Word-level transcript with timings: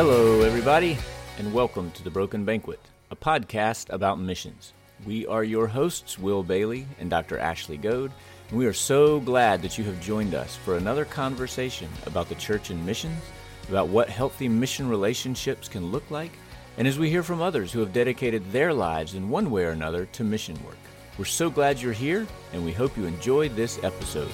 Hello, 0.00 0.42
everybody, 0.42 0.96
and 1.38 1.52
welcome 1.52 1.90
to 1.90 2.04
The 2.04 2.10
Broken 2.10 2.44
Banquet, 2.44 2.78
a 3.10 3.16
podcast 3.16 3.92
about 3.92 4.20
missions. 4.20 4.72
We 5.04 5.26
are 5.26 5.42
your 5.42 5.66
hosts, 5.66 6.16
Will 6.16 6.44
Bailey 6.44 6.86
and 7.00 7.10
Dr. 7.10 7.36
Ashley 7.36 7.78
Goad, 7.78 8.12
and 8.48 8.56
we 8.56 8.66
are 8.66 8.72
so 8.72 9.18
glad 9.18 9.60
that 9.62 9.76
you 9.76 9.82
have 9.82 10.00
joined 10.00 10.36
us 10.36 10.54
for 10.54 10.76
another 10.76 11.04
conversation 11.04 11.88
about 12.06 12.28
the 12.28 12.36
church 12.36 12.70
and 12.70 12.86
missions, 12.86 13.20
about 13.68 13.88
what 13.88 14.08
healthy 14.08 14.48
mission 14.48 14.88
relationships 14.88 15.68
can 15.68 15.90
look 15.90 16.08
like, 16.12 16.30
and 16.76 16.86
as 16.86 16.96
we 16.96 17.10
hear 17.10 17.24
from 17.24 17.42
others 17.42 17.72
who 17.72 17.80
have 17.80 17.92
dedicated 17.92 18.52
their 18.52 18.72
lives 18.72 19.14
in 19.14 19.28
one 19.28 19.50
way 19.50 19.64
or 19.64 19.70
another 19.70 20.06
to 20.12 20.22
mission 20.22 20.54
work. 20.64 20.78
We're 21.18 21.24
so 21.24 21.50
glad 21.50 21.82
you're 21.82 21.92
here, 21.92 22.24
and 22.52 22.64
we 22.64 22.70
hope 22.70 22.96
you 22.96 23.06
enjoyed 23.06 23.56
this 23.56 23.82
episode. 23.82 24.30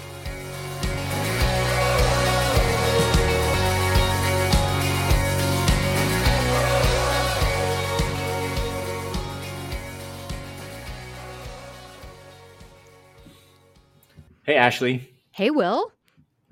Hey, 14.47 14.57
Ashley. 14.57 15.09
Hey, 15.33 15.51
Will. 15.51 15.93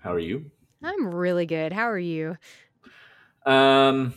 How 0.02 0.12
are 0.12 0.18
you? 0.18 0.50
I'm 0.82 1.14
really 1.14 1.46
good. 1.46 1.72
How 1.72 1.88
are 1.90 1.98
you? 1.98 2.36
Um, 3.44 4.14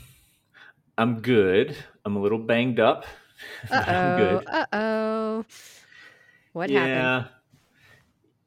I'm 0.97 1.21
good. 1.21 1.75
I'm 2.05 2.15
a 2.15 2.21
little 2.21 2.37
banged 2.39 2.79
up. 2.79 3.05
Uh 3.69 3.83
oh. 3.87 4.41
Uh 4.47 4.65
oh. 4.73 5.45
What 6.53 6.71
happened? 6.71 7.11
Yeah. 7.11 7.27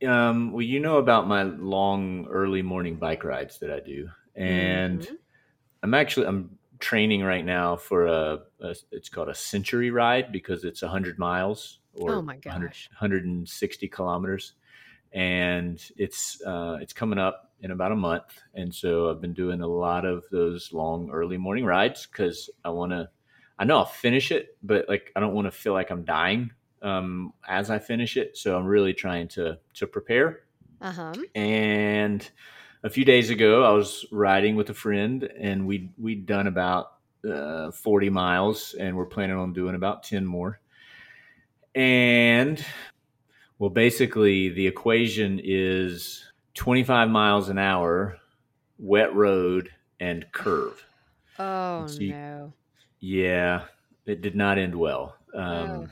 Um, 0.06 0.52
well, 0.52 0.62
you 0.62 0.78
know 0.78 0.98
about 0.98 1.26
my 1.26 1.42
long 1.42 2.26
early 2.28 2.62
morning 2.62 2.96
bike 2.96 3.24
rides 3.24 3.58
that 3.58 3.70
I 3.72 3.80
do, 3.80 4.08
and 4.36 5.08
Mhm. 5.08 5.18
I'm 5.82 5.94
actually 5.94 6.26
I'm 6.26 6.58
training 6.80 7.22
right 7.24 7.44
now 7.44 7.76
for 7.76 8.06
a, 8.06 8.40
a 8.60 8.76
it's 8.92 9.08
called 9.08 9.28
a 9.30 9.34
century 9.34 9.90
ride 9.90 10.32
because 10.32 10.64
it's 10.64 10.82
100 10.82 11.18
miles 11.18 11.80
or 11.94 12.16
Oh 12.16 12.22
my 12.22 12.36
100 12.44 12.70
gosh. 12.70 12.90
160 12.92 13.88
kilometers, 13.88 14.54
and 15.18 15.84
it's 15.96 16.40
uh, 16.46 16.78
it's 16.80 16.92
coming 16.92 17.18
up 17.18 17.50
in 17.60 17.72
about 17.72 17.90
a 17.90 17.96
month, 17.96 18.40
and 18.54 18.72
so 18.72 19.10
I've 19.10 19.20
been 19.20 19.32
doing 19.32 19.62
a 19.62 19.66
lot 19.66 20.04
of 20.04 20.22
those 20.30 20.72
long 20.72 21.10
early 21.10 21.36
morning 21.36 21.64
rides 21.64 22.06
because 22.06 22.48
I 22.64 22.70
want 22.70 22.92
to. 22.92 23.08
I 23.58 23.64
know 23.64 23.78
I'll 23.78 23.84
finish 23.84 24.30
it, 24.30 24.56
but 24.62 24.88
like 24.88 25.10
I 25.16 25.20
don't 25.20 25.34
want 25.34 25.48
to 25.48 25.50
feel 25.50 25.72
like 25.72 25.90
I'm 25.90 26.04
dying 26.04 26.52
um, 26.82 27.32
as 27.48 27.68
I 27.68 27.80
finish 27.80 28.16
it. 28.16 28.36
So 28.36 28.56
I'm 28.56 28.64
really 28.64 28.94
trying 28.94 29.26
to 29.28 29.58
to 29.74 29.86
prepare. 29.88 30.42
Uh 30.80 30.92
huh. 30.92 31.14
And 31.34 32.30
a 32.84 32.88
few 32.90 33.04
days 33.04 33.30
ago, 33.30 33.64
I 33.64 33.70
was 33.70 34.06
riding 34.12 34.54
with 34.54 34.70
a 34.70 34.74
friend, 34.74 35.24
and 35.24 35.66
we 35.66 35.90
we'd 35.98 36.26
done 36.26 36.46
about 36.46 36.92
uh, 37.28 37.72
40 37.72 38.08
miles, 38.10 38.76
and 38.78 38.96
we're 38.96 39.06
planning 39.06 39.36
on 39.36 39.52
doing 39.52 39.74
about 39.74 40.04
10 40.04 40.24
more. 40.24 40.60
And 41.74 42.64
well, 43.58 43.70
basically, 43.70 44.48
the 44.50 44.66
equation 44.66 45.40
is 45.42 46.24
25 46.54 47.10
miles 47.10 47.48
an 47.48 47.58
hour, 47.58 48.18
wet 48.78 49.14
road, 49.14 49.70
and 50.00 50.24
curve. 50.32 50.84
Oh 51.38 51.80
Let's 51.82 51.96
see. 51.96 52.10
no. 52.10 52.52
Yeah, 53.00 53.64
it 54.06 54.22
did 54.22 54.34
not 54.36 54.58
end 54.58 54.74
well. 54.74 55.16
Um, 55.34 55.42
Oh. 55.44 55.88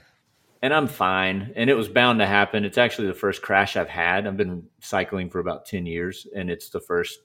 And 0.62 0.72
I'm 0.74 0.88
fine. 0.88 1.52
And 1.54 1.68
it 1.70 1.74
was 1.74 1.88
bound 1.88 2.18
to 2.18 2.26
happen. 2.26 2.64
It's 2.64 2.78
actually 2.78 3.08
the 3.08 3.14
first 3.14 3.42
crash 3.42 3.76
I've 3.76 3.90
had. 3.90 4.26
I've 4.26 4.38
been 4.38 4.66
cycling 4.80 5.28
for 5.30 5.38
about 5.38 5.66
10 5.66 5.86
years, 5.86 6.26
and 6.34 6.50
it's 6.50 6.70
the 6.70 6.80
first 6.80 7.18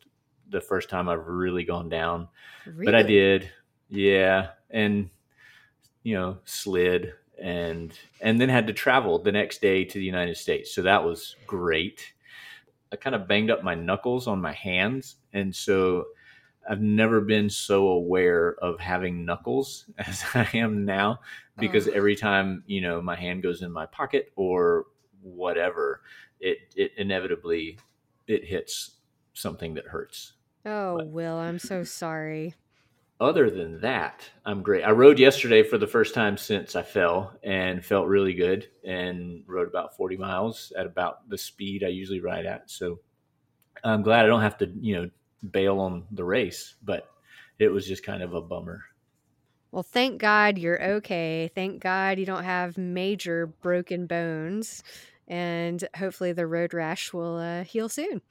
the 0.49 0.61
first 0.61 0.89
time 0.89 1.07
I've 1.07 1.25
really 1.27 1.63
gone 1.63 1.87
down. 1.87 2.27
Really? 2.65 2.85
But 2.85 2.93
I 2.95 3.03
did. 3.03 3.49
Yeah. 3.89 4.49
And 4.69 5.09
you 6.03 6.13
know, 6.15 6.37
slid 6.43 7.13
and 7.41 7.97
and 8.21 8.39
then 8.39 8.49
had 8.49 8.67
to 8.67 8.73
travel 8.73 9.19
the 9.19 9.31
next 9.31 9.61
day 9.61 9.83
to 9.85 9.97
the 9.99 10.05
United 10.05 10.37
States. 10.37 10.73
So 10.73 10.81
that 10.83 11.03
was 11.03 11.35
great. 11.47 12.13
I 12.93 12.95
kind 12.97 13.15
of 13.15 13.27
banged 13.27 13.49
up 13.51 13.63
my 13.63 13.75
knuckles 13.75 14.27
on 14.27 14.41
my 14.41 14.51
hands, 14.53 15.15
and 15.33 15.55
so 15.55 16.05
I've 16.69 16.81
never 16.81 17.21
been 17.21 17.49
so 17.49 17.87
aware 17.87 18.55
of 18.61 18.79
having 18.79 19.25
knuckles 19.25 19.85
as 19.97 20.23
I 20.33 20.47
am 20.53 20.85
now 20.85 21.19
because 21.57 21.87
Oh. 21.87 21.91
every 21.93 22.15
time, 22.15 22.63
you 22.67 22.81
know, 22.81 23.01
my 23.01 23.15
hand 23.15 23.41
goes 23.43 23.61
in 23.61 23.71
my 23.71 23.85
pocket 23.87 24.31
or 24.35 24.85
whatever, 25.21 26.01
it 26.39 26.57
it 26.75 26.91
inevitably 26.97 27.77
it 28.27 28.45
hits 28.45 28.97
something 29.33 29.73
that 29.75 29.87
hurts. 29.87 30.33
Oh, 30.65 30.97
But- 30.97 31.07
Will, 31.07 31.37
I'm 31.37 31.57
so 31.59 31.83
sorry. 31.83 32.53
Other 33.21 33.51
than 33.51 33.81
that, 33.81 34.27
I'm 34.43 34.63
great. 34.63 34.81
I 34.81 34.89
rode 34.89 35.19
yesterday 35.19 35.61
for 35.61 35.77
the 35.77 35.85
first 35.85 36.15
time 36.15 36.37
since 36.37 36.75
I 36.75 36.81
fell 36.81 37.37
and 37.43 37.85
felt 37.85 38.07
really 38.07 38.33
good 38.33 38.65
and 38.83 39.43
rode 39.45 39.67
about 39.67 39.95
40 39.95 40.17
miles 40.17 40.73
at 40.75 40.87
about 40.87 41.29
the 41.29 41.37
speed 41.37 41.83
I 41.83 41.89
usually 41.89 42.19
ride 42.19 42.47
at. 42.47 42.71
So 42.71 42.99
I'm 43.83 44.01
glad 44.01 44.25
I 44.25 44.27
don't 44.27 44.41
have 44.41 44.57
to, 44.57 44.71
you 44.79 44.95
know, 44.95 45.09
bail 45.51 45.79
on 45.79 46.05
the 46.09 46.23
race, 46.23 46.73
but 46.81 47.11
it 47.59 47.67
was 47.67 47.87
just 47.87 48.03
kind 48.03 48.23
of 48.23 48.33
a 48.33 48.41
bummer. 48.41 48.85
Well, 49.71 49.83
thank 49.83 50.19
God 50.19 50.57
you're 50.57 50.83
okay. 50.83 51.51
Thank 51.53 51.79
God 51.79 52.17
you 52.17 52.25
don't 52.25 52.43
have 52.43 52.75
major 52.75 53.45
broken 53.45 54.07
bones. 54.07 54.81
And 55.27 55.87
hopefully 55.95 56.33
the 56.33 56.47
road 56.47 56.73
rash 56.73 57.13
will 57.13 57.37
uh, 57.37 57.65
heal 57.65 57.87
soon. 57.87 58.23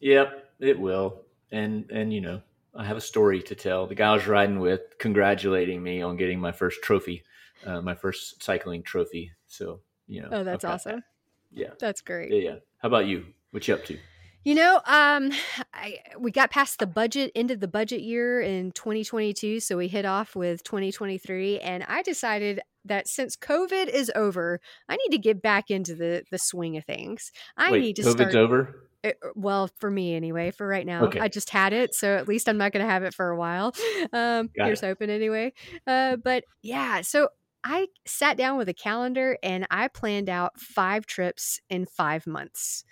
Yep, 0.00 0.54
it 0.58 0.80
will. 0.80 1.20
And 1.50 1.90
and 1.90 2.14
you 2.14 2.22
know, 2.22 2.40
I 2.74 2.84
have 2.84 2.96
a 2.96 3.00
story 3.02 3.42
to 3.42 3.54
tell. 3.54 3.86
The 3.86 3.94
guy 3.94 4.10
I 4.10 4.14
was 4.14 4.26
riding 4.26 4.58
with 4.60 4.80
congratulating 4.98 5.82
me 5.82 6.00
on 6.02 6.16
getting 6.16 6.40
my 6.40 6.52
first 6.52 6.82
trophy, 6.82 7.22
uh, 7.66 7.80
my 7.82 7.94
first 7.94 8.42
cycling 8.42 8.82
trophy. 8.82 9.32
So 9.46 9.80
you 10.06 10.22
know, 10.22 10.28
Oh, 10.32 10.44
that's 10.44 10.64
I've 10.64 10.72
awesome. 10.72 11.02
Yeah, 11.50 11.68
That's 11.78 12.00
great. 12.00 12.32
yeah, 12.32 12.50
yeah. 12.50 12.56
How 12.78 12.88
about 12.88 13.06
you? 13.06 13.26
What 13.50 13.68
you 13.68 13.74
up 13.74 13.84
to? 13.86 13.98
You 14.44 14.54
know, 14.56 14.76
um, 14.86 15.30
I 15.72 15.98
we 16.18 16.30
got 16.32 16.50
past 16.50 16.78
the 16.80 16.86
budget, 16.86 17.30
ended 17.36 17.60
the 17.60 17.68
budget 17.68 18.00
year 18.00 18.40
in 18.40 18.72
2022, 18.72 19.60
so 19.60 19.76
we 19.76 19.86
hit 19.86 20.04
off 20.04 20.34
with 20.34 20.64
2023, 20.64 21.60
and 21.60 21.84
I 21.86 22.02
decided 22.02 22.60
that 22.84 23.06
since 23.06 23.36
COVID 23.36 23.86
is 23.88 24.10
over, 24.16 24.60
I 24.88 24.96
need 24.96 25.10
to 25.10 25.18
get 25.18 25.42
back 25.42 25.70
into 25.70 25.94
the 25.94 26.24
the 26.32 26.38
swing 26.38 26.76
of 26.76 26.84
things. 26.84 27.30
I 27.56 27.70
Wait, 27.70 27.80
need 27.82 27.96
to 27.96 28.02
COVID's 28.02 28.12
start. 28.14 28.34
over. 28.34 28.88
Uh, 29.04 29.10
Well, 29.34 29.68
for 29.78 29.90
me 29.90 30.14
anyway, 30.14 30.50
for 30.50 30.66
right 30.66 30.86
now, 30.86 31.04
Okay. 31.06 31.20
I 31.20 31.28
just 31.28 31.50
had 31.50 31.72
it, 31.72 31.94
so 31.94 32.16
at 32.16 32.28
least 32.28 32.48
I'm 32.48 32.58
not 32.58 32.72
going 32.72 32.84
to 32.84 32.90
have 32.90 33.02
it 33.02 33.14
for 33.14 33.28
a 33.30 33.36
while. 33.36 33.74
Um, 34.12 34.50
Got 34.56 34.66
here's 34.66 34.82
it. 34.82 34.86
hoping 34.86 35.10
anyway. 35.10 35.52
Uh, 35.86 36.16
but 36.16 36.44
yeah, 36.62 37.00
so 37.02 37.28
I 37.64 37.86
sat 38.06 38.36
down 38.36 38.58
with 38.58 38.68
a 38.68 38.74
calendar 38.74 39.38
and 39.42 39.66
I 39.70 39.88
planned 39.88 40.28
out 40.28 40.58
five 40.58 41.06
trips 41.06 41.60
in 41.70 41.86
five 41.86 42.26
months. 42.26 42.84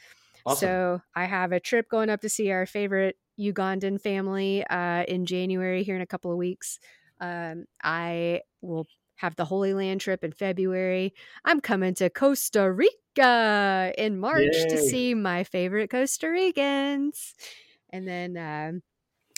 Awesome. 0.46 0.68
So 0.68 1.02
I 1.14 1.24
have 1.26 1.52
a 1.52 1.60
trip 1.60 1.88
going 1.90 2.08
up 2.08 2.20
to 2.22 2.28
see 2.28 2.50
our 2.50 2.64
favorite 2.66 3.16
Ugandan 3.38 4.00
family 4.00 4.64
uh, 4.66 5.02
in 5.08 5.26
January 5.26 5.82
here 5.82 5.96
in 5.96 6.02
a 6.02 6.06
couple 6.06 6.30
of 6.30 6.38
weeks. 6.38 6.78
Um, 7.20 7.64
I 7.82 8.42
will 8.62 8.86
have 9.20 9.36
the 9.36 9.44
Holy 9.44 9.74
Land 9.74 10.00
trip 10.00 10.24
in 10.24 10.32
February. 10.32 11.12
I'm 11.44 11.60
coming 11.60 11.92
to 11.94 12.08
Costa 12.08 12.72
Rica 12.72 13.92
in 13.98 14.18
March 14.18 14.56
to 14.70 14.78
see 14.78 15.14
my 15.14 15.44
favorite 15.44 15.90
Costa 15.90 16.28
Ricans. 16.28 17.34
And 17.90 18.08
then 18.08 18.36
um, 18.38 18.82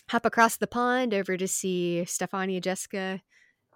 hop 0.09 0.25
across 0.25 0.57
the 0.57 0.69
pond 0.69 1.13
over 1.13 1.37
to 1.37 1.49
see 1.49 2.05
Stefania 2.07 2.61
Jessica 2.61 3.21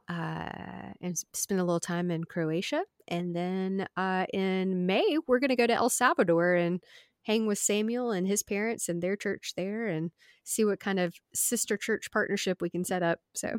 uh, 0.09 0.93
and 1.01 1.19
spend 1.33 1.61
a 1.61 1.65
little 1.65 1.81
time 1.81 2.13
in 2.13 2.23
Croatia. 2.23 2.85
And 3.09 3.35
then 3.35 3.89
uh, 3.97 4.27
in 4.33 4.87
May, 4.87 5.19
we're 5.27 5.41
going 5.41 5.51
to 5.51 5.57
go 5.57 5.67
to 5.67 5.75
El 5.75 5.91
Salvador 5.91 6.55
and 6.55 6.81
hang 7.25 7.47
with 7.47 7.59
Samuel 7.59 8.13
and 8.13 8.29
his 8.29 8.45
parents 8.45 8.89
and 8.89 9.03
their 9.03 9.17
church 9.17 9.55
there 9.57 9.89
and 9.89 10.13
see 10.45 10.65
what 10.65 10.79
kind 10.79 11.01
of 11.01 11.15
sister 11.35 11.77
church 11.77 12.13
partnership 12.13 12.63
we 12.63 12.71
can 12.71 12.85
set 12.85 13.03
up. 13.03 13.19
So, 13.35 13.59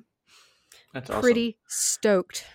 That's 0.94 1.10
awesome. 1.10 1.22
pretty 1.22 1.58
stoked. 1.68 2.46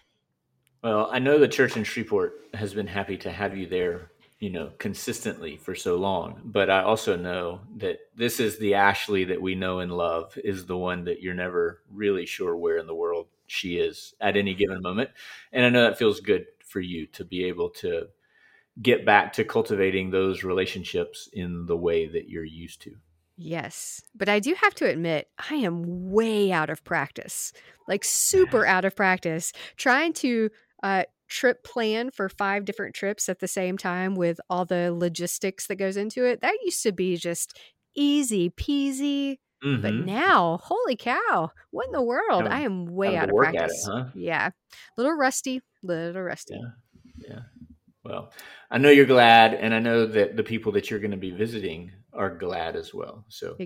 Well, 0.83 1.09
I 1.13 1.21
know 1.21 1.39
the 1.39 1.49
church 1.49 1.77
in 1.77 1.85
Shreveport 1.85 2.33
has 2.55 2.75
been 2.75 2.89
happy 2.89 3.17
to 3.19 3.31
have 3.31 3.57
you 3.57 3.67
there, 3.67 4.11
you 4.41 4.51
know, 4.51 4.73
consistently 4.79 5.57
for 5.57 5.77
so 5.77 5.97
long. 5.97 6.41
But 6.45 6.71
I 6.71 6.83
also 6.83 7.17
know 7.17 7.61
that 7.77 7.99
this 8.17 8.41
is 8.41 8.59
the 8.59 8.75
Ashley 8.75 9.25
that 9.25 9.41
we 9.41 9.55
know 9.55 9.79
and 9.79 9.93
love, 9.93 10.37
is 10.43 10.67
the 10.67 10.77
one 10.77 11.05
that 11.05 11.21
you're 11.21 11.35
never 11.35 11.83
really 11.89 12.27
sure 12.27 12.57
where 12.57 12.79
in 12.79 12.87
the 12.89 12.95
world 12.95 13.29
she 13.47 13.77
is 13.77 14.15
at 14.21 14.37
any 14.37 14.55
given 14.55 14.83
moment. 14.83 15.11
And 15.53 15.65
I 15.65 15.69
know 15.69 15.85
that 15.85 15.99
feels 15.99 16.21
good 16.21 16.47
for 16.65 16.81
you 16.81 17.07
to 17.09 17.25
be 17.25 17.45
able 17.45 17.71
to 17.71 18.09
get 18.81 19.05
back 19.05 19.35
to 19.35 19.45
cultivating 19.45 20.11
those 20.11 20.43
relationships 20.43 21.29
in 21.33 21.67
the 21.67 21.77
way 21.77 22.07
that 22.07 22.29
you're 22.29 22.45
used 22.45 22.83
to. 22.83 22.97
Yes. 23.43 24.03
But 24.15 24.29
I 24.29 24.39
do 24.39 24.55
have 24.55 24.75
to 24.77 24.89
admit, 24.89 25.29
I 25.51 25.57
am 25.57 26.11
way 26.13 26.53
out 26.53 26.71
of 26.71 26.85
practice, 26.85 27.53
like 27.89 28.05
super 28.05 28.65
out 28.65 28.85
of 28.85 28.95
practice, 28.95 29.53
trying 29.77 30.13
to 30.15 30.51
uh, 30.83 31.05
trip 31.29 31.65
plan 31.65 32.11
for 32.11 32.29
five 32.29 32.65
different 32.65 32.95
trips 32.95 33.29
at 33.29 33.41
the 33.41 33.49
same 33.49 33.77
time 33.79 34.15
with 34.15 34.41
all 34.49 34.65
the 34.65 34.93
logistics 34.93 35.67
that 35.67 35.77
goes 35.77 35.97
into 35.97 36.25
it. 36.25 36.41
That 36.41 36.59
used 36.65 36.83
to 36.85 36.93
be 36.93 37.17
just 37.17 37.59
easy 37.95 38.51
peasy. 38.51 39.39
Mm-hmm. 39.65 39.83
But 39.83 39.95
now, 39.95 40.59
holy 40.63 40.97
cow, 40.97 41.51
what 41.71 41.87
in 41.87 41.93
the 41.93 42.03
world? 42.03 42.49
I 42.49 42.63
am 42.63 42.87
way 42.87 43.17
out 43.17 43.31
of 43.31 43.37
practice. 43.37 43.87
It, 43.87 43.93
huh? 43.93 44.05
Yeah. 44.15 44.51
Little 44.97 45.15
rusty, 45.15 45.63
little 45.83 46.23
rusty. 46.23 46.55
Yeah. 46.55 46.61
yeah. 46.61 46.82
Well, 48.05 48.33
I 48.71 48.79
know 48.79 48.91
you're 48.91 49.07
glad, 49.07 49.55
and 49.55 49.75
I 49.75 49.79
know 49.79 50.07
that 50.07 50.37
the 50.37 50.43
people 50.43 50.73
that 50.73 50.91
you're 50.91 51.01
going 51.01 51.13
to 51.13 51.17
be 51.17 51.31
visiting 51.31 51.93
are 52.13 52.37
glad 52.37 52.75
as 52.75 52.93
well. 52.93 53.25
So 53.29 53.57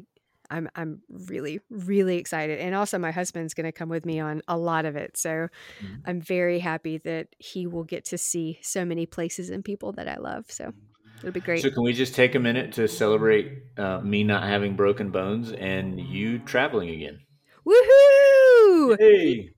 I'm 0.50 0.68
I'm 0.74 1.00
really 1.08 1.60
really 1.70 2.18
excited, 2.18 2.60
and 2.60 2.74
also 2.74 2.98
my 2.98 3.10
husband's 3.10 3.54
going 3.54 3.64
to 3.64 3.72
come 3.72 3.88
with 3.88 4.04
me 4.04 4.20
on 4.20 4.42
a 4.46 4.56
lot 4.56 4.84
of 4.84 4.96
it. 4.96 5.16
So 5.16 5.30
mm-hmm. 5.30 5.94
I'm 6.04 6.20
very 6.20 6.58
happy 6.58 6.98
that 6.98 7.28
he 7.38 7.66
will 7.66 7.84
get 7.84 8.04
to 8.06 8.18
see 8.18 8.58
so 8.62 8.84
many 8.84 9.06
places 9.06 9.50
and 9.50 9.64
people 9.64 9.92
that 9.92 10.08
I 10.08 10.16
love. 10.16 10.44
So 10.48 10.72
it'll 11.18 11.32
be 11.32 11.40
great. 11.40 11.62
So 11.62 11.70
can 11.70 11.82
we 11.82 11.92
just 11.92 12.14
take 12.14 12.34
a 12.34 12.40
minute 12.40 12.72
to 12.72 12.88
celebrate 12.88 13.62
uh, 13.78 14.00
me 14.00 14.22
not 14.22 14.44
having 14.44 14.76
broken 14.76 15.10
bones 15.10 15.52
and 15.52 15.98
you 15.98 16.38
traveling 16.40 16.90
again? 16.90 17.20
Woohoo! 17.66 18.96
Hey. 18.98 19.50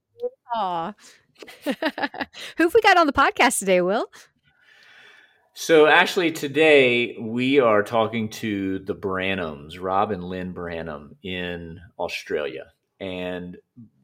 Aw. 0.55 0.95
Who 1.65 1.73
have 2.65 2.75
we 2.75 2.81
got 2.81 2.97
on 2.97 3.07
the 3.07 3.13
podcast 3.13 3.59
today, 3.59 3.81
Will? 3.81 4.07
So, 5.61 5.89
actually, 5.89 6.31
today 6.31 7.17
we 7.19 7.59
are 7.59 7.83
talking 7.83 8.29
to 8.29 8.79
the 8.79 8.95
Branhams, 8.95 9.81
Rob 9.81 10.13
and 10.13 10.23
Lynne 10.23 10.53
Branham 10.53 11.17
in 11.25 11.81
Australia. 11.99 12.67
And 13.01 13.57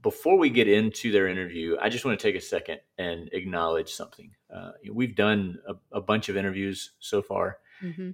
before 0.03 0.37
we 0.37 0.51
get 0.51 0.67
into 0.67 1.13
their 1.13 1.29
interview, 1.29 1.77
I 1.81 1.91
just 1.91 2.05
want 2.05 2.19
to 2.19 2.23
take 2.27 2.35
a 2.35 2.45
second 2.45 2.81
and 2.99 3.29
acknowledge 3.33 3.93
something. 3.93 4.33
Uh, 4.53 4.73
we've 4.93 5.15
done 5.15 5.61
a, 5.69 5.99
a, 5.99 6.01
bunch 6.01 6.29
of 6.29 6.37
interviews 6.37 6.91
so 6.99 7.23
far. 7.23 7.59
Mm-hmm. 7.81 8.11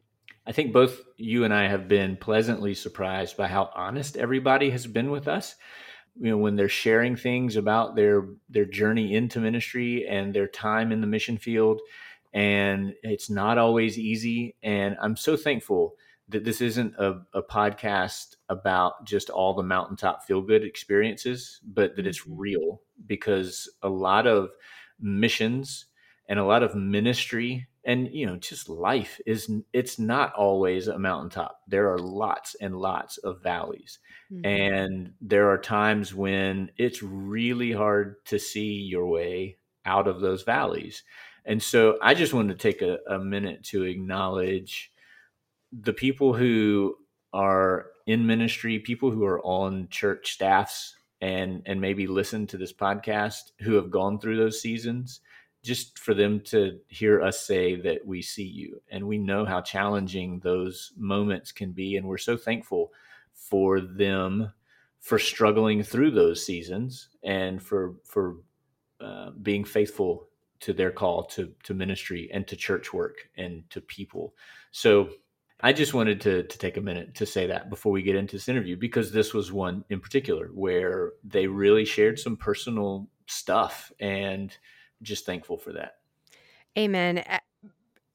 I 0.46 0.52
think 0.52 0.74
both 0.74 1.00
you 1.16 1.44
and 1.44 1.54
I 1.54 1.66
have 1.66 1.88
been 1.88 2.18
pleasantly 2.18 2.74
surprised 2.74 3.38
by 3.38 3.48
how 3.48 3.70
honest 3.74 4.18
everybody 4.18 4.68
has 4.68 4.86
been 4.86 5.10
with 5.10 5.28
us. 5.28 5.56
You 6.20 6.32
know, 6.32 6.36
when 6.36 6.56
they're 6.56 6.68
sharing 6.68 7.16
things 7.16 7.56
about 7.56 7.96
their 7.96 8.26
their 8.50 8.66
journey 8.66 9.14
into 9.14 9.40
ministry 9.40 10.06
and 10.06 10.34
their 10.34 10.46
time 10.46 10.92
in 10.92 11.00
the 11.00 11.06
mission 11.06 11.38
field 11.38 11.80
and 12.32 12.94
it's 13.02 13.30
not 13.30 13.58
always 13.58 13.98
easy. 13.98 14.56
And 14.62 14.96
I'm 15.00 15.16
so 15.16 15.36
thankful 15.36 15.96
that 16.28 16.44
this 16.44 16.60
isn't 16.60 16.94
a, 16.96 17.20
a 17.34 17.42
podcast 17.42 18.36
about 18.48 19.04
just 19.04 19.30
all 19.30 19.54
the 19.54 19.62
mountaintop 19.62 20.24
feel 20.24 20.40
good 20.40 20.64
experiences, 20.64 21.60
but 21.64 21.96
that 21.96 22.06
it's 22.06 22.20
mm-hmm. 22.20 22.38
real 22.38 22.82
because 23.06 23.68
a 23.82 23.88
lot 23.88 24.26
of 24.26 24.50
missions 25.00 25.86
and 26.28 26.38
a 26.38 26.44
lot 26.44 26.62
of 26.62 26.74
ministry 26.74 27.66
and 27.84 28.08
you 28.12 28.26
know 28.26 28.36
just 28.36 28.68
life 28.68 29.20
is 29.26 29.50
it's 29.72 29.98
not 29.98 30.34
always 30.34 30.88
a 30.88 30.98
mountaintop 30.98 31.60
there 31.66 31.90
are 31.90 31.98
lots 31.98 32.54
and 32.60 32.76
lots 32.76 33.16
of 33.18 33.42
valleys 33.42 33.98
mm-hmm. 34.30 34.44
and 34.44 35.12
there 35.20 35.50
are 35.50 35.58
times 35.58 36.14
when 36.14 36.70
it's 36.76 37.02
really 37.02 37.72
hard 37.72 38.16
to 38.26 38.38
see 38.38 38.72
your 38.72 39.06
way 39.06 39.56
out 39.86 40.06
of 40.06 40.20
those 40.20 40.42
valleys 40.42 41.02
and 41.44 41.62
so 41.62 41.98
I 42.02 42.14
just 42.14 42.34
wanted 42.34 42.58
to 42.58 42.62
take 42.62 42.82
a, 42.82 42.98
a 43.08 43.18
minute 43.18 43.64
to 43.64 43.84
acknowledge 43.84 44.92
the 45.72 45.92
people 45.92 46.34
who 46.34 46.96
are 47.32 47.86
in 48.06 48.26
ministry, 48.26 48.78
people 48.78 49.10
who 49.10 49.24
are 49.24 49.44
on 49.44 49.88
church 49.88 50.32
staffs 50.32 50.96
and 51.20 51.62
and 51.66 51.80
maybe 51.80 52.06
listen 52.06 52.46
to 52.46 52.56
this 52.56 52.72
podcast 52.72 53.52
who 53.60 53.74
have 53.74 53.90
gone 53.90 54.18
through 54.18 54.36
those 54.36 54.60
seasons 54.60 55.20
just 55.62 55.98
for 55.98 56.14
them 56.14 56.40
to 56.40 56.78
hear 56.88 57.20
us 57.20 57.40
say 57.46 57.76
that 57.76 58.04
we 58.06 58.22
see 58.22 58.44
you 58.44 58.80
and 58.90 59.06
we 59.06 59.18
know 59.18 59.44
how 59.44 59.60
challenging 59.60 60.40
those 60.40 60.92
moments 60.96 61.52
can 61.52 61.72
be. 61.72 61.96
And 61.96 62.06
we're 62.06 62.16
so 62.16 62.36
thankful 62.36 62.92
for 63.34 63.80
them 63.80 64.50
for 65.00 65.18
struggling 65.18 65.82
through 65.82 66.12
those 66.12 66.44
seasons 66.44 67.08
and 67.22 67.62
for 67.62 67.94
for 68.04 68.36
uh, 69.00 69.30
being 69.42 69.64
faithful 69.64 70.28
to 70.60 70.72
their 70.72 70.90
call 70.90 71.24
to 71.24 71.52
to 71.64 71.74
ministry 71.74 72.30
and 72.32 72.46
to 72.48 72.56
church 72.56 72.92
work 72.92 73.28
and 73.36 73.68
to 73.70 73.80
people. 73.80 74.34
So 74.70 75.10
I 75.60 75.72
just 75.72 75.94
wanted 75.94 76.20
to 76.22 76.42
to 76.44 76.58
take 76.58 76.76
a 76.76 76.80
minute 76.80 77.14
to 77.16 77.26
say 77.26 77.46
that 77.46 77.70
before 77.70 77.92
we 77.92 78.02
get 78.02 78.16
into 78.16 78.36
this 78.36 78.48
interview 78.48 78.76
because 78.76 79.12
this 79.12 79.34
was 79.34 79.52
one 79.52 79.84
in 79.90 80.00
particular 80.00 80.48
where 80.54 81.12
they 81.24 81.46
really 81.46 81.84
shared 81.84 82.18
some 82.18 82.36
personal 82.36 83.08
stuff 83.26 83.92
and 84.00 84.56
just 85.02 85.26
thankful 85.26 85.56
for 85.56 85.72
that. 85.72 85.96
Amen. 86.78 87.24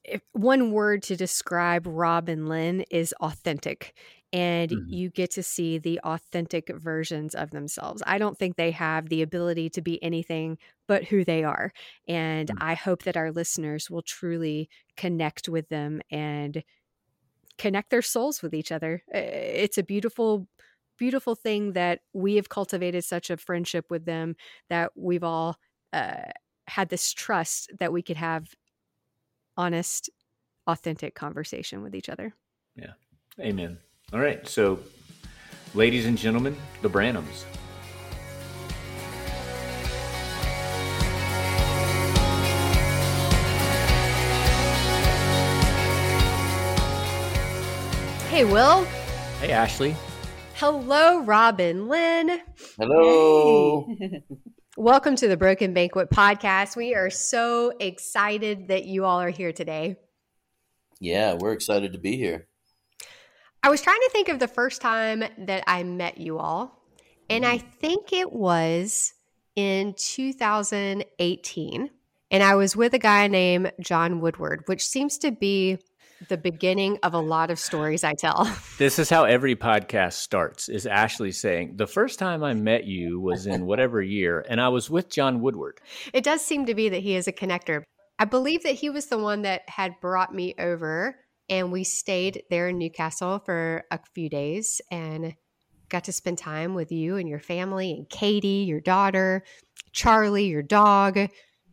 If 0.03 0.21
one 0.33 0.71
word 0.71 1.01
to 1.03 1.15
describe 1.15 1.87
Rob 1.87 2.29
and 2.29 2.47
Lynne 2.47 2.85
is 2.91 3.13
authentic 3.21 3.95
and 4.35 4.69
mm-hmm. 4.69 4.89
you 4.89 5.09
get 5.09 5.31
to 5.31 5.41
see 5.41 5.77
the 5.77 5.97
authentic 6.01 6.69
versions 6.75 7.33
of 7.35 7.51
themselves. 7.51 8.03
I 8.05 8.17
don't 8.17 8.37
think 8.37 8.57
they 8.57 8.71
have 8.71 9.07
the 9.07 9.21
ability 9.21 9.69
to 9.69 9.81
be 9.81 10.03
anything 10.03 10.57
but 10.89 11.05
who 11.05 11.23
they 11.23 11.45
are. 11.45 11.71
And 12.05 12.49
mm-hmm. 12.49 12.61
I 12.61 12.73
hope 12.73 13.03
that 13.03 13.15
our 13.15 13.31
listeners 13.31 13.89
will 13.89 14.01
truly 14.01 14.69
connect 14.97 15.47
with 15.47 15.69
them 15.69 16.01
and 16.11 16.61
connect 17.57 17.91
their 17.91 18.01
souls 18.01 18.41
with 18.41 18.53
each 18.53 18.73
other. 18.73 19.03
It's 19.07 19.77
a 19.77 19.83
beautiful 19.83 20.47
beautiful 20.97 21.35
thing 21.35 21.73
that 21.73 21.99
we 22.13 22.35
have 22.35 22.47
cultivated 22.47 23.03
such 23.03 23.29
a 23.29 23.37
friendship 23.37 23.85
with 23.89 24.05
them 24.05 24.35
that 24.69 24.91
we've 24.95 25.25
all 25.25 25.57
uh, 25.91 26.15
had 26.67 26.87
this 26.89 27.13
trust 27.13 27.69
that 27.79 27.91
we 27.91 28.01
could 28.01 28.15
have 28.15 28.47
honest 29.57 30.09
authentic 30.67 31.13
conversation 31.13 31.81
with 31.81 31.95
each 31.95 32.09
other. 32.09 32.33
Yeah. 32.75 32.93
Amen. 33.39 33.77
All 34.13 34.19
right, 34.19 34.47
so 34.47 34.79
ladies 35.73 36.05
and 36.05 36.15
gentlemen, 36.15 36.55
the 36.83 36.89
Branhams. 36.89 37.43
Hey, 48.29 48.45
Will. 48.45 48.83
Hey, 49.39 49.51
Ashley. 49.51 49.95
Hello, 50.53 51.23
Rob 51.23 51.59
and 51.59 51.89
Lynne. 51.89 52.41
Hello. 52.77 53.87
Hey. 53.97 54.23
Welcome 54.77 55.15
to 55.15 55.27
the 55.27 55.37
Broken 55.37 55.73
Banquet 55.73 56.11
podcast. 56.11 56.75
We 56.75 56.93
are 56.93 57.09
so 57.09 57.73
excited 57.79 58.67
that 58.67 58.85
you 58.85 59.03
all 59.03 59.19
are 59.19 59.31
here 59.31 59.51
today. 59.51 59.95
Yeah, 60.99 61.33
we're 61.33 61.53
excited 61.53 61.93
to 61.93 61.99
be 61.99 62.17
here. 62.17 62.47
I 63.65 63.69
was 63.69 63.81
trying 63.81 63.99
to 63.99 64.09
think 64.11 64.29
of 64.29 64.37
the 64.37 64.47
first 64.47 64.79
time 64.79 65.23
that 65.39 65.63
I 65.65 65.81
met 65.81 66.19
you 66.19 66.37
all, 66.37 66.83
and 67.31 67.43
I 67.43 67.57
mm-hmm. 67.57 67.67
think 67.79 68.13
it 68.13 68.31
was 68.31 69.15
in 69.55 69.95
2018. 69.97 71.89
And 72.29 72.43
I 72.43 72.53
was 72.53 72.75
with 72.75 72.93
a 72.93 72.99
guy 72.99 73.25
named 73.25 73.71
John 73.79 74.21
Woodward, 74.21 74.61
which 74.67 74.85
seems 74.85 75.17
to 75.17 75.31
be 75.31 75.79
the 76.29 76.37
beginning 76.37 76.99
of 77.01 77.15
a 77.15 77.19
lot 77.19 77.49
of 77.49 77.57
stories 77.57 78.03
I 78.03 78.13
tell. 78.13 78.47
This 78.77 78.99
is 78.99 79.09
how 79.09 79.23
every 79.23 79.55
podcast 79.55 80.13
starts 80.13 80.69
is 80.69 80.85
Ashley 80.85 81.31
saying, 81.31 81.77
"The 81.77 81.87
first 81.87 82.19
time 82.19 82.43
I 82.43 82.53
met 82.53 82.83
you 82.83 83.19
was 83.19 83.47
in 83.47 83.65
whatever 83.65 83.99
year 83.99 84.45
and 84.47 84.61
I 84.61 84.69
was 84.69 84.91
with 84.91 85.09
John 85.09 85.41
Woodward." 85.41 85.81
It 86.13 86.23
does 86.23 86.45
seem 86.45 86.67
to 86.67 86.75
be 86.75 86.87
that 86.89 87.01
he 87.01 87.15
is 87.15 87.27
a 87.27 87.33
connector. 87.33 87.81
I 88.19 88.25
believe 88.25 88.61
that 88.61 88.75
he 88.75 88.91
was 88.91 89.07
the 89.07 89.17
one 89.17 89.41
that 89.41 89.63
had 89.67 89.99
brought 89.99 90.35
me 90.35 90.53
over 90.59 91.15
and 91.49 91.71
we 91.71 91.83
stayed 91.83 92.43
there 92.49 92.69
in 92.69 92.77
Newcastle 92.77 93.39
for 93.39 93.83
a 93.91 93.99
few 94.13 94.29
days 94.29 94.81
and 94.91 95.35
got 95.89 96.05
to 96.05 96.11
spend 96.11 96.37
time 96.37 96.73
with 96.73 96.91
you 96.91 97.17
and 97.17 97.29
your 97.29 97.39
family 97.39 97.91
and 97.91 98.09
Katie, 98.09 98.65
your 98.67 98.81
daughter, 98.81 99.43
Charlie, 99.91 100.47
your 100.47 100.63
dog, 100.63 101.19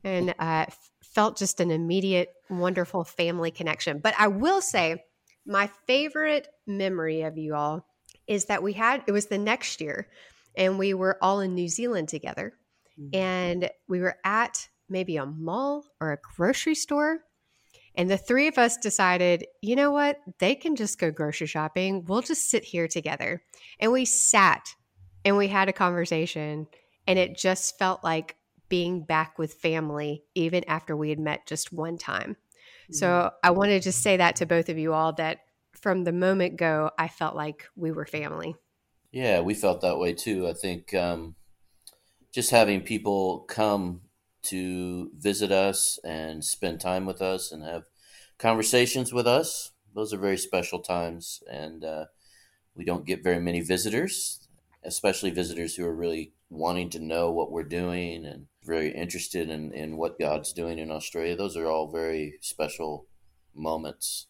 and 0.05 0.35
uh, 0.39 0.67
felt 1.03 1.39
just 1.39 1.61
an 1.61 1.71
immediate, 1.71 2.33
wonderful 2.51 3.05
family 3.05 3.51
connection. 3.51 3.99
But 3.99 4.15
I 4.19 4.29
will 4.29 4.61
say, 4.61 5.05
my 5.47 5.69
favorite 5.87 6.49
memory 6.67 7.23
of 7.23 7.37
you 7.37 7.55
all 7.55 7.87
is 8.27 8.45
that 8.47 8.63
we 8.63 8.75
had 8.75 9.03
it 9.07 9.13
was 9.13 9.27
the 9.27 9.39
next 9.39 9.81
year, 9.81 10.09
and 10.57 10.79
we 10.79 10.95
were 10.95 11.19
all 11.21 11.41
in 11.41 11.55
New 11.55 11.69
Zealand 11.69 12.09
together, 12.09 12.53
mm-hmm. 12.99 13.17
and 13.17 13.71
we 13.89 14.01
were 14.01 14.17
at 14.25 14.69
maybe 14.89 15.17
a 15.17 15.27
mall 15.27 15.85
or 16.01 16.13
a 16.13 16.19
grocery 16.37 16.75
store 16.75 17.21
and 17.95 18.11
the 18.11 18.17
three 18.17 18.49
of 18.49 18.59
us 18.59 18.77
decided, 18.77 19.47
you 19.61 19.77
know 19.77 19.91
what? 19.91 20.19
They 20.39 20.55
can 20.55 20.77
just 20.77 20.99
go 20.99 21.11
grocery 21.11 21.47
shopping. 21.47 22.05
We'll 22.07 22.23
just 22.23 22.51
sit 22.51 22.65
here 22.65 22.89
together. 22.89 23.43
And 23.79 23.93
we 23.93 24.05
sat 24.05 24.75
and 25.25 25.37
we 25.37 25.49
had 25.49 25.69
a 25.69 25.73
conversation. 25.73 26.67
And 27.07 27.19
it 27.19 27.37
just 27.37 27.79
felt 27.79 28.03
like 28.03 28.37
being 28.69 29.03
back 29.03 29.39
with 29.39 29.55
family, 29.55 30.25
even 30.35 30.65
after 30.69 30.97
we 30.97 31.11
had 31.11 31.19
met 31.19 31.47
just 31.47 31.73
one 31.73 31.99
time. 31.99 32.31
Mm-hmm. 32.85 32.95
So 32.95 33.31
I 33.43 33.51
wanted 33.51 33.83
to 33.83 33.85
just 33.85 34.03
say 34.03 34.17
that 34.17 34.37
to 34.37 34.47
both 34.47 34.71
of 34.71 34.79
you 34.79 34.95
all 34.95 35.13
that 35.15 35.41
from 35.73 36.05
the 36.05 36.13
moment 36.13 36.57
go, 36.57 36.91
I 36.99 37.09
felt 37.09 37.37
like 37.37 37.67
we 37.77 37.91
were 37.91 38.07
family. 38.07 38.55
Yeah, 39.11 39.41
we 39.41 39.53
felt 39.53 39.83
that 39.83 39.99
way 39.99 40.15
too. 40.15 40.49
I 40.49 40.55
think 40.55 40.95
um, 40.95 41.35
just 42.33 42.51
having 42.51 42.81
people 42.81 43.41
come 43.41 44.01
to 44.43 45.11
visit 45.17 45.53
us 45.53 45.99
and 46.05 46.45
spend 46.45 46.81
time 46.81 47.07
with 47.07 47.23
us 47.23 47.53
and 47.53 47.63
have 47.63 47.85
conversations 48.39 49.13
with 49.13 49.27
us. 49.27 49.73
Those 49.95 50.13
are 50.13 50.19
very 50.19 50.39
special 50.39 50.81
times, 50.81 51.43
and 51.51 51.85
uh, 51.85 52.05
we 52.75 52.85
don't 52.85 53.07
get 53.07 53.23
very 53.23 53.41
many 53.41 53.61
visitors, 53.61 54.49
especially 54.85 55.31
visitors 55.31 55.75
who 55.75 55.85
are 55.85 55.95
really 55.95 56.33
wanting 56.49 56.91
to 56.91 56.99
know 56.99 57.31
what 57.31 57.53
we're 57.53 57.63
doing 57.63 58.25
and 58.25 58.47
very 58.65 58.91
interested 58.91 59.49
in, 59.51 59.73
in 59.73 59.97
what 59.97 60.19
God's 60.19 60.53
doing 60.53 60.79
in 60.79 60.91
Australia. 60.91 61.37
Those 61.37 61.57
are 61.57 61.67
all 61.67 61.91
very 61.91 62.35
special 62.41 63.07
moments. 63.55 64.27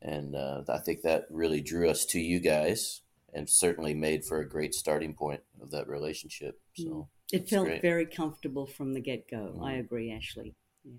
And 0.00 0.36
uh, 0.36 0.62
I 0.68 0.78
think 0.78 1.02
that 1.02 1.26
really 1.30 1.60
drew 1.60 1.88
us 1.88 2.04
to 2.06 2.20
you 2.20 2.40
guys 2.40 3.00
and 3.32 3.48
certainly 3.48 3.94
made 3.94 4.24
for 4.24 4.38
a 4.38 4.48
great 4.48 4.74
starting 4.74 5.14
point 5.14 5.40
of 5.60 5.70
that 5.70 5.88
relationship. 5.88 6.60
So 6.76 6.84
mm. 6.84 7.06
It 7.32 7.48
felt 7.48 7.66
great. 7.66 7.82
very 7.82 8.06
comfortable 8.06 8.66
from 8.66 8.92
the 8.92 9.00
get 9.00 9.28
go. 9.30 9.54
Mm. 9.56 9.64
I 9.64 9.72
agree, 9.74 10.12
Ashley. 10.12 10.54
Yeah. 10.84 10.92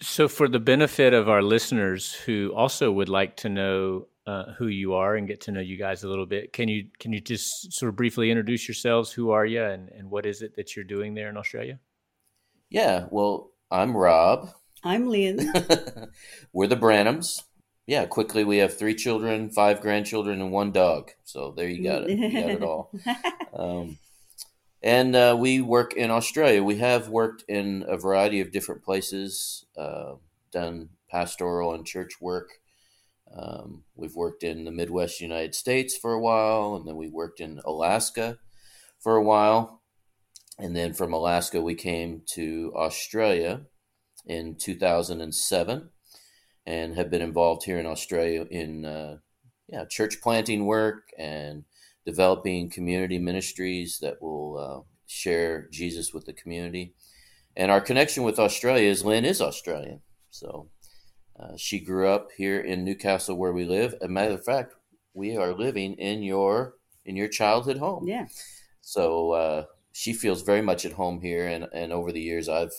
So, 0.00 0.28
for 0.28 0.48
the 0.48 0.58
benefit 0.58 1.14
of 1.14 1.28
our 1.28 1.42
listeners 1.42 2.12
who 2.12 2.52
also 2.54 2.90
would 2.90 3.08
like 3.08 3.36
to 3.38 3.48
know 3.48 4.08
uh, 4.26 4.52
who 4.54 4.66
you 4.66 4.94
are 4.94 5.16
and 5.16 5.28
get 5.28 5.42
to 5.42 5.52
know 5.52 5.60
you 5.60 5.76
guys 5.76 6.02
a 6.02 6.08
little 6.08 6.26
bit, 6.26 6.52
can 6.52 6.68
you 6.68 6.88
can 6.98 7.12
you 7.12 7.20
just 7.20 7.72
sort 7.72 7.88
of 7.88 7.96
briefly 7.96 8.30
introduce 8.30 8.66
yourselves? 8.66 9.12
Who 9.12 9.30
are 9.30 9.46
you, 9.46 9.62
and, 9.62 9.88
and 9.90 10.10
what 10.10 10.26
is 10.26 10.42
it 10.42 10.56
that 10.56 10.74
you're 10.74 10.84
doing 10.84 11.14
there 11.14 11.28
in 11.28 11.36
Australia? 11.36 11.78
Yeah, 12.70 13.06
well, 13.10 13.52
I'm 13.70 13.96
Rob. 13.96 14.48
I'm 14.82 15.08
Lynne. 15.08 15.52
We're 16.52 16.66
the 16.66 16.76
Branhams. 16.76 17.42
Yeah, 17.86 18.06
quickly 18.06 18.44
we 18.44 18.58
have 18.58 18.76
three 18.76 18.94
children, 18.94 19.50
five 19.50 19.80
grandchildren, 19.80 20.40
and 20.40 20.50
one 20.50 20.72
dog. 20.72 21.10
So 21.24 21.52
there 21.56 21.68
you 21.68 21.84
got 21.84 22.08
it. 22.08 22.18
You 22.18 22.32
got 22.32 22.50
it 22.50 22.62
all. 22.62 22.90
Um, 23.56 23.98
and 24.84 25.16
uh, 25.16 25.34
we 25.36 25.62
work 25.62 25.94
in 25.94 26.10
Australia. 26.10 26.62
We 26.62 26.76
have 26.76 27.08
worked 27.08 27.42
in 27.48 27.86
a 27.88 27.96
variety 27.96 28.42
of 28.42 28.52
different 28.52 28.84
places, 28.84 29.64
uh, 29.78 30.16
done 30.52 30.90
pastoral 31.10 31.72
and 31.72 31.86
church 31.86 32.20
work. 32.20 32.50
Um, 33.34 33.84
we've 33.96 34.14
worked 34.14 34.42
in 34.42 34.66
the 34.66 34.70
Midwest 34.70 35.22
United 35.22 35.54
States 35.54 35.96
for 35.96 36.12
a 36.12 36.20
while, 36.20 36.76
and 36.76 36.86
then 36.86 36.96
we 36.96 37.08
worked 37.08 37.40
in 37.40 37.62
Alaska 37.64 38.36
for 39.00 39.16
a 39.16 39.22
while. 39.22 39.80
And 40.58 40.76
then 40.76 40.92
from 40.92 41.14
Alaska, 41.14 41.62
we 41.62 41.74
came 41.74 42.20
to 42.34 42.70
Australia 42.76 43.62
in 44.26 44.54
2007 44.54 45.88
and 46.66 46.94
have 46.94 47.10
been 47.10 47.22
involved 47.22 47.64
here 47.64 47.78
in 47.78 47.86
Australia 47.86 48.46
in 48.50 48.84
uh, 48.84 49.16
yeah, 49.66 49.86
church 49.86 50.20
planting 50.20 50.66
work 50.66 51.08
and 51.18 51.64
developing 52.06 52.70
community 52.70 53.18
ministries 53.18 53.98
that 54.00 54.20
will 54.20 54.58
uh, 54.58 54.80
share 55.06 55.68
Jesus 55.70 56.12
with 56.12 56.26
the 56.26 56.32
community. 56.32 56.94
And 57.56 57.70
our 57.70 57.80
connection 57.80 58.24
with 58.24 58.38
Australia 58.38 58.88
is 58.88 59.04
Lynne 59.04 59.24
is 59.24 59.40
Australian. 59.40 60.00
So 60.30 60.68
uh, 61.38 61.56
she 61.56 61.80
grew 61.80 62.08
up 62.08 62.28
here 62.36 62.60
in 62.60 62.84
Newcastle 62.84 63.36
where 63.36 63.52
we 63.52 63.64
live. 63.64 63.94
As 63.94 64.02
a 64.02 64.08
matter 64.08 64.34
of 64.34 64.44
fact, 64.44 64.74
we 65.14 65.36
are 65.36 65.54
living 65.54 65.94
in 65.94 66.22
your 66.22 66.74
in 67.04 67.16
your 67.16 67.28
childhood 67.28 67.78
home. 67.78 68.06
Yeah. 68.06 68.26
So 68.80 69.32
uh, 69.32 69.64
she 69.92 70.12
feels 70.12 70.42
very 70.42 70.62
much 70.62 70.84
at 70.84 70.92
home 70.92 71.20
here, 71.20 71.46
and, 71.46 71.68
and 71.72 71.92
over 71.92 72.12
the 72.12 72.20
years, 72.20 72.48
I've 72.48 72.74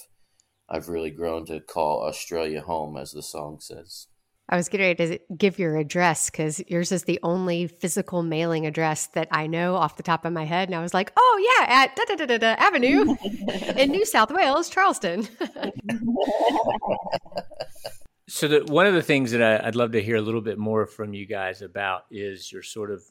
I've 0.69 0.89
really 0.89 1.11
grown 1.11 1.45
to 1.45 1.59
call 1.59 2.03
Australia 2.03 2.61
home, 2.61 2.97
as 2.97 3.11
the 3.11 3.23
song 3.23 3.59
says. 3.59 4.07
I 4.47 4.57
was 4.57 4.69
getting 4.69 4.85
ready 4.85 5.17
to 5.17 5.35
give 5.35 5.57
your 5.57 5.75
address 5.75 6.29
because 6.29 6.61
yours 6.67 6.91
is 6.91 7.05
the 7.05 7.19
only 7.23 7.65
physical 7.65 8.21
mailing 8.21 8.67
address 8.67 9.07
that 9.07 9.27
I 9.31 9.47
know 9.47 9.75
off 9.75 9.97
the 9.97 10.03
top 10.03 10.23
of 10.23 10.33
my 10.33 10.45
head. 10.45 10.69
And 10.69 10.75
I 10.75 10.81
was 10.81 10.93
like, 10.93 11.11
oh, 11.17 11.57
yeah, 11.59 11.65
at 11.67 11.95
da 11.95 12.03
da 12.05 12.15
da 12.15 12.25
da, 12.25 12.37
da 12.37 12.55
Avenue 12.59 13.15
in 13.75 13.89
New 13.89 14.05
South 14.05 14.31
Wales, 14.31 14.69
Charlestown. 14.69 15.23
so, 18.27 18.47
the, 18.47 18.63
one 18.67 18.85
of 18.85 18.93
the 18.93 19.01
things 19.01 19.31
that 19.31 19.41
I, 19.41 19.65
would 19.65 19.75
love 19.75 19.93
to 19.93 20.01
hear 20.01 20.17
a 20.17 20.21
little 20.21 20.41
bit 20.41 20.59
more 20.59 20.85
from 20.85 21.15
you 21.15 21.25
guys 21.25 21.63
about 21.63 22.05
is 22.11 22.51
your 22.51 22.61
sort 22.61 22.91
of 22.91 23.01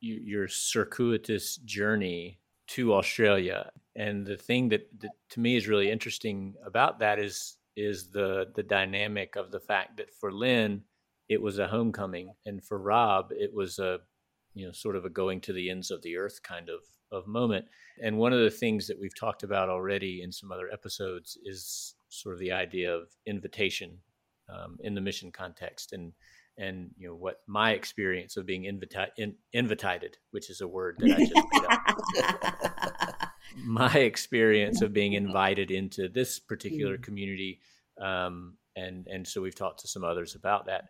your 0.00 0.48
circuitous 0.48 1.56
journey 1.56 2.40
to 2.66 2.92
Australia. 2.92 3.70
And 3.94 4.26
the 4.26 4.36
thing 4.36 4.70
that, 4.70 4.88
that 5.00 5.12
to 5.30 5.40
me 5.40 5.56
is 5.56 5.68
really 5.68 5.90
interesting 5.90 6.54
about 6.66 6.98
that 6.98 7.18
is 7.18 7.56
is 7.76 8.10
the 8.10 8.46
the 8.54 8.62
dynamic 8.62 9.36
of 9.36 9.50
the 9.50 9.60
fact 9.60 9.96
that 9.96 10.12
for 10.20 10.32
Lynne 10.32 10.82
it 11.28 11.40
was 11.40 11.58
a 11.58 11.68
homecoming 11.68 12.34
and 12.44 12.62
for 12.62 12.78
Rob 12.78 13.30
it 13.30 13.52
was 13.54 13.78
a 13.78 13.98
you 14.54 14.66
know 14.66 14.72
sort 14.72 14.96
of 14.96 15.04
a 15.04 15.10
going 15.10 15.40
to 15.42 15.52
the 15.52 15.70
ends 15.70 15.90
of 15.90 16.02
the 16.02 16.16
earth 16.16 16.42
kind 16.42 16.68
of 16.68 16.80
of 17.12 17.26
moment. 17.26 17.66
And 18.02 18.18
one 18.18 18.32
of 18.32 18.40
the 18.40 18.50
things 18.50 18.86
that 18.86 18.98
we've 18.98 19.14
talked 19.14 19.42
about 19.42 19.68
already 19.68 20.22
in 20.22 20.32
some 20.32 20.50
other 20.50 20.70
episodes 20.72 21.36
is 21.44 21.94
sort 22.08 22.34
of 22.34 22.40
the 22.40 22.52
idea 22.52 22.92
of 22.92 23.10
invitation 23.26 23.98
um, 24.48 24.78
in 24.80 24.94
the 24.94 25.00
mission 25.00 25.30
context 25.30 25.92
and 25.92 26.12
and 26.58 26.90
you 26.98 27.08
know 27.08 27.14
what 27.14 27.40
my 27.46 27.72
experience 27.72 28.36
of 28.36 28.44
being 28.44 28.64
invita- 28.64 29.12
in, 29.16 29.34
invited 29.54 30.18
which 30.32 30.50
is 30.50 30.60
a 30.60 30.68
word 30.68 30.96
that 30.98 31.10
i 31.10 31.24
just 31.24 31.34
made 31.34 31.64
up 31.70 33.11
my 33.56 33.92
experience 33.98 34.82
of 34.82 34.92
being 34.92 35.12
invited 35.24 35.70
into 35.70 36.08
this 36.08 36.38
particular 36.38 36.98
mm. 36.98 37.02
community 37.02 37.60
um, 38.00 38.56
and 38.76 39.06
and 39.06 39.26
so 39.26 39.40
we've 39.40 39.54
talked 39.54 39.80
to 39.80 39.88
some 39.88 40.04
others 40.04 40.34
about 40.34 40.66
that 40.66 40.84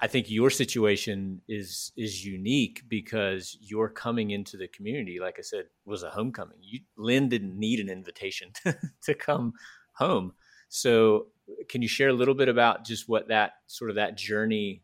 i 0.00 0.06
think 0.06 0.30
your 0.30 0.50
situation 0.50 1.40
is 1.48 1.92
is 1.96 2.24
unique 2.24 2.82
because 2.88 3.56
you're 3.60 3.88
coming 3.88 4.30
into 4.30 4.56
the 4.56 4.68
community 4.68 5.18
like 5.20 5.36
i 5.38 5.42
said 5.42 5.66
was 5.84 6.02
a 6.02 6.10
homecoming 6.10 6.58
you 6.60 6.80
Lynne 6.96 7.28
didn't 7.28 7.58
need 7.58 7.78
an 7.80 7.88
invitation 7.88 8.50
to, 8.64 8.76
to 9.02 9.14
come 9.14 9.52
home 9.94 10.32
so 10.68 11.26
can 11.68 11.82
you 11.82 11.88
share 11.88 12.08
a 12.08 12.14
little 12.14 12.34
bit 12.34 12.48
about 12.48 12.84
just 12.84 13.08
what 13.08 13.28
that 13.28 13.52
sort 13.66 13.90
of 13.90 13.96
that 13.96 14.16
journey 14.16 14.82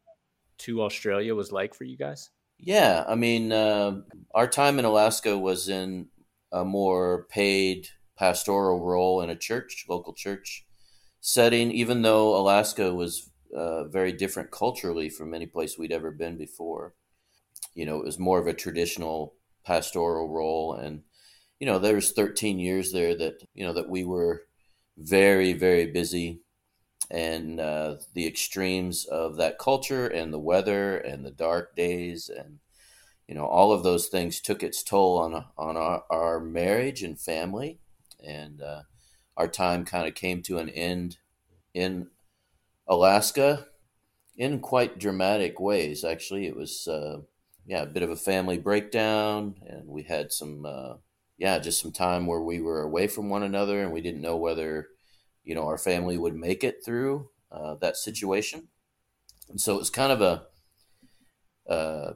to 0.58 0.82
Australia 0.82 1.34
was 1.34 1.52
like 1.52 1.75
for 1.75 1.84
you 1.84 1.96
guys? 1.96 2.30
Yeah, 2.58 3.04
I 3.06 3.14
mean, 3.14 3.52
uh, 3.52 4.00
our 4.34 4.48
time 4.48 4.78
in 4.78 4.84
Alaska 4.84 5.38
was 5.38 5.68
in 5.68 6.08
a 6.52 6.64
more 6.64 7.26
paid 7.30 7.88
pastoral 8.16 8.84
role 8.84 9.20
in 9.20 9.30
a 9.30 9.36
church, 9.36 9.86
local 9.88 10.12
church 10.12 10.66
setting, 11.20 11.70
even 11.70 12.02
though 12.02 12.36
Alaska 12.36 12.94
was 12.94 13.30
uh, 13.54 13.84
very 13.84 14.12
different 14.12 14.50
culturally 14.50 15.08
from 15.08 15.34
any 15.34 15.46
place 15.46 15.78
we'd 15.78 15.92
ever 15.92 16.10
been 16.10 16.36
before. 16.36 16.94
You 17.74 17.86
know, 17.86 17.98
it 17.98 18.04
was 18.04 18.18
more 18.18 18.38
of 18.38 18.46
a 18.46 18.52
traditional 18.52 19.34
pastoral 19.64 20.28
role. 20.28 20.74
And, 20.74 21.02
you 21.60 21.66
know, 21.66 21.78
there 21.78 21.94
was 21.94 22.12
13 22.12 22.58
years 22.58 22.92
there 22.92 23.16
that, 23.16 23.42
you 23.54 23.64
know, 23.64 23.72
that 23.72 23.88
we 23.88 24.04
were 24.04 24.42
very, 24.96 25.52
very 25.52 25.86
busy 25.86 26.40
and 27.10 27.60
uh, 27.60 27.96
the 28.14 28.26
extremes 28.26 29.06
of 29.06 29.36
that 29.36 29.58
culture 29.58 30.06
and 30.06 30.32
the 30.32 30.38
weather 30.38 30.98
and 30.98 31.24
the 31.24 31.30
dark 31.30 31.74
days 31.74 32.28
and 32.28 32.58
you 33.28 33.35
know 33.35 33.44
all 33.44 33.73
of 33.73 33.82
those 33.82 34.08
things 34.08 34.40
took 34.40 34.62
its 34.62 34.82
toll 34.82 35.18
on 35.18 35.44
on 35.56 35.76
our, 35.76 36.02
our 36.11 36.40
marriage 36.40 37.02
and 37.02 37.20
family. 37.20 37.78
And 38.26 38.61
uh, 38.62 38.82
our 39.37 39.47
time 39.47 39.85
kind 39.85 40.08
of 40.08 40.14
came 40.14 40.42
to 40.42 40.58
an 40.58 40.70
end 40.70 41.18
in 41.73 42.08
Alaska 42.88 43.66
in 44.37 44.61
quite 44.61 44.99
dramatic 44.99 45.61
ways. 45.61 46.04
Actually 46.04 46.47
it 46.47 46.56
was 46.56 46.88
uh, 46.88 47.18
yeah 47.66 47.82
a 47.82 47.87
bit 47.87 48.02
of 48.02 48.11
a 48.11 48.16
family 48.16 48.58
breakdown. 48.58 49.56
And 49.68 49.87
we 49.87 50.04
had 50.04 50.32
some 50.32 50.64
uh, 50.64 50.94
yeah 51.37 51.58
just 51.58 51.82
some 51.82 51.92
time 51.92 52.26
where 52.26 52.42
we 52.42 52.62
were 52.62 52.80
away 52.80 53.06
from 53.08 53.28
one 53.28 53.42
another 53.42 53.82
and 53.82 53.92
we 53.92 54.00
didn't 54.00 54.23
know 54.23 54.38
whether 54.38 54.88
you 55.44 55.54
know 55.54 55.66
our 55.66 55.78
family 55.78 56.16
would 56.16 56.35
make 56.35 56.64
it 56.64 56.82
through 56.82 57.28
uh, 57.52 57.75
that 57.75 57.99
situation. 57.99 58.68
And 59.50 59.61
so 59.61 59.75
it 59.75 59.78
was 59.78 59.90
kind 59.90 60.12
of 60.12 60.23
a 60.23 60.47
uh, 61.70 62.14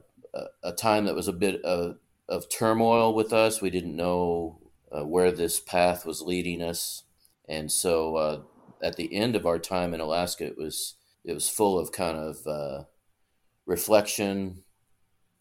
time 0.77 1.05
that 1.05 1.15
was 1.15 1.27
a 1.27 1.33
bit 1.33 1.61
of, 1.63 1.97
of 2.27 2.49
turmoil 2.49 3.13
with 3.13 3.33
us. 3.33 3.61
We 3.61 3.69
didn't 3.69 3.95
know 3.95 4.59
uh, 4.91 5.05
where 5.05 5.31
this 5.31 5.59
path 5.59 6.05
was 6.05 6.21
leading 6.21 6.61
us, 6.61 7.03
and 7.47 7.71
so 7.71 8.15
uh, 8.15 8.41
at 8.81 8.95
the 8.95 9.13
end 9.13 9.35
of 9.35 9.45
our 9.45 9.59
time 9.59 9.93
in 9.93 9.99
Alaska, 9.99 10.45
it 10.45 10.57
was 10.57 10.95
it 11.23 11.33
was 11.33 11.49
full 11.49 11.79
of 11.79 11.91
kind 11.91 12.17
of 12.17 12.47
uh, 12.47 12.83
reflection 13.65 14.63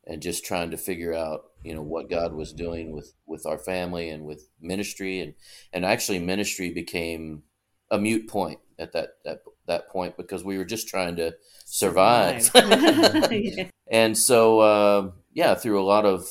and 0.06 0.22
just 0.22 0.44
trying 0.44 0.70
to 0.70 0.76
figure 0.76 1.14
out 1.14 1.50
you 1.64 1.74
know 1.74 1.82
what 1.82 2.10
God 2.10 2.32
was 2.32 2.52
doing 2.52 2.92
with 2.92 3.12
with 3.26 3.46
our 3.46 3.58
family 3.58 4.08
and 4.08 4.24
with 4.24 4.48
ministry 4.60 5.20
and 5.20 5.34
and 5.72 5.84
actually 5.84 6.18
ministry 6.18 6.70
became 6.70 7.42
a 7.90 7.98
mute 7.98 8.28
point 8.28 8.58
at 8.78 8.92
that 8.92 9.16
that, 9.24 9.42
that 9.66 9.88
point 9.90 10.16
because 10.16 10.42
we 10.42 10.58
were 10.58 10.64
just 10.64 10.88
trying 10.88 11.16
to 11.16 11.34
survive. 11.64 12.50
And 13.92 14.16
so, 14.16 14.60
uh, 14.60 15.10
yeah, 15.32 15.54
through 15.54 15.80
a 15.80 15.84
lot 15.84 16.04
of 16.04 16.26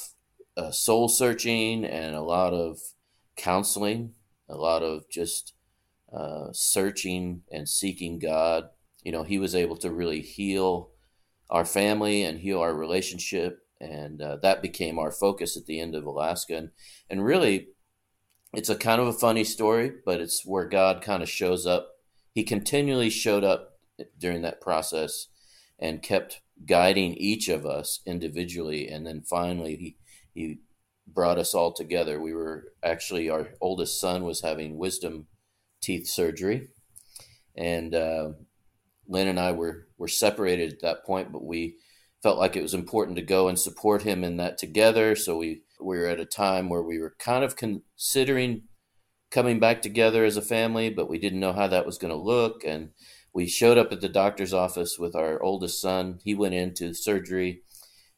uh, 0.58 0.72
soul 0.72 1.08
searching 1.08 1.86
and 1.86 2.16
a 2.16 2.22
lot 2.22 2.54
of 2.54 2.80
counseling, 3.36 4.14
a 4.50 4.56
lot 4.56 4.84
of 4.84 5.10
just 5.10 5.54
uh, 6.14 6.48
searching 6.52 7.44
and 7.52 7.68
seeking 7.68 8.20
God, 8.20 8.66
you 9.04 9.12
know, 9.12 9.24
He 9.24 9.40
was 9.40 9.56
able 9.56 9.78
to 9.78 9.92
really 9.92 10.22
heal 10.22 10.92
our 11.50 11.66
family 11.66 12.24
and 12.24 12.40
heal 12.40 12.60
our 12.60 12.74
relationship. 12.74 13.60
And 13.80 14.22
uh, 14.22 14.38
that 14.44 14.62
became 14.62 15.00
our 15.00 15.12
focus 15.12 15.58
at 15.58 15.66
the 15.66 15.80
end 15.80 15.96
of 15.96 16.06
Alaska. 16.06 16.56
And, 16.56 16.70
and 17.10 17.26
really, 17.26 17.70
it's 18.54 18.70
a 18.70 18.76
kind 18.76 19.02
of 19.02 19.08
a 19.08 19.14
funny 19.14 19.44
story, 19.44 19.92
but 20.06 20.22
it's 20.22 20.46
where 20.46 20.68
God 20.68 21.02
kind 21.02 21.24
of 21.24 21.30
shows 21.30 21.66
up. 21.66 21.90
He 22.34 22.44
continually 22.44 23.10
showed 23.10 23.44
up 23.44 23.80
during 24.20 24.44
that 24.44 24.62
process 24.62 25.28
and 25.82 26.04
kept 26.04 26.42
guiding 26.66 27.16
each 27.16 27.50
of 27.50 27.66
us 27.66 28.02
individually. 28.06 28.88
And 28.88 29.06
then 29.06 29.22
finally, 29.22 29.76
he, 29.76 29.98
he 30.34 30.60
brought 31.08 31.40
us 31.40 31.54
all 31.54 31.74
together. 31.74 32.22
We 32.22 32.34
were 32.34 32.74
actually, 32.84 33.30
our 33.30 33.50
oldest 33.60 34.00
son 34.00 34.24
was 34.24 34.42
having 34.42 34.78
wisdom 34.78 35.28
teeth 35.82 36.08
surgery. 36.08 36.70
And 37.58 37.96
uh, 37.96 38.30
Lynne 39.08 39.28
and 39.28 39.40
I 39.40 39.52
were, 39.52 39.88
were 39.98 40.08
separated 40.08 40.74
at 40.74 40.82
that 40.82 41.06
point, 41.06 41.32
but 41.32 41.44
we 41.44 41.78
felt 42.22 42.38
like 42.38 42.56
it 42.56 42.62
was 42.62 42.76
important 42.76 43.18
to 43.18 43.24
go 43.24 43.48
and 43.48 43.60
support 43.60 44.04
him 44.04 44.24
in 44.24 44.38
that 44.38 44.60
together. 44.60 45.16
So 45.16 45.38
we, 45.38 45.64
we 45.82 45.98
were 45.98 46.06
at 46.06 46.20
a 46.20 46.26
time 46.26 46.70
where 46.70 46.84
we 46.84 47.00
were 47.00 47.16
kind 47.18 47.44
of 47.44 47.56
considering 47.56 48.64
coming 49.32 49.60
back 49.60 49.82
together 49.82 50.24
as 50.24 50.38
a 50.38 50.42
family, 50.42 50.90
but 50.90 51.10
we 51.10 51.18
didn't 51.18 51.40
know 51.40 51.54
how 51.54 51.68
that 51.68 51.86
was 51.86 51.98
going 51.98 52.14
to 52.14 52.20
look. 52.22 52.64
And 52.64 52.92
we 53.34 53.48
showed 53.48 53.78
up 53.78 53.92
at 53.92 54.02
the 54.02 54.10
doctor's 54.10 54.54
office 54.54 54.98
with 55.00 55.16
our 55.16 55.42
oldest 55.42 55.80
son. 55.80 56.20
He 56.24 56.36
went 56.36 56.54
into 56.54 56.94
surgery, 56.94 57.62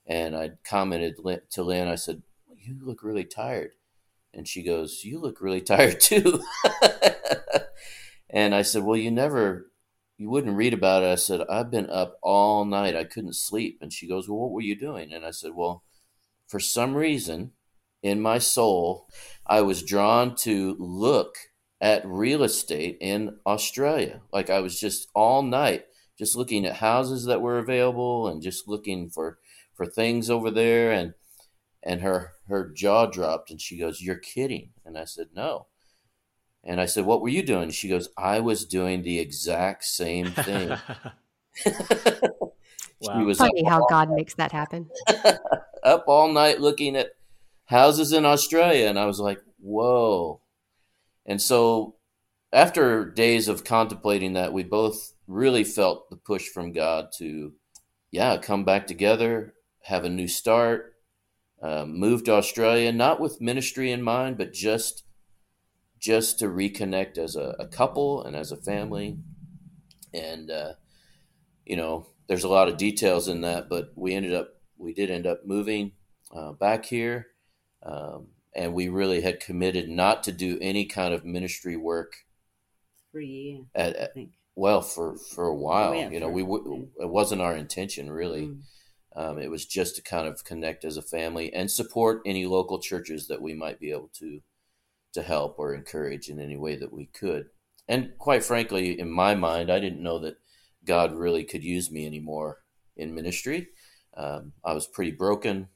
and 0.08 0.36
I 0.36 0.52
commented 0.68 1.16
to 1.52 1.64
Lynne, 1.64 1.88
I 1.88 1.96
said, 1.96 2.24
You 2.58 2.78
look 2.82 3.04
really 3.04 3.26
tired. 3.26 3.72
And 4.34 4.48
she 4.48 4.64
goes, 4.64 5.04
You 5.04 5.20
look 5.20 5.42
really 5.42 5.62
tired 5.74 6.00
too. 6.00 6.42
and 8.30 8.56
I 8.56 8.64
said, 8.64 8.84
Well, 8.84 8.98
you 8.98 9.12
never, 9.12 9.72
you 10.18 10.30
wouldn't 10.30 10.58
read 10.58 10.74
about 10.74 11.04
it. 11.04 11.12
I 11.12 11.16
said, 11.16 11.42
I've 11.50 11.70
been 11.70 11.90
up 11.90 12.18
all 12.24 12.66
night. 12.66 12.96
I 12.96 13.04
couldn't 13.04 13.36
sleep. 13.36 13.78
And 13.82 13.94
she 13.94 14.08
goes, 14.08 14.28
Well, 14.28 14.40
what 14.40 14.52
were 14.52 14.62
you 14.62 14.76
doing? 14.76 15.14
And 15.14 15.26
I 15.26 15.32
said, 15.32 15.52
Well, 15.54 15.84
for 16.48 16.60
some 16.60 16.96
reason 16.96 17.52
in 18.02 18.20
my 18.20 18.40
soul, 18.40 19.08
I 19.46 19.62
was 19.62 19.84
drawn 19.84 20.36
to 20.38 20.76
look 20.80 21.36
at 21.84 22.06
real 22.06 22.44
estate 22.44 22.98
in 23.02 23.36
Australia. 23.46 24.22
Like 24.32 24.50
I 24.50 24.62
was 24.62 24.80
just 24.80 25.10
all 25.14 25.44
night 25.44 25.86
just 26.18 26.38
looking 26.38 26.66
at 26.66 26.78
houses 26.78 27.26
that 27.26 27.42
were 27.42 27.58
available 27.58 28.30
and 28.30 28.42
just 28.42 28.70
looking 28.70 29.10
for 29.10 29.38
for 29.76 29.86
things 29.86 30.30
over 30.30 30.50
there. 30.50 30.94
And 30.94 31.14
and 31.84 32.00
her 32.00 32.32
her 32.48 32.70
jaw 32.70 33.08
dropped 33.08 33.52
and 33.52 33.60
she 33.60 33.78
goes 33.78 34.02
you're 34.02 34.16
kidding. 34.16 34.70
And 34.86 34.98
i 34.98 35.04
said 35.04 35.28
no. 35.36 35.68
And 36.64 36.80
i 36.80 36.86
said 36.86 37.04
what 37.06 37.22
were 37.22 37.28
you 37.28 37.44
doing? 37.44 37.70
She 37.70 37.90
goes 37.90 38.08
i 38.18 38.40
was 38.40 38.64
doing 38.64 39.02
the 39.04 39.20
exact 39.20 39.84
same 39.84 40.32
thing. 40.32 40.78
Wow. 43.06 43.26
was 43.26 43.38
funny 43.38 43.66
how 43.66 43.86
god 43.90 44.08
night, 44.08 44.16
makes 44.16 44.36
that 44.36 44.54
happen. 44.54 44.90
Up 45.84 46.06
all 46.08 46.32
night 46.32 46.62
looking 46.62 46.96
at 46.96 47.18
houses 47.66 48.14
in 48.14 48.24
australia. 48.24 48.88
And 48.88 48.98
i 48.98 49.06
was 49.06 49.20
like 49.20 49.42
whoa 49.60 50.40
and 51.26 51.42
so 51.42 51.96
after 52.54 53.10
days 53.10 53.48
of 53.48 53.64
contemplating 53.64 54.34
that, 54.34 54.54
we 54.54 54.64
both 54.64 55.14
really 55.28 55.64
felt 55.64 56.10
the 56.10 56.16
push 56.16 56.48
from 56.48 56.72
God 56.72 57.08
to, 57.18 57.54
yeah, 58.12 58.38
come 58.38 58.64
back 58.64 58.86
together, 58.86 59.56
have 59.82 60.06
a 60.06 60.10
new 60.10 60.28
start, 60.28 60.94
uh, 61.62 61.86
move 61.86 62.24
to 62.26 62.34
Australia, 62.34 62.92
not 62.92 63.20
with 63.20 63.42
ministry 63.42 63.92
in 63.92 64.02
mind, 64.02 64.38
but 64.38 64.54
just 64.54 65.04
just 66.00 66.38
to 66.38 66.48
reconnect 66.48 67.18
as 67.18 67.38
a, 67.38 67.56
a 67.58 67.66
couple 67.66 68.22
and 68.26 68.36
as 68.36 68.52
a 68.52 68.58
family. 68.58 69.18
And 70.14 70.52
uh, 70.52 70.74
you 71.66 71.78
know, 71.78 72.08
there's 72.28 72.44
a 72.44 72.50
lot 72.50 72.68
of 72.68 72.78
details 72.78 73.30
in 73.30 73.42
that, 73.42 73.70
but 73.70 73.94
we 73.96 74.14
ended 74.14 74.34
up 74.34 74.50
we 74.78 74.94
did 74.94 75.10
end 75.10 75.26
up 75.26 75.46
moving 75.46 75.94
uh, 76.36 76.52
back 76.52 76.86
here. 76.86 77.28
Um, 77.82 78.28
and 78.56 78.74
we 78.74 78.88
really 78.88 79.22
had 79.22 79.40
committed 79.40 79.90
not 79.90 80.24
to 80.24 80.32
do 80.32 80.58
any 80.62 80.86
kind 80.86 81.14
of 81.14 81.26
ministry 81.26 81.76
work 81.76 82.14
for 83.12 83.20
a 83.20 83.26
year. 83.26 83.62
At, 83.76 83.96
at 83.96 84.12
well, 84.56 84.82
for 84.82 85.18
for 85.18 85.46
a 85.46 85.56
while, 85.56 85.96
yeah, 85.96 86.10
you 86.10 86.20
know, 86.20 86.30
we 86.30 86.44
w- 86.44 86.90
it 87.00 87.10
wasn't 87.10 87.42
our 87.42 87.56
intention 87.56 88.12
really. 88.12 88.48
Mm. 88.48 88.62
Um, 89.16 89.38
it 89.38 89.52
was 89.52 89.68
just 89.68 89.96
to 89.96 90.02
kind 90.02 90.28
of 90.28 90.44
connect 90.44 90.84
as 90.84 90.98
a 90.98 91.02
family 91.04 91.54
and 91.54 91.70
support 91.70 92.24
any 92.26 92.48
local 92.48 92.80
churches 92.80 93.28
that 93.28 93.44
we 93.44 93.54
might 93.54 93.80
be 93.80 93.92
able 93.92 94.10
to 94.20 94.42
to 95.14 95.22
help 95.22 95.60
or 95.60 95.74
encourage 95.74 96.30
in 96.30 96.40
any 96.40 96.58
way 96.58 96.76
that 96.76 96.92
we 96.92 97.06
could. 97.06 97.48
And 97.88 98.14
quite 98.18 98.44
frankly, 98.44 99.00
in 99.00 99.12
my 99.12 99.36
mind, 99.36 99.72
I 99.72 99.80
didn't 99.80 100.02
know 100.02 100.20
that 100.20 100.38
God 100.86 101.14
really 101.14 101.44
could 101.44 101.64
use 101.64 101.92
me 101.92 102.06
anymore 102.06 102.60
in 102.98 103.14
ministry. 103.14 103.68
Um, 104.16 104.54
I 104.64 104.74
was 104.74 104.88
pretty 104.88 105.12
broken 105.12 105.68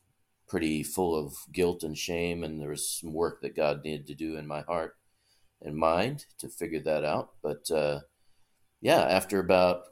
pretty 0.48 0.84
full 0.84 1.16
of 1.16 1.36
guilt 1.52 1.84
and 1.84 1.98
shame, 1.98 2.44
and 2.44 2.60
there 2.60 2.70
was 2.70 2.90
some 2.90 3.14
work 3.14 3.42
that 3.42 3.56
God 3.56 3.84
needed 3.84 4.08
to 4.08 4.16
do 4.16 4.38
in 4.38 4.48
my 4.48 4.62
heart 4.62 4.96
and 5.62 5.76
mind 5.76 6.26
to 6.40 6.50
figure 6.50 6.82
that 6.82 7.04
out. 7.04 7.32
But 7.42 7.70
uh, 7.72 8.02
yeah, 8.82 9.02
after 9.02 9.40
about 9.40 9.84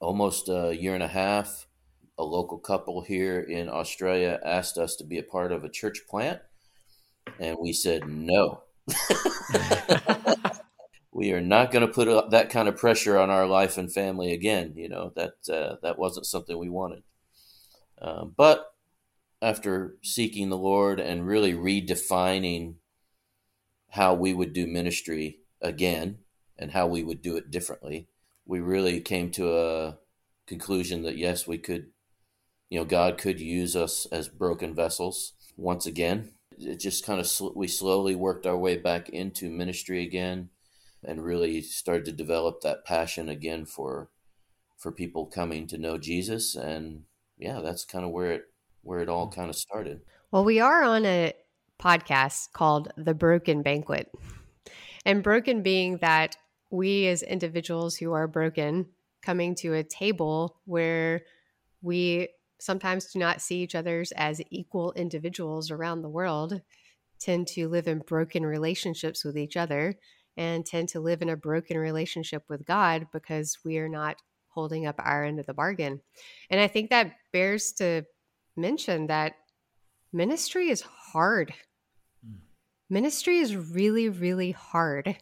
almost 0.00 0.48
a 0.48 0.76
year 0.78 0.94
and 0.94 1.02
a 1.02 1.08
half, 1.08 1.66
a 2.18 2.24
local 2.24 2.58
couple 2.58 3.02
here 3.02 3.40
in 3.40 3.68
Australia 3.68 4.40
asked 4.44 4.78
us 4.78 4.96
to 4.96 5.04
be 5.04 5.18
a 5.18 5.22
part 5.22 5.52
of 5.52 5.64
a 5.64 5.68
church 5.68 6.02
plant, 6.08 6.40
and 7.38 7.56
we 7.60 7.72
said 7.72 8.08
no. 8.08 8.62
we 11.12 11.32
are 11.32 11.40
not 11.40 11.70
going 11.70 11.86
to 11.86 11.92
put 11.92 12.30
that 12.30 12.50
kind 12.50 12.68
of 12.68 12.76
pressure 12.76 13.18
on 13.18 13.30
our 13.30 13.46
life 13.46 13.78
and 13.78 13.92
family 13.92 14.32
again. 14.32 14.74
You 14.76 14.88
know 14.88 15.12
that 15.16 15.34
uh, 15.52 15.76
that 15.82 15.98
wasn't 15.98 16.26
something 16.26 16.56
we 16.56 16.68
wanted. 16.68 17.02
Um, 18.00 18.34
but 18.36 18.73
after 19.44 19.96
seeking 20.02 20.48
the 20.48 20.56
Lord 20.56 20.98
and 20.98 21.26
really 21.26 21.52
redefining 21.52 22.76
how 23.90 24.14
we 24.14 24.32
would 24.32 24.54
do 24.54 24.66
ministry 24.66 25.40
again 25.60 26.20
and 26.58 26.70
how 26.70 26.86
we 26.86 27.04
would 27.04 27.20
do 27.20 27.36
it 27.36 27.50
differently, 27.50 28.08
we 28.46 28.60
really 28.60 29.02
came 29.02 29.30
to 29.32 29.54
a 29.54 29.98
conclusion 30.46 31.02
that 31.02 31.18
yes, 31.18 31.46
we 31.46 31.58
could, 31.58 31.88
you 32.70 32.78
know, 32.78 32.86
God 32.86 33.18
could 33.18 33.38
use 33.38 33.76
us 33.76 34.06
as 34.10 34.28
broken 34.28 34.74
vessels 34.74 35.34
once 35.58 35.84
again. 35.84 36.32
It 36.58 36.80
just 36.80 37.04
kind 37.04 37.20
of 37.20 37.26
sl- 37.26 37.52
we 37.54 37.68
slowly 37.68 38.14
worked 38.14 38.46
our 38.46 38.56
way 38.56 38.78
back 38.78 39.10
into 39.10 39.50
ministry 39.50 40.02
again 40.02 40.48
and 41.02 41.22
really 41.22 41.60
started 41.60 42.06
to 42.06 42.12
develop 42.12 42.62
that 42.62 42.86
passion 42.86 43.28
again 43.28 43.66
for 43.66 44.08
for 44.78 44.90
people 44.90 45.26
coming 45.26 45.66
to 45.66 45.76
know 45.76 45.98
Jesus 45.98 46.54
and 46.54 47.02
yeah, 47.36 47.60
that's 47.60 47.84
kind 47.84 48.06
of 48.06 48.10
where 48.10 48.32
it 48.32 48.44
where 48.84 49.00
it 49.00 49.08
all 49.08 49.28
mm. 49.28 49.34
kind 49.34 49.50
of 49.50 49.56
started. 49.56 50.00
Well, 50.30 50.44
we 50.44 50.60
are 50.60 50.82
on 50.82 51.04
a 51.04 51.32
podcast 51.80 52.52
called 52.52 52.92
The 52.96 53.14
Broken 53.14 53.62
Banquet. 53.62 54.10
And 55.04 55.22
broken 55.22 55.62
being 55.62 55.98
that 55.98 56.36
we 56.70 57.06
as 57.08 57.22
individuals 57.22 57.96
who 57.96 58.12
are 58.12 58.26
broken 58.26 58.86
coming 59.22 59.54
to 59.56 59.74
a 59.74 59.82
table 59.82 60.56
where 60.64 61.22
we 61.82 62.28
sometimes 62.58 63.12
do 63.12 63.18
not 63.18 63.42
see 63.42 63.62
each 63.62 63.74
other's 63.74 64.12
as 64.12 64.40
equal 64.50 64.92
individuals 64.92 65.70
around 65.70 66.02
the 66.02 66.08
world, 66.08 66.60
tend 67.20 67.46
to 67.48 67.68
live 67.68 67.86
in 67.86 67.98
broken 68.00 68.44
relationships 68.44 69.24
with 69.24 69.36
each 69.36 69.56
other 69.56 69.94
and 70.36 70.66
tend 70.66 70.88
to 70.88 71.00
live 71.00 71.22
in 71.22 71.28
a 71.28 71.36
broken 71.36 71.76
relationship 71.76 72.42
with 72.48 72.64
God 72.66 73.06
because 73.12 73.58
we 73.64 73.78
are 73.78 73.88
not 73.88 74.16
holding 74.48 74.86
up 74.86 74.96
our 74.98 75.24
end 75.24 75.38
of 75.38 75.46
the 75.46 75.54
bargain. 75.54 76.00
And 76.50 76.60
I 76.60 76.68
think 76.68 76.90
that 76.90 77.14
bears 77.32 77.72
to 77.72 78.04
mention 78.56 79.06
that 79.08 79.34
ministry 80.12 80.68
is 80.70 80.82
hard. 80.82 81.52
Mm. 82.26 82.38
Ministry 82.90 83.38
is 83.38 83.56
really, 83.56 84.08
really 84.08 84.52
hard. 84.52 85.16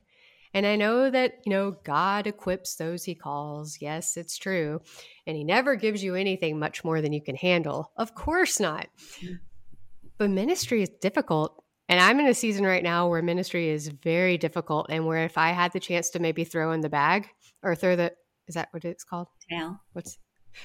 And 0.54 0.66
I 0.66 0.76
know 0.76 1.10
that, 1.10 1.38
you 1.46 1.50
know, 1.50 1.76
God 1.82 2.26
equips 2.26 2.76
those 2.76 3.04
he 3.04 3.14
calls. 3.14 3.78
Yes, 3.80 4.16
it's 4.16 4.36
true. 4.36 4.80
And 5.26 5.36
he 5.36 5.44
never 5.44 5.76
gives 5.76 6.04
you 6.04 6.14
anything 6.14 6.58
much 6.58 6.84
more 6.84 7.00
than 7.00 7.12
you 7.12 7.22
can 7.22 7.36
handle. 7.36 7.90
Of 7.96 8.14
course 8.14 8.60
not. 8.60 8.88
Mm. 9.22 9.38
But 10.18 10.30
ministry 10.30 10.82
is 10.82 10.90
difficult. 11.00 11.62
And 11.88 12.00
I'm 12.00 12.20
in 12.20 12.26
a 12.26 12.34
season 12.34 12.64
right 12.64 12.82
now 12.82 13.08
where 13.08 13.22
ministry 13.22 13.68
is 13.68 13.88
very 13.88 14.38
difficult 14.38 14.86
and 14.88 15.06
where 15.06 15.24
if 15.24 15.36
I 15.36 15.50
had 15.50 15.72
the 15.72 15.80
chance 15.80 16.10
to 16.10 16.20
maybe 16.20 16.44
throw 16.44 16.72
in 16.72 16.80
the 16.80 16.88
bag 16.88 17.28
or 17.62 17.74
throw 17.74 17.96
the 17.96 18.12
is 18.48 18.54
that 18.54 18.68
what 18.72 18.84
it's 18.84 19.04
called? 19.04 19.28
Towel. 19.50 19.80
What's 19.92 20.18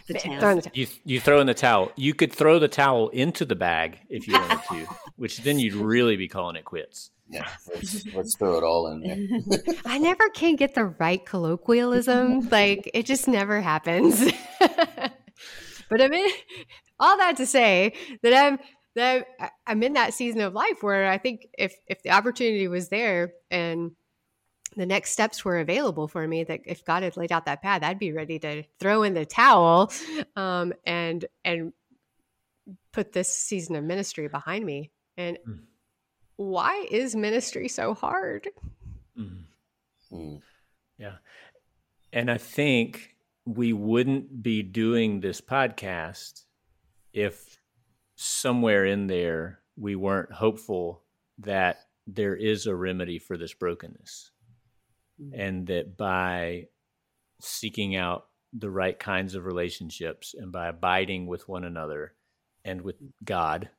the 0.08 0.13
towel. 0.15 0.62
You 0.73 0.88
you 1.04 1.19
throw 1.19 1.39
in 1.39 1.47
the 1.47 1.54
towel. 1.54 1.91
You 1.95 2.13
could 2.13 2.32
throw 2.34 2.60
the 2.60 2.67
towel 2.67 3.10
into 3.10 3.45
the 3.45 3.56
bag 3.56 4.00
if 4.10 4.28
you 4.28 4.34
wanted 4.34 4.60
to, 4.69 4.88
which 5.15 5.39
then 5.39 5.60
you'd 5.60 5.76
really 5.76 6.15
be 6.15 6.28
calling 6.28 6.56
it 6.56 6.65
quits. 6.65 7.12
Yeah, 7.30 7.47
let's, 7.73 8.06
let's 8.13 8.36
throw 8.38 8.58
it 8.58 8.63
all 8.63 8.88
in 8.88 9.02
there. 9.02 9.73
I 9.86 9.97
never 9.97 10.30
can 10.30 10.56
get 10.56 10.76
the 10.76 10.86
right 10.86 11.26
colloquialism. 11.26 12.47
like 12.50 12.89
it 12.93 13.06
just 13.06 13.28
never 13.28 13.60
happens. 13.60 14.32
but 14.60 16.02
I 16.02 16.08
mean, 16.08 16.30
all 17.00 17.17
that 17.17 17.38
to 17.38 17.45
say 17.45 17.93
that 18.23 18.34
I'm 18.34 18.60
that 18.95 19.28
I'm 19.65 19.84
in 19.84 19.93
that 19.93 20.13
season 20.13 20.41
of 20.41 20.54
life 20.54 20.82
where 20.82 21.10
I 21.10 21.17
think 21.17 21.47
if 21.58 21.76
if 21.88 22.02
the 22.04 22.12
opportunity 22.12 22.67
was 22.67 22.89
there 22.89 23.34
and 23.52 23.91
the 24.77 24.85
next 24.85 25.11
steps 25.11 25.43
were 25.43 25.59
available 25.59 26.07
for 26.07 26.25
me 26.27 26.43
that 26.43 26.61
if 26.65 26.85
god 26.85 27.03
had 27.03 27.17
laid 27.17 27.31
out 27.31 27.45
that 27.45 27.61
path 27.61 27.83
i'd 27.83 27.99
be 27.99 28.13
ready 28.13 28.39
to 28.39 28.63
throw 28.79 29.03
in 29.03 29.13
the 29.13 29.25
towel 29.25 29.91
um, 30.35 30.71
and 30.85 31.25
and 31.43 31.73
put 32.93 33.11
this 33.11 33.35
season 33.35 33.75
of 33.75 33.83
ministry 33.83 34.27
behind 34.27 34.65
me 34.65 34.91
and 35.17 35.37
mm. 35.47 35.59
why 36.37 36.87
is 36.89 37.15
ministry 37.15 37.67
so 37.67 37.93
hard 37.93 38.47
mm. 39.17 39.43
Mm. 40.13 40.41
yeah 40.97 41.15
and 42.13 42.31
i 42.31 42.37
think 42.37 43.15
we 43.45 43.73
wouldn't 43.73 44.43
be 44.43 44.61
doing 44.61 45.19
this 45.19 45.41
podcast 45.41 46.43
if 47.13 47.59
somewhere 48.15 48.85
in 48.85 49.07
there 49.07 49.59
we 49.75 49.95
weren't 49.95 50.31
hopeful 50.31 51.03
that 51.39 51.79
there 52.05 52.35
is 52.35 52.65
a 52.65 52.75
remedy 52.75 53.19
for 53.19 53.37
this 53.37 53.53
brokenness 53.53 54.31
mm-hmm. 55.21 55.39
and 55.39 55.67
that 55.67 55.97
by 55.97 56.65
seeking 57.41 57.95
out 57.95 58.27
the 58.53 58.69
right 58.69 58.97
kinds 58.97 59.36
of 59.36 59.45
relationships 59.45 60.34
and 60.38 60.51
by 60.51 60.67
abiding 60.67 61.27
with 61.27 61.47
one 61.47 61.63
another 61.63 62.13
and 62.63 62.82
with 62.82 62.95
God 63.23 63.69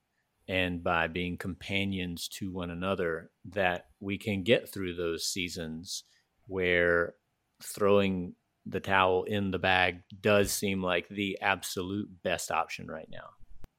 and 0.48 0.83
by 0.83 1.07
being 1.09 1.37
companions 1.37 2.29
to 2.29 2.51
one 2.51 2.70
another 2.70 3.31
that 3.44 3.87
we 4.01 4.16
can 4.18 4.42
get 4.42 4.68
through 4.68 4.94
those 4.94 5.24
seasons 5.24 6.05
where 6.46 7.14
throwing 7.62 8.35
the 8.64 8.81
towel 8.81 9.24
in 9.24 9.51
the 9.51 9.59
bag 9.59 10.03
does 10.20 10.51
seem 10.53 10.83
like 10.83 11.09
the 11.09 11.38
absolute 11.40 12.09
best 12.22 12.51
option 12.51 12.87
right 12.87 13.09
now 13.11 13.31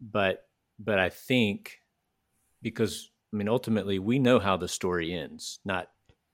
but 0.01 0.45
but 0.79 0.99
i 0.99 1.09
think 1.09 1.79
because 2.61 3.09
i 3.33 3.37
mean 3.37 3.47
ultimately 3.47 3.99
we 3.99 4.17
know 4.17 4.39
how 4.39 4.57
the 4.57 4.67
story 4.67 5.13
ends 5.13 5.59
not 5.63 5.89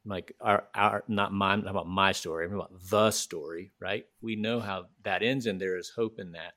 like 0.05 0.33
our 0.39 0.67
our 0.75 1.03
not 1.07 1.33
my 1.33 1.55
not 1.55 1.67
about 1.67 1.87
my 1.87 2.11
story, 2.11 2.45
about 2.45 2.71
the 2.89 3.11
story, 3.11 3.71
right? 3.79 4.05
We 4.21 4.35
know 4.35 4.59
how 4.59 4.85
that 5.03 5.23
ends, 5.23 5.45
and 5.45 5.59
there 5.59 5.77
is 5.77 5.91
hope 5.95 6.19
in 6.19 6.33
that. 6.33 6.53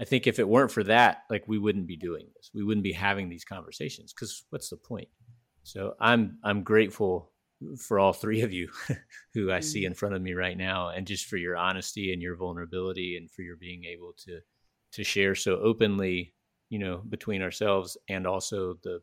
I 0.00 0.04
think 0.04 0.26
if 0.26 0.38
it 0.38 0.48
weren't 0.48 0.70
for 0.70 0.84
that, 0.84 1.22
like 1.30 1.44
we 1.46 1.58
wouldn't 1.58 1.86
be 1.86 1.96
doing 1.96 2.26
this. 2.36 2.50
We 2.54 2.64
wouldn't 2.64 2.84
be 2.84 2.92
having 2.92 3.28
these 3.28 3.44
conversations 3.44 4.12
because 4.12 4.44
what's 4.50 4.68
the 4.68 4.76
point? 4.76 5.08
So 5.62 5.94
I'm 6.00 6.38
I'm 6.44 6.62
grateful 6.62 7.32
for 7.78 7.98
all 7.98 8.12
three 8.12 8.42
of 8.42 8.52
you 8.52 8.68
who 9.34 9.52
I 9.52 9.60
see 9.60 9.80
mm-hmm. 9.80 9.88
in 9.88 9.94
front 9.94 10.14
of 10.14 10.22
me 10.22 10.34
right 10.34 10.56
now, 10.56 10.88
and 10.90 11.06
just 11.06 11.26
for 11.26 11.36
your 11.36 11.56
honesty 11.56 12.12
and 12.12 12.20
your 12.20 12.36
vulnerability, 12.36 13.16
and 13.16 13.30
for 13.30 13.42
your 13.42 13.56
being 13.56 13.84
able 13.84 14.14
to 14.26 14.40
to 14.92 15.04
share 15.04 15.34
so 15.34 15.56
openly, 15.56 16.34
you 16.68 16.78
know, 16.78 17.02
between 17.08 17.40
ourselves 17.40 17.96
and 18.10 18.26
also 18.26 18.74
the 18.82 19.00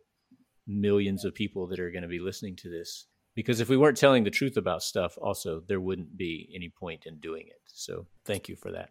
millions 0.68 1.26
of 1.26 1.34
people 1.34 1.66
that 1.66 1.80
are 1.80 1.90
going 1.90 2.04
to 2.04 2.08
be 2.08 2.20
listening 2.20 2.56
to 2.56 2.70
this 2.70 3.08
because 3.40 3.62
if 3.62 3.70
we 3.70 3.78
weren't 3.78 3.96
telling 3.96 4.26
the 4.26 4.30
truth 4.30 4.58
about 4.58 4.84
stuff 4.84 5.18
also 5.22 5.62
there 5.66 5.80
wouldn't 5.80 6.18
be 6.18 6.52
any 6.54 6.68
point 6.68 7.06
in 7.06 7.20
doing 7.20 7.48
it. 7.48 7.62
So 7.68 8.06
thank 8.26 8.50
you 8.50 8.58
for 8.58 8.70
that. 8.74 8.90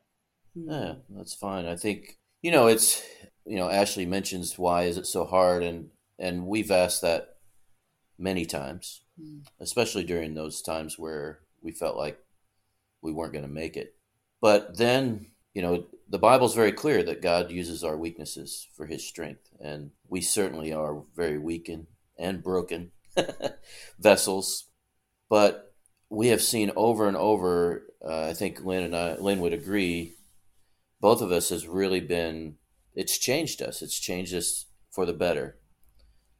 Yeah 0.54 0.94
that's 1.10 1.34
fine. 1.34 1.66
I 1.66 1.76
think 1.76 2.16
you 2.40 2.50
know 2.50 2.66
it's 2.66 3.02
you 3.44 3.56
know 3.56 3.68
ashley 3.68 4.06
mentions 4.06 4.58
why 4.58 4.84
is 4.84 4.96
it 4.96 5.06
so 5.06 5.26
hard 5.26 5.62
and 5.62 5.90
and 6.18 6.46
we've 6.46 6.70
asked 6.70 7.02
that 7.02 7.36
many 8.18 8.46
times 8.46 9.02
mm. 9.20 9.42
especially 9.60 10.02
during 10.02 10.32
those 10.32 10.62
times 10.62 10.98
where 10.98 11.40
we 11.60 11.70
felt 11.70 11.98
like 11.98 12.18
we 13.02 13.12
weren't 13.12 13.34
going 13.34 13.44
to 13.44 13.50
make 13.50 13.76
it. 13.76 13.96
But 14.40 14.78
then 14.78 15.26
you 15.52 15.60
know 15.60 15.84
the 16.08 16.18
bible's 16.18 16.54
very 16.54 16.72
clear 16.72 17.02
that 17.02 17.20
god 17.20 17.50
uses 17.50 17.84
our 17.84 17.96
weaknesses 17.98 18.66
for 18.74 18.86
his 18.86 19.06
strength 19.06 19.50
and 19.60 19.90
we 20.08 20.22
certainly 20.22 20.72
are 20.72 21.02
very 21.14 21.36
weak 21.36 21.68
and, 21.68 21.86
and 22.18 22.42
broken 22.42 22.92
vessels. 23.98 24.64
But 25.28 25.74
we 26.08 26.28
have 26.28 26.42
seen 26.42 26.72
over 26.76 27.06
and 27.06 27.16
over. 27.16 27.84
Uh, 28.04 28.26
I 28.26 28.32
think 28.32 28.64
Lynne 28.64 28.84
and 28.84 28.96
I, 28.96 29.14
Lynne 29.16 29.40
would 29.40 29.52
agree. 29.52 30.14
Both 31.00 31.20
of 31.20 31.32
us 31.32 31.50
has 31.50 31.66
really 31.66 32.00
been. 32.00 32.56
It's 32.94 33.18
changed 33.18 33.62
us. 33.62 33.82
It's 33.82 33.98
changed 33.98 34.34
us 34.34 34.66
for 34.90 35.06
the 35.06 35.12
better. 35.12 35.58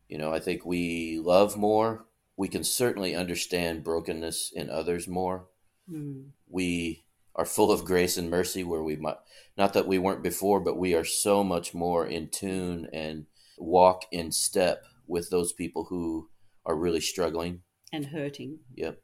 You 0.09 0.19
know, 0.19 0.33
I 0.33 0.41
think 0.41 0.65
we 0.65 1.21
love 1.23 1.57
more. 1.57 2.07
We 2.37 2.49
can 2.49 2.65
certainly 2.65 3.15
understand 3.15 3.85
brokenness 3.85 4.53
in 4.55 4.71
others 4.71 5.07
more. 5.07 5.47
Mm. 5.91 6.31
We 6.49 7.05
are 7.35 7.45
full 7.45 7.71
of 7.71 7.85
grace 7.85 8.17
and 8.17 8.31
mercy 8.31 8.65
where 8.65 8.83
we 8.83 8.97
might 8.97 9.17
not 9.57 9.73
that 9.75 9.87
we 9.87 9.99
weren't 9.99 10.23
before, 10.23 10.61
but 10.61 10.79
we 10.79 10.95
are 10.95 11.05
so 11.05 11.45
much 11.45 11.75
more 11.75 12.07
in 12.07 12.29
tune 12.29 12.89
and 12.93 13.27
walk 13.59 14.03
in 14.11 14.33
step 14.33 14.85
with 15.07 15.31
those 15.31 15.53
people 15.53 15.85
who 15.85 16.29
are 16.65 16.77
really 16.77 17.01
struggling 17.01 17.63
and 17.93 18.07
hurting. 18.07 18.59
Yep. 18.75 19.01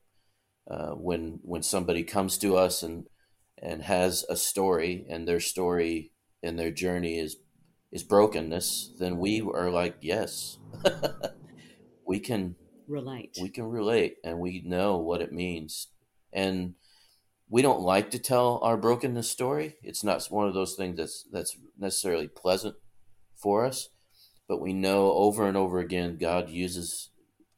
Uh, 0.70 0.90
when 0.92 1.40
when 1.42 1.62
somebody 1.62 2.02
comes 2.02 2.38
to 2.38 2.56
us 2.56 2.82
and 2.82 3.06
and 3.62 3.82
has 3.82 4.24
a 4.28 4.36
story 4.36 5.06
and 5.08 5.26
their 5.26 5.40
story 5.40 6.12
and 6.42 6.58
their 6.58 6.70
journey 6.70 7.18
is 7.18 7.36
is 7.92 8.02
brokenness, 8.02 8.92
then 8.98 9.18
we 9.18 9.40
are 9.40 9.70
like, 9.70 9.96
yes, 10.00 10.58
we 12.06 12.18
can 12.18 12.56
relate. 12.88 13.36
We 13.40 13.48
can 13.48 13.64
relate, 13.64 14.16
and 14.24 14.40
we 14.40 14.62
know 14.64 14.98
what 14.98 15.22
it 15.22 15.32
means. 15.32 15.88
And 16.32 16.74
we 17.48 17.62
don't 17.62 17.80
like 17.80 18.10
to 18.10 18.18
tell 18.18 18.58
our 18.62 18.76
brokenness 18.76 19.30
story. 19.30 19.76
It's 19.82 20.02
not 20.02 20.24
one 20.26 20.48
of 20.48 20.54
those 20.54 20.74
things 20.74 20.96
that's 20.96 21.24
that's 21.30 21.56
necessarily 21.78 22.28
pleasant 22.28 22.74
for 23.36 23.64
us, 23.64 23.90
but 24.48 24.60
we 24.60 24.72
know 24.72 25.12
over 25.12 25.46
and 25.46 25.56
over 25.56 25.78
again 25.78 26.16
God 26.18 26.48
uses 26.48 27.10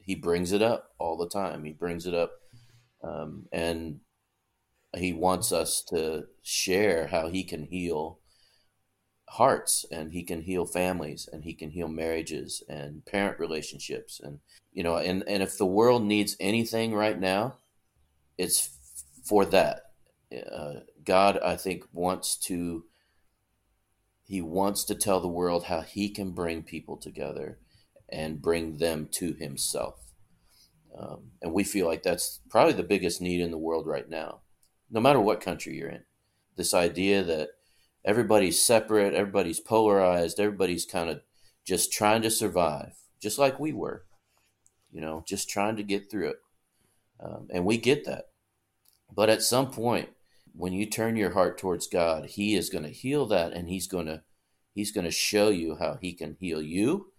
he 0.06 0.14
brings 0.14 0.52
it 0.52 0.62
up 0.62 0.92
all 0.98 1.16
the 1.16 1.28
time. 1.28 1.64
He 1.64 1.72
brings 1.72 2.06
it 2.06 2.14
up, 2.14 2.30
um, 3.02 3.46
and 3.52 4.00
he 4.96 5.12
wants 5.12 5.52
us 5.52 5.82
to 5.88 6.26
share 6.42 7.08
how 7.08 7.28
he 7.28 7.42
can 7.42 7.64
heal 7.64 8.20
hearts 9.30 9.84
and 9.90 10.12
he 10.12 10.22
can 10.22 10.42
heal 10.42 10.64
families 10.64 11.28
and 11.30 11.42
he 11.42 11.52
can 11.52 11.70
heal 11.70 11.88
marriages 11.88 12.62
and 12.68 13.04
parent 13.04 13.38
relationships 13.40 14.20
and 14.22 14.38
you 14.72 14.84
know 14.84 14.96
and 14.96 15.24
and 15.26 15.42
if 15.42 15.58
the 15.58 15.66
world 15.66 16.04
needs 16.04 16.36
anything 16.38 16.94
right 16.94 17.18
now 17.18 17.56
it's 18.38 18.70
for 19.24 19.44
that 19.44 19.82
uh, 20.52 20.74
god 21.04 21.38
i 21.44 21.56
think 21.56 21.82
wants 21.92 22.36
to 22.36 22.84
he 24.22 24.40
wants 24.40 24.84
to 24.84 24.94
tell 24.94 25.20
the 25.20 25.28
world 25.28 25.64
how 25.64 25.80
he 25.80 26.08
can 26.08 26.30
bring 26.30 26.62
people 26.62 26.96
together 26.96 27.58
and 28.08 28.42
bring 28.42 28.78
them 28.78 29.08
to 29.12 29.32
himself. 29.34 30.06
Um, 30.98 31.32
and 31.42 31.52
we 31.52 31.64
feel 31.64 31.86
like 31.86 32.02
that's 32.02 32.40
probably 32.48 32.72
the 32.72 32.82
biggest 32.82 33.20
need 33.20 33.40
in 33.40 33.50
the 33.50 33.58
world 33.58 33.86
right 33.86 34.08
now, 34.08 34.40
no 34.90 35.00
matter 35.00 35.20
what 35.20 35.40
country 35.40 35.76
you're 35.76 35.88
in. 35.88 36.04
This 36.56 36.72
idea 36.72 37.22
that 37.22 37.50
everybody's 38.04 38.64
separate, 38.64 39.12
everybody's 39.12 39.60
polarized, 39.60 40.40
everybody's 40.40 40.86
kind 40.86 41.10
of 41.10 41.20
just 41.66 41.92
trying 41.92 42.22
to 42.22 42.30
survive, 42.30 42.92
just 43.20 43.38
like 43.38 43.60
we 43.60 43.72
were, 43.72 44.04
you 44.90 45.00
know, 45.00 45.22
just 45.26 45.50
trying 45.50 45.76
to 45.76 45.82
get 45.82 46.10
through 46.10 46.30
it. 46.30 46.36
Um, 47.20 47.48
and 47.52 47.66
we 47.66 47.76
get 47.76 48.04
that. 48.06 48.26
But 49.14 49.28
at 49.28 49.42
some 49.42 49.70
point, 49.70 50.10
when 50.54 50.72
you 50.72 50.86
turn 50.86 51.16
your 51.16 51.32
heart 51.32 51.58
towards 51.58 51.86
God, 51.86 52.26
He 52.26 52.54
is 52.54 52.70
going 52.70 52.84
to 52.84 52.90
heal 52.90 53.26
that, 53.26 53.52
and 53.52 53.68
He's 53.68 53.86
going 53.86 54.06
to 54.06 54.22
He's 54.72 54.92
going 54.92 55.04
to 55.04 55.10
show 55.10 55.48
you 55.48 55.76
how 55.78 55.98
He 56.00 56.12
can 56.12 56.36
heal 56.40 56.62
you 56.62 57.12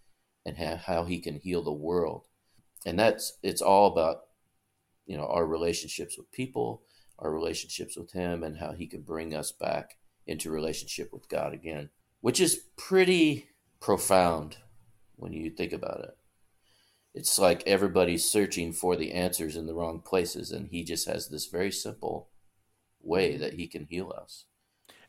and 0.48 0.80
how 0.80 1.04
he 1.04 1.20
can 1.20 1.40
heal 1.40 1.62
the 1.62 1.72
world. 1.72 2.24
And 2.86 2.98
that's 2.98 3.38
it's 3.44 3.62
all 3.62 3.92
about 3.92 4.22
you 5.06 5.18
know 5.18 5.28
our 5.28 5.46
relationships 5.46 6.18
with 6.18 6.32
people, 6.32 6.84
our 7.20 7.32
relationships 7.32 7.98
with 7.98 8.12
him 8.14 8.44
and 8.44 8.58
how 8.58 8.72
he 8.72 8.88
can 8.88 9.02
bring 9.02 9.36
us 9.36 9.52
back 9.52 9.98
into 10.26 10.50
relationship 10.50 11.12
with 11.12 11.28
God 11.28 11.54
again, 11.54 11.90
which 12.22 12.40
is 12.40 12.64
pretty 12.78 13.50
profound 13.82 14.58
when 15.18 15.34
you 15.34 15.50
think 15.50 15.74
about 15.74 16.00
it. 16.00 16.18
It's 17.14 17.40
like 17.40 17.64
everybody's 17.66 18.30
searching 18.30 18.72
for 18.72 18.96
the 18.96 19.12
answers 19.12 19.56
in 19.56 19.66
the 19.66 19.74
wrong 19.74 20.02
places 20.02 20.52
and 20.52 20.68
he 20.68 20.84
just 20.84 21.08
has 21.08 21.30
this 21.30 21.48
very 21.48 21.72
simple 21.72 22.30
way 23.02 23.38
that 23.38 23.54
he 23.54 23.68
can 23.68 23.86
heal 23.86 24.14
us. 24.16 24.46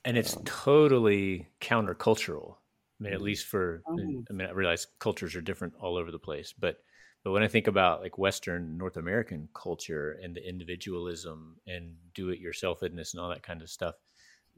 And 0.05 0.17
it's 0.17 0.37
um, 0.37 0.45
totally 0.45 1.49
countercultural 1.61 2.57
I 3.01 3.05
mean, 3.05 3.13
at 3.13 3.23
least 3.23 3.47
for 3.47 3.83
uh, 3.89 3.93
oh. 3.93 4.25
I 4.29 4.33
mean, 4.33 4.49
I 4.49 4.53
realize 4.53 4.87
cultures 4.99 5.37
are 5.37 5.41
different 5.41 5.75
all 5.81 5.97
over 5.97 6.11
the 6.11 6.19
place, 6.19 6.53
but 6.59 6.79
but 7.25 7.33
when 7.33 7.43
I 7.43 7.49
think 7.49 7.67
about 7.67 8.01
like 8.01 8.19
Western 8.19 8.79
North 8.79 8.97
American 8.97 9.49
culture 9.55 10.19
and 10.23 10.35
the 10.35 10.49
individualism 10.49 11.57
and 11.67 11.95
do 12.15 12.31
it 12.31 12.43
yourselfedness 12.43 13.13
and 13.13 13.21
all 13.21 13.29
that 13.29 13.43
kind 13.43 13.63
of 13.63 13.71
stuff, 13.71 13.95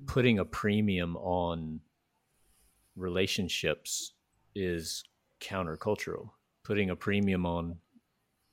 mm. 0.01 0.07
putting 0.07 0.39
a 0.39 0.45
premium 0.45 1.17
on 1.17 1.81
relationships 2.97 4.13
is 4.55 5.05
countercultural. 5.41 6.31
Putting 6.63 6.91
a 6.91 6.97
premium 6.97 7.47
on 7.47 7.77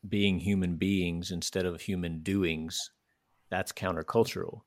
being 0.07 0.39
human 0.39 0.77
beings 0.77 1.31
instead 1.31 1.65
of 1.65 1.81
human 1.81 2.21
doings, 2.23 2.91
that's 3.49 3.71
countercultural. 3.71 4.61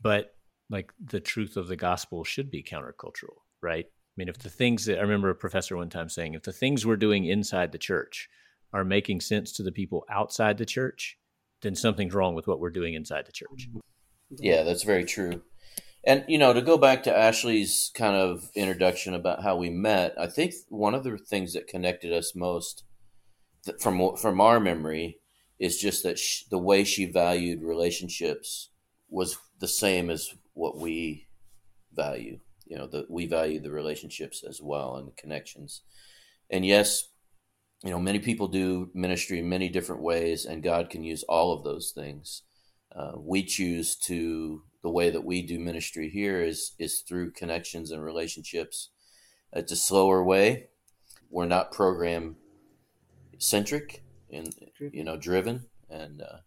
But 0.00 0.34
like 0.70 0.92
the 1.04 1.20
truth 1.20 1.56
of 1.56 1.68
the 1.68 1.76
gospel 1.76 2.24
should 2.24 2.50
be 2.50 2.62
countercultural, 2.62 3.36
right? 3.60 3.86
I 4.16 4.20
mean, 4.20 4.28
if 4.28 4.38
the 4.38 4.48
things 4.48 4.86
that 4.86 4.98
I 4.98 5.02
remember 5.02 5.28
a 5.28 5.34
professor 5.34 5.76
one 5.76 5.90
time 5.90 6.08
saying, 6.08 6.34
if 6.34 6.42
the 6.42 6.52
things 6.52 6.86
we're 6.86 6.96
doing 6.96 7.26
inside 7.26 7.72
the 7.72 7.78
church 7.78 8.30
are 8.72 8.84
making 8.84 9.20
sense 9.20 9.52
to 9.52 9.62
the 9.62 9.72
people 9.72 10.06
outside 10.08 10.56
the 10.56 10.64
church, 10.64 11.18
then 11.60 11.74
something's 11.74 12.14
wrong 12.14 12.34
with 12.34 12.46
what 12.46 12.58
we're 12.58 12.70
doing 12.70 12.94
inside 12.94 13.26
the 13.26 13.32
church. 13.32 13.68
Yeah, 14.30 14.62
that's 14.62 14.84
very 14.84 15.04
true. 15.04 15.42
And 16.06 16.24
you 16.28 16.38
know, 16.38 16.52
to 16.52 16.62
go 16.62 16.78
back 16.78 17.02
to 17.02 17.16
Ashley's 17.16 17.90
kind 17.94 18.16
of 18.16 18.48
introduction 18.54 19.12
about 19.12 19.42
how 19.42 19.56
we 19.56 19.68
met, 19.68 20.14
I 20.18 20.28
think 20.28 20.54
one 20.68 20.94
of 20.94 21.04
the 21.04 21.18
things 21.18 21.52
that 21.52 21.66
connected 21.66 22.12
us 22.12 22.34
most 22.34 22.84
from 23.80 24.16
from 24.16 24.40
our 24.40 24.60
memory 24.60 25.18
is 25.58 25.78
just 25.78 26.02
that 26.04 26.18
she, 26.18 26.44
the 26.50 26.58
way 26.58 26.84
she 26.84 27.10
valued 27.10 27.62
relationships 27.62 28.70
was 29.08 29.38
the 29.58 29.68
same 29.68 30.08
as 30.08 30.34
what 30.54 30.78
we 30.78 31.26
value. 31.92 32.38
You 32.66 32.76
know, 32.76 32.86
that 32.88 33.10
we 33.10 33.26
value 33.26 33.60
the 33.60 33.70
relationships 33.70 34.42
as 34.46 34.60
well 34.60 34.96
and 34.96 35.08
the 35.08 35.12
connections. 35.12 35.82
And 36.50 36.66
yes, 36.66 37.08
you 37.82 37.90
know, 37.90 37.98
many 37.98 38.18
people 38.18 38.48
do 38.48 38.90
ministry 38.94 39.38
in 39.38 39.48
many 39.48 39.68
different 39.68 40.02
ways, 40.02 40.44
and 40.44 40.62
God 40.62 40.90
can 40.90 41.04
use 41.04 41.22
all 41.24 41.52
of 41.52 41.64
those 41.64 41.92
things. 41.94 42.42
Uh, 42.94 43.12
we 43.16 43.44
choose 43.44 43.96
to 43.96 44.62
the 44.82 44.90
way 44.90 45.10
that 45.10 45.24
we 45.24 45.42
do 45.42 45.58
ministry 45.58 46.08
here 46.08 46.42
is 46.42 46.72
is 46.78 47.00
through 47.00 47.32
connections 47.32 47.90
and 47.90 48.02
relationships. 48.02 48.90
It's 49.52 49.72
a 49.72 49.76
slower 49.76 50.22
way. 50.24 50.68
We're 51.30 51.46
not 51.46 51.72
program 51.72 52.36
centric 53.38 54.02
and 54.30 54.54
you 54.78 55.04
know 55.04 55.16
driven, 55.16 55.66
and 55.90 56.22
uh, 56.22 56.38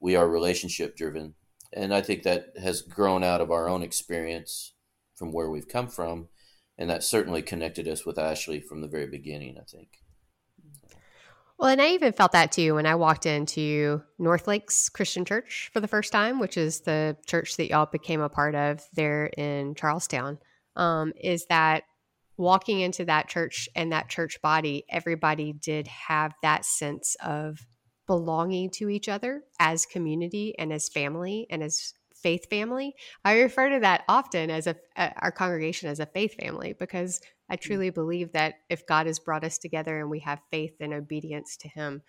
we 0.00 0.16
are 0.16 0.28
relationship 0.28 0.96
driven. 0.96 1.34
And 1.72 1.94
I 1.94 2.00
think 2.00 2.22
that 2.22 2.52
has 2.60 2.82
grown 2.82 3.22
out 3.22 3.40
of 3.40 3.50
our 3.50 3.68
own 3.68 3.82
experience 3.82 4.72
from 5.20 5.32
where 5.32 5.50
we've 5.50 5.68
come 5.68 5.86
from, 5.86 6.28
and 6.78 6.88
that 6.88 7.04
certainly 7.04 7.42
connected 7.42 7.86
us 7.86 8.06
with 8.06 8.18
Ashley 8.18 8.58
from 8.58 8.80
the 8.80 8.88
very 8.88 9.06
beginning. 9.06 9.58
I 9.60 9.64
think. 9.64 9.98
Well, 11.58 11.68
and 11.68 11.82
I 11.82 11.90
even 11.90 12.14
felt 12.14 12.32
that 12.32 12.52
too 12.52 12.76
when 12.76 12.86
I 12.86 12.94
walked 12.94 13.26
into 13.26 14.02
North 14.18 14.48
Lakes 14.48 14.88
Christian 14.88 15.26
Church 15.26 15.68
for 15.74 15.80
the 15.80 15.86
first 15.86 16.10
time, 16.10 16.40
which 16.40 16.56
is 16.56 16.80
the 16.80 17.18
church 17.26 17.58
that 17.58 17.68
y'all 17.68 17.84
became 17.84 18.22
a 18.22 18.30
part 18.30 18.54
of 18.54 18.82
there 18.94 19.26
in 19.26 19.74
Charlestown. 19.74 20.38
Um, 20.74 21.12
is 21.22 21.44
that 21.50 21.82
walking 22.38 22.80
into 22.80 23.04
that 23.04 23.28
church 23.28 23.68
and 23.76 23.92
that 23.92 24.08
church 24.08 24.40
body, 24.40 24.86
everybody 24.88 25.52
did 25.52 25.86
have 25.86 26.32
that 26.40 26.64
sense 26.64 27.14
of 27.22 27.58
belonging 28.06 28.70
to 28.70 28.88
each 28.88 29.10
other 29.10 29.42
as 29.58 29.84
community 29.84 30.54
and 30.58 30.72
as 30.72 30.88
family 30.88 31.46
and 31.50 31.62
as 31.62 31.92
faith 32.22 32.48
family. 32.48 32.94
I 33.24 33.40
refer 33.40 33.70
to 33.70 33.80
that 33.80 34.04
often 34.08 34.50
as 34.50 34.66
a, 34.66 34.76
our 34.96 35.32
congregation 35.32 35.88
as 35.88 36.00
a 36.00 36.06
faith 36.06 36.34
family 36.40 36.74
because 36.78 37.20
I 37.48 37.56
mm. 37.56 37.60
truly 37.60 37.90
believe 37.90 38.32
that 38.32 38.54
if 38.68 38.86
God 38.86 39.06
has 39.06 39.18
brought 39.18 39.44
us 39.44 39.58
together 39.58 39.98
and 39.98 40.10
we 40.10 40.20
have 40.20 40.40
faith 40.50 40.74
and 40.80 40.94
obedience 40.94 41.56
to 41.58 41.68
Him, 41.68 42.02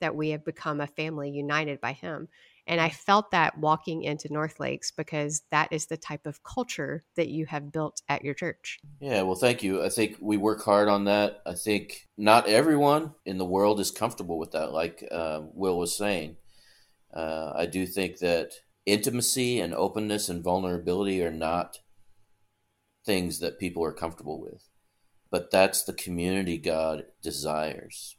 that 0.00 0.14
we 0.14 0.30
have 0.30 0.44
become 0.44 0.80
a 0.80 0.86
family 0.86 1.30
united 1.30 1.80
by 1.80 1.92
Him. 1.92 2.28
And 2.66 2.82
I 2.82 2.90
felt 2.90 3.30
that 3.30 3.58
walking 3.58 4.02
into 4.02 4.30
North 4.30 4.60
Lakes 4.60 4.90
because 4.90 5.42
that 5.50 5.72
is 5.72 5.86
the 5.86 5.96
type 5.96 6.26
of 6.26 6.42
culture 6.42 7.02
that 7.16 7.28
you 7.28 7.46
have 7.46 7.72
built 7.72 8.02
at 8.10 8.22
your 8.22 8.34
church. 8.34 8.78
Yeah, 9.00 9.22
well, 9.22 9.36
thank 9.36 9.62
you. 9.62 9.82
I 9.82 9.88
think 9.88 10.18
we 10.20 10.36
work 10.36 10.62
hard 10.62 10.88
on 10.88 11.04
that. 11.04 11.40
I 11.46 11.54
think 11.54 12.06
not 12.18 12.46
everyone 12.46 13.14
in 13.24 13.38
the 13.38 13.46
world 13.46 13.80
is 13.80 13.90
comfortable 13.90 14.38
with 14.38 14.50
that, 14.50 14.72
like 14.72 15.02
uh, 15.10 15.40
Will 15.54 15.78
was 15.78 15.96
saying. 15.96 16.36
Uh, 17.12 17.52
I 17.56 17.64
do 17.64 17.86
think 17.86 18.18
that 18.18 18.52
intimacy 18.88 19.60
and 19.60 19.74
openness 19.74 20.28
and 20.28 20.42
vulnerability 20.42 21.22
are 21.22 21.32
not 21.32 21.78
things 23.04 23.38
that 23.38 23.58
people 23.58 23.84
are 23.84 23.92
comfortable 23.92 24.40
with 24.40 24.68
but 25.30 25.50
that's 25.50 25.82
the 25.82 25.92
community 25.92 26.58
God 26.58 27.04
desires. 27.22 28.16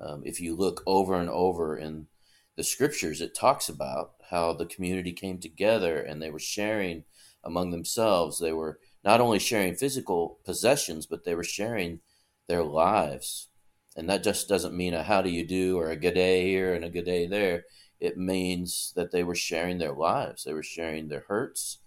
Um, 0.00 0.22
if 0.24 0.40
you 0.40 0.56
look 0.56 0.82
over 0.86 1.14
and 1.14 1.30
over 1.30 1.76
in 1.76 2.08
the 2.56 2.64
scriptures, 2.64 3.20
it 3.20 3.34
talks 3.34 3.68
about 3.68 4.12
how 4.30 4.52
the 4.52 4.66
community 4.66 5.12
came 5.12 5.38
together 5.38 6.00
and 6.00 6.20
they 6.20 6.30
were 6.30 6.38
sharing 6.38 7.04
among 7.44 7.70
themselves. 7.70 8.38
They 8.38 8.52
were 8.52 8.80
not 9.04 9.20
only 9.20 9.38
sharing 9.38 9.76
physical 9.76 10.40
possessions, 10.44 11.06
but 11.06 11.24
they 11.24 11.34
were 11.34 11.44
sharing 11.44 12.00
their 12.48 12.62
lives. 12.62 13.48
And 13.96 14.08
that 14.08 14.24
just 14.24 14.48
doesn't 14.48 14.76
mean 14.76 14.94
a 14.94 15.02
how 15.02 15.22
do 15.22 15.30
you 15.30 15.46
do 15.46 15.78
or 15.78 15.90
a 15.90 15.96
good 15.96 16.14
day 16.14 16.48
here 16.48 16.74
and 16.74 16.84
a 16.84 16.90
good 16.90 17.04
day 17.04 17.26
there. 17.26 17.64
It 18.02 18.18
means 18.18 18.92
that 18.96 19.12
they 19.12 19.22
were 19.22 19.34
sharing 19.34 19.78
their 19.78 19.94
lives. 19.94 20.44
They 20.44 20.52
were 20.52 20.62
sharing 20.62 21.08
their 21.08 21.24
hurts, 21.28 21.78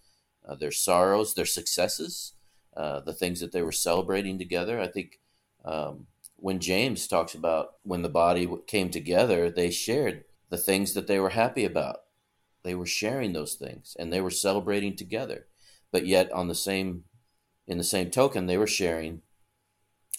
uh, 0.48 0.56
their 0.56 0.72
sorrows, 0.72 1.34
their 1.34 1.46
successes 1.46 2.36
uh, 2.76 3.00
the 3.00 3.14
things 3.14 3.40
that 3.40 3.52
they 3.52 3.62
were 3.62 3.72
celebrating 3.72 4.38
together. 4.38 4.80
I 4.80 4.88
think 4.88 5.20
um, 5.64 6.08
when 6.36 6.60
James 6.60 7.08
talks 7.08 7.34
about 7.34 7.76
when 7.84 8.02
the 8.02 8.10
body 8.10 8.50
came 8.68 8.90
together, 8.90 9.50
they 9.50 9.72
shared 9.72 10.26
the 10.50 10.58
things 10.58 10.94
that 10.94 11.08
they 11.08 11.20
were 11.20 11.30
happy 11.30 11.64
about. 11.64 12.02
They 12.64 12.76
were 12.76 12.86
sharing 12.86 13.34
those 13.34 13.54
things 13.54 13.96
and 13.98 14.12
they 14.12 14.22
were 14.22 14.32
celebrating 14.32 14.96
together. 14.96 15.48
But 15.92 16.06
yet, 16.06 16.32
on 16.34 16.50
the 16.50 16.56
same, 16.56 17.06
in 17.68 17.78
the 17.78 17.84
same 17.84 18.12
token, 18.12 18.48
they 18.48 18.58
were 18.58 18.68
sharing 18.68 19.22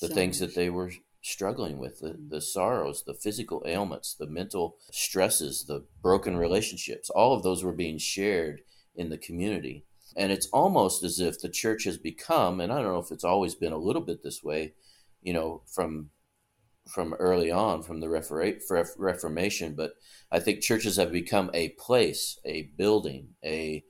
the 0.01 0.09
so 0.09 0.15
things 0.15 0.39
that 0.41 0.55
they 0.55 0.71
were 0.71 0.93
struggling 1.27 1.79
with 1.79 1.99
the, 2.01 2.17
the 2.29 2.41
sorrows, 2.41 3.03
the 3.05 3.15
physical 3.15 3.63
ailments, 3.67 4.15
the 4.15 4.27
mental 4.27 4.77
stresses, 4.93 5.65
the 5.65 5.85
broken 6.01 6.37
relationships. 6.37 7.11
All 7.11 7.35
of 7.35 7.43
those 7.43 7.65
were 7.65 7.73
being 7.73 7.99
shared 7.99 8.61
in 8.95 9.11
the 9.11 9.19
community. 9.19 9.85
And 10.17 10.31
it's 10.31 10.47
almost 10.53 11.03
as 11.03 11.19
if 11.19 11.41
the 11.41 11.49
church 11.49 11.85
has 11.85 11.99
become, 11.99 12.61
and 12.61 12.73
I 12.73 12.77
don't 12.77 12.93
know 12.93 13.01
if 13.01 13.11
it's 13.11 13.25
always 13.25 13.55
been 13.57 13.73
a 13.73 13.79
little 13.79 14.03
bit 14.03 14.23
this 14.23 14.43
way, 14.43 14.75
you 15.21 15.33
know, 15.33 15.63
from 15.67 16.11
from 16.89 17.15
early 17.15 17.51
on, 17.51 17.83
from 17.83 17.99
the 17.99 18.09
Reformation, 18.09 19.75
but 19.75 19.95
I 20.31 20.39
think 20.39 20.61
churches 20.61 20.97
have 20.99 21.11
become 21.11 21.51
a 21.53 21.71
place, 21.71 22.39
a 22.45 22.71
building, 22.77 23.31
a, 23.45 23.83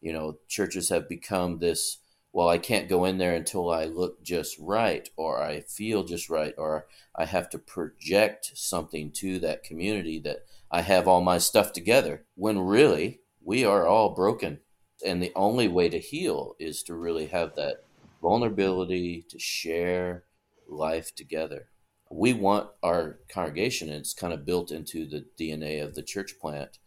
you 0.00 0.12
know, 0.12 0.38
churches 0.48 0.88
have 0.88 1.08
become 1.08 1.60
this, 1.60 1.98
well, 2.32 2.48
I 2.48 2.58
can't 2.58 2.88
go 2.88 3.04
in 3.04 3.18
there 3.18 3.34
until 3.34 3.70
I 3.70 3.84
look 3.84 4.22
just 4.22 4.56
right, 4.58 5.08
or 5.16 5.42
I 5.42 5.60
feel 5.62 6.04
just 6.04 6.30
right, 6.30 6.54
or 6.56 6.86
I 7.14 7.24
have 7.24 7.50
to 7.50 7.58
project 7.58 8.52
something 8.54 9.10
to 9.12 9.38
that 9.40 9.64
community 9.64 10.20
that 10.20 10.44
I 10.70 10.82
have 10.82 11.08
all 11.08 11.20
my 11.20 11.38
stuff 11.38 11.72
together, 11.72 12.24
when 12.36 12.58
really 12.60 13.20
we 13.42 13.64
are 13.64 13.86
all 13.86 14.14
broken 14.14 14.60
and 15.04 15.22
the 15.22 15.32
only 15.34 15.68
way 15.68 15.88
to 15.88 15.98
heal 15.98 16.54
is 16.58 16.82
to 16.84 16.94
really 16.94 17.26
have 17.26 17.54
that 17.56 17.84
vulnerability 18.20 19.24
to 19.30 19.38
share 19.38 20.24
life 20.68 21.14
together. 21.14 21.68
We 22.10 22.32
want 22.32 22.68
our 22.82 23.20
congregation, 23.28 23.88
and 23.88 23.98
it's 23.98 24.14
kind 24.14 24.32
of 24.32 24.44
built 24.44 24.70
into 24.70 25.06
the 25.06 25.24
DNA 25.38 25.82
of 25.82 25.94
the 25.94 26.02
church 26.02 26.38
plant, 26.40 26.78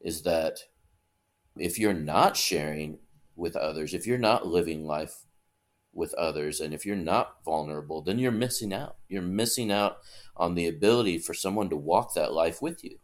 is 0.00 0.22
that 0.22 0.60
if 1.56 1.78
you're 1.78 1.92
not 1.92 2.36
sharing 2.36 2.98
with 3.36 3.56
others, 3.56 3.94
if 3.94 4.06
you're 4.06 4.18
not 4.18 4.46
living 4.46 4.84
life 4.84 5.24
with 5.92 6.14
others, 6.14 6.60
and 6.60 6.74
if 6.74 6.84
you're 6.84 6.96
not 6.96 7.36
vulnerable, 7.44 8.02
then 8.02 8.18
you're 8.18 8.32
missing 8.32 8.72
out. 8.72 8.96
You're 9.08 9.22
missing 9.22 9.70
out 9.70 9.98
on 10.36 10.54
the 10.54 10.66
ability 10.66 11.18
for 11.18 11.34
someone 11.34 11.70
to 11.70 11.76
walk 11.76 12.14
that 12.14 12.32
life 12.32 12.60
with 12.60 12.82
you. 12.82 12.98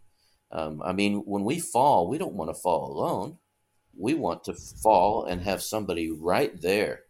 Um, 0.50 0.82
I 0.84 0.92
mean, 0.92 1.22
when 1.26 1.44
we 1.44 1.60
fall, 1.60 2.08
we 2.08 2.18
don't 2.18 2.34
want 2.34 2.50
to 2.50 2.60
fall 2.60 2.92
alone 2.92 3.38
we 3.96 4.14
want 4.14 4.44
to 4.44 4.54
fall 4.54 5.24
and 5.24 5.42
have 5.42 5.62
somebody 5.62 6.10
right 6.10 6.60
there 6.60 7.00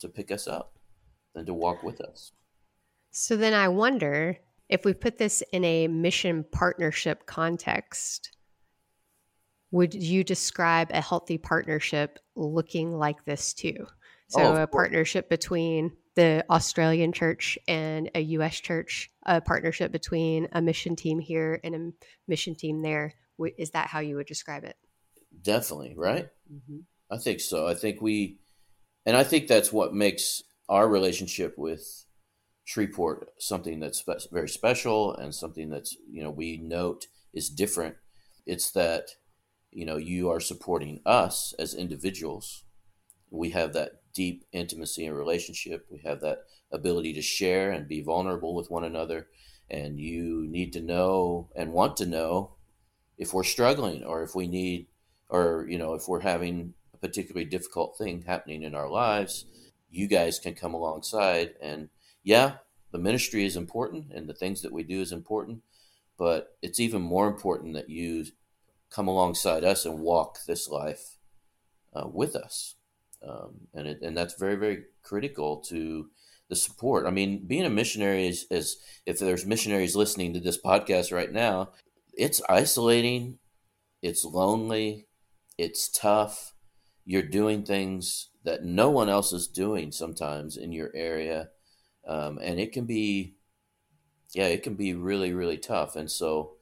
to 0.00 0.08
pick 0.08 0.30
us 0.30 0.46
up 0.46 0.78
and 1.34 1.46
to 1.46 1.54
walk 1.54 1.82
with 1.82 2.00
us. 2.00 2.32
So 3.10 3.36
then 3.36 3.54
I 3.54 3.68
wonder 3.68 4.38
if 4.68 4.84
we 4.84 4.92
put 4.94 5.18
this 5.18 5.42
in 5.52 5.64
a 5.64 5.88
mission 5.88 6.44
partnership 6.52 7.26
context, 7.26 8.33
would 9.74 9.92
you 9.92 10.22
describe 10.22 10.92
a 10.92 11.00
healthy 11.00 11.36
partnership 11.36 12.20
looking 12.36 12.92
like 12.92 13.24
this 13.24 13.52
too? 13.52 13.86
So 14.28 14.40
oh, 14.40 14.62
a 14.62 14.66
partnership 14.68 15.28
between 15.28 15.90
the 16.14 16.44
Australian 16.48 17.10
church 17.10 17.58
and 17.66 18.08
a 18.14 18.20
US 18.20 18.60
church, 18.60 19.10
a 19.26 19.40
partnership 19.40 19.90
between 19.90 20.46
a 20.52 20.62
mission 20.62 20.94
team 20.94 21.18
here 21.18 21.60
and 21.64 21.74
a 21.74 22.06
mission 22.28 22.54
team 22.54 22.82
there. 22.82 23.14
Is 23.58 23.72
that 23.72 23.88
how 23.88 23.98
you 23.98 24.14
would 24.14 24.28
describe 24.28 24.62
it? 24.62 24.76
Definitely, 25.42 25.94
right? 25.96 26.28
Mm-hmm. 26.52 26.78
I 27.10 27.18
think 27.18 27.40
so. 27.40 27.66
I 27.66 27.74
think 27.74 28.00
we, 28.00 28.38
and 29.04 29.16
I 29.16 29.24
think 29.24 29.48
that's 29.48 29.72
what 29.72 29.92
makes 29.92 30.40
our 30.68 30.88
relationship 30.88 31.58
with 31.58 32.04
Shreveport 32.64 33.30
something 33.40 33.80
that's 33.80 33.98
spe- 33.98 34.30
very 34.30 34.48
special 34.48 35.16
and 35.16 35.34
something 35.34 35.68
that's, 35.68 35.96
you 36.08 36.22
know, 36.22 36.30
we 36.30 36.58
note 36.58 37.08
is 37.34 37.50
different. 37.50 37.96
It's 38.46 38.70
that, 38.70 39.08
you 39.74 39.84
know, 39.84 39.96
you 39.96 40.30
are 40.30 40.40
supporting 40.40 41.00
us 41.04 41.52
as 41.58 41.74
individuals. 41.74 42.64
We 43.30 43.50
have 43.50 43.72
that 43.74 44.00
deep 44.14 44.44
intimacy 44.52 45.06
and 45.06 45.16
relationship. 45.16 45.86
We 45.90 45.98
have 46.04 46.20
that 46.20 46.44
ability 46.72 47.12
to 47.14 47.22
share 47.22 47.72
and 47.72 47.88
be 47.88 48.00
vulnerable 48.00 48.54
with 48.54 48.70
one 48.70 48.84
another. 48.84 49.26
And 49.70 49.98
you 49.98 50.46
need 50.48 50.72
to 50.74 50.80
know 50.80 51.50
and 51.56 51.72
want 51.72 51.96
to 51.98 52.06
know 52.06 52.54
if 53.18 53.32
we're 53.32 53.44
struggling 53.44 54.04
or 54.04 54.22
if 54.22 54.34
we 54.34 54.46
need 54.46 54.86
or 55.28 55.66
you 55.68 55.78
know 55.78 55.94
if 55.94 56.08
we're 56.08 56.20
having 56.20 56.74
a 56.92 56.96
particularly 56.96 57.44
difficult 57.44 57.96
thing 57.96 58.22
happening 58.22 58.62
in 58.62 58.74
our 58.74 58.88
lives 58.88 59.46
you 59.90 60.06
guys 60.06 60.38
can 60.38 60.54
come 60.54 60.74
alongside 60.74 61.54
and 61.60 61.88
yeah 62.22 62.56
the 62.92 62.98
ministry 62.98 63.44
is 63.44 63.56
important 63.56 64.06
and 64.12 64.28
the 64.28 64.34
things 64.34 64.62
that 64.62 64.72
we 64.72 64.82
do 64.82 65.00
is 65.00 65.12
important 65.12 65.62
but 66.18 66.56
it's 66.62 66.80
even 66.80 67.02
more 67.02 67.26
important 67.26 67.74
that 67.74 67.88
you 67.88 68.24
come 68.94 69.08
alongside 69.08 69.64
us 69.64 69.84
and 69.84 69.98
walk 69.98 70.38
this 70.46 70.68
life 70.68 71.16
uh, 71.94 72.06
with 72.12 72.36
us 72.36 72.76
um, 73.26 73.68
and 73.74 73.86
it, 73.86 74.02
and 74.02 74.16
that's 74.16 74.38
very 74.38 74.56
very 74.56 74.84
critical 75.02 75.60
to 75.60 76.08
the 76.48 76.56
support 76.56 77.06
i 77.06 77.10
mean 77.10 77.46
being 77.46 77.64
a 77.64 77.70
missionary 77.70 78.26
is, 78.26 78.46
is 78.50 78.76
if 79.06 79.18
there's 79.18 79.46
missionaries 79.46 79.96
listening 79.96 80.32
to 80.32 80.40
this 80.40 80.60
podcast 80.60 81.12
right 81.12 81.32
now 81.32 81.70
it's 82.12 82.42
isolating 82.48 83.38
it's 84.02 84.24
lonely 84.24 85.06
it's 85.58 85.88
tough. 85.88 86.52
you're 87.04 87.22
doing 87.22 87.62
things 87.62 88.30
that 88.44 88.64
no 88.64 88.90
one 88.90 89.08
else 89.08 89.32
is 89.32 89.46
doing 89.46 89.92
sometimes 89.92 90.56
in 90.56 90.72
your 90.72 90.90
area. 90.94 91.50
Um, 92.06 92.38
and 92.42 92.58
it 92.58 92.72
can 92.72 92.86
be, 92.86 93.36
yeah, 94.34 94.46
it 94.46 94.62
can 94.62 94.74
be 94.74 94.94
really, 94.94 95.32
really 95.32 95.58
tough. 95.58 95.96
And 95.96 96.10
so 96.10 96.54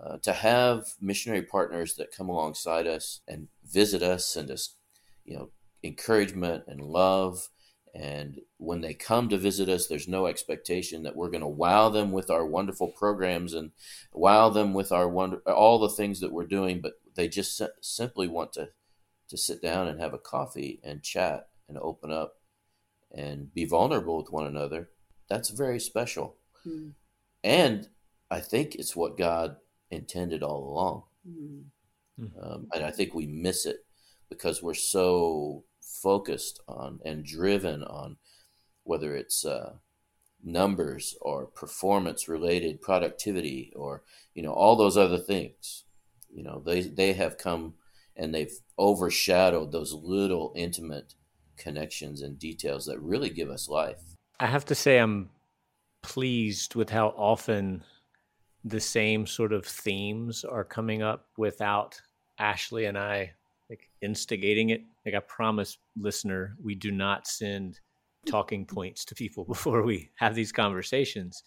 uh, 0.00 0.18
to 0.18 0.32
have 0.32 0.86
missionary 1.00 1.42
partners 1.42 1.94
that 1.94 2.14
come 2.16 2.28
alongside 2.28 2.86
us 2.86 3.20
and 3.28 3.48
visit 3.64 4.02
us 4.02 4.36
and 4.36 4.48
just, 4.48 4.76
you 5.24 5.36
know, 5.36 5.50
encouragement 5.82 6.64
and 6.66 6.80
love. 6.80 7.48
And 7.94 8.40
when 8.56 8.80
they 8.80 8.94
come 8.94 9.28
to 9.28 9.38
visit 9.38 9.68
us, 9.68 9.86
there's 9.86 10.08
no 10.08 10.26
expectation 10.26 11.04
that 11.04 11.14
we're 11.14 11.30
going 11.30 11.42
to 11.42 11.46
wow 11.46 11.90
them 11.90 12.10
with 12.10 12.28
our 12.28 12.44
wonderful 12.44 12.88
programs 12.88 13.54
and 13.54 13.70
wow 14.12 14.48
them 14.50 14.74
with 14.74 14.90
our 14.90 15.08
wonder, 15.08 15.38
all 15.46 15.78
the 15.78 15.88
things 15.88 16.20
that 16.20 16.32
we're 16.32 16.46
doing, 16.46 16.80
but 16.80 16.94
they 17.14 17.28
just 17.28 17.62
simply 17.80 18.26
want 18.26 18.52
to 18.54 18.70
to 19.28 19.36
sit 19.36 19.62
down 19.62 19.88
and 19.88 20.00
have 20.00 20.12
a 20.12 20.18
coffee 20.18 20.80
and 20.84 21.02
chat 21.02 21.48
and 21.68 21.78
open 21.78 22.12
up 22.12 22.36
and 23.10 23.52
be 23.54 23.64
vulnerable 23.64 24.18
with 24.18 24.30
one 24.30 24.46
another. 24.46 24.90
That's 25.28 25.50
very 25.50 25.80
special. 25.80 26.36
Mm. 26.66 26.92
And 27.42 27.88
I 28.30 28.40
think 28.40 28.74
it's 28.74 28.94
what 28.94 29.16
God 29.16 29.56
intended 29.94 30.42
all 30.42 30.68
along. 30.68 31.02
Mm. 31.28 31.64
Um, 32.40 32.68
and 32.72 32.84
I 32.84 32.90
think 32.90 33.14
we 33.14 33.26
miss 33.26 33.66
it 33.66 33.84
because 34.28 34.62
we're 34.62 34.74
so 34.74 35.64
focused 35.80 36.60
on 36.68 37.00
and 37.04 37.24
driven 37.24 37.82
on 37.82 38.16
whether 38.84 39.16
it's 39.16 39.44
uh, 39.44 39.74
numbers 40.44 41.16
or 41.20 41.46
performance 41.46 42.28
related 42.28 42.80
productivity 42.82 43.72
or 43.74 44.02
you 44.34 44.42
know 44.42 44.52
all 44.52 44.76
those 44.76 44.96
other 44.96 45.18
things 45.18 45.84
you 46.32 46.42
know 46.42 46.62
they 46.66 46.82
they 46.82 47.14
have 47.14 47.38
come 47.38 47.74
and 48.16 48.34
they've 48.34 48.58
overshadowed 48.78 49.72
those 49.72 49.94
little 49.94 50.52
intimate 50.54 51.14
connections 51.56 52.20
and 52.20 52.38
details 52.38 52.84
that 52.84 53.00
really 53.00 53.30
give 53.30 53.48
us 53.48 53.68
life 53.68 54.02
i 54.38 54.46
have 54.46 54.64
to 54.64 54.74
say 54.74 54.98
i'm 54.98 55.30
pleased 56.02 56.74
with 56.74 56.90
how 56.90 57.08
often 57.16 57.82
the 58.64 58.80
same 58.80 59.26
sort 59.26 59.52
of 59.52 59.64
themes 59.66 60.44
are 60.44 60.64
coming 60.64 61.02
up 61.02 61.26
without 61.36 62.00
ashley 62.38 62.86
and 62.86 62.98
i 62.98 63.30
like 63.70 63.88
instigating 64.02 64.70
it. 64.70 64.82
Like 65.04 65.14
i 65.14 65.20
promise 65.20 65.78
listener 65.96 66.56
we 66.62 66.74
do 66.74 66.90
not 66.90 67.26
send 67.26 67.80
talking 68.26 68.66
points 68.76 69.04
to 69.06 69.14
people 69.14 69.44
before 69.48 69.82
we 69.82 70.10
have 70.16 70.34
these 70.34 70.52
conversations. 70.52 71.42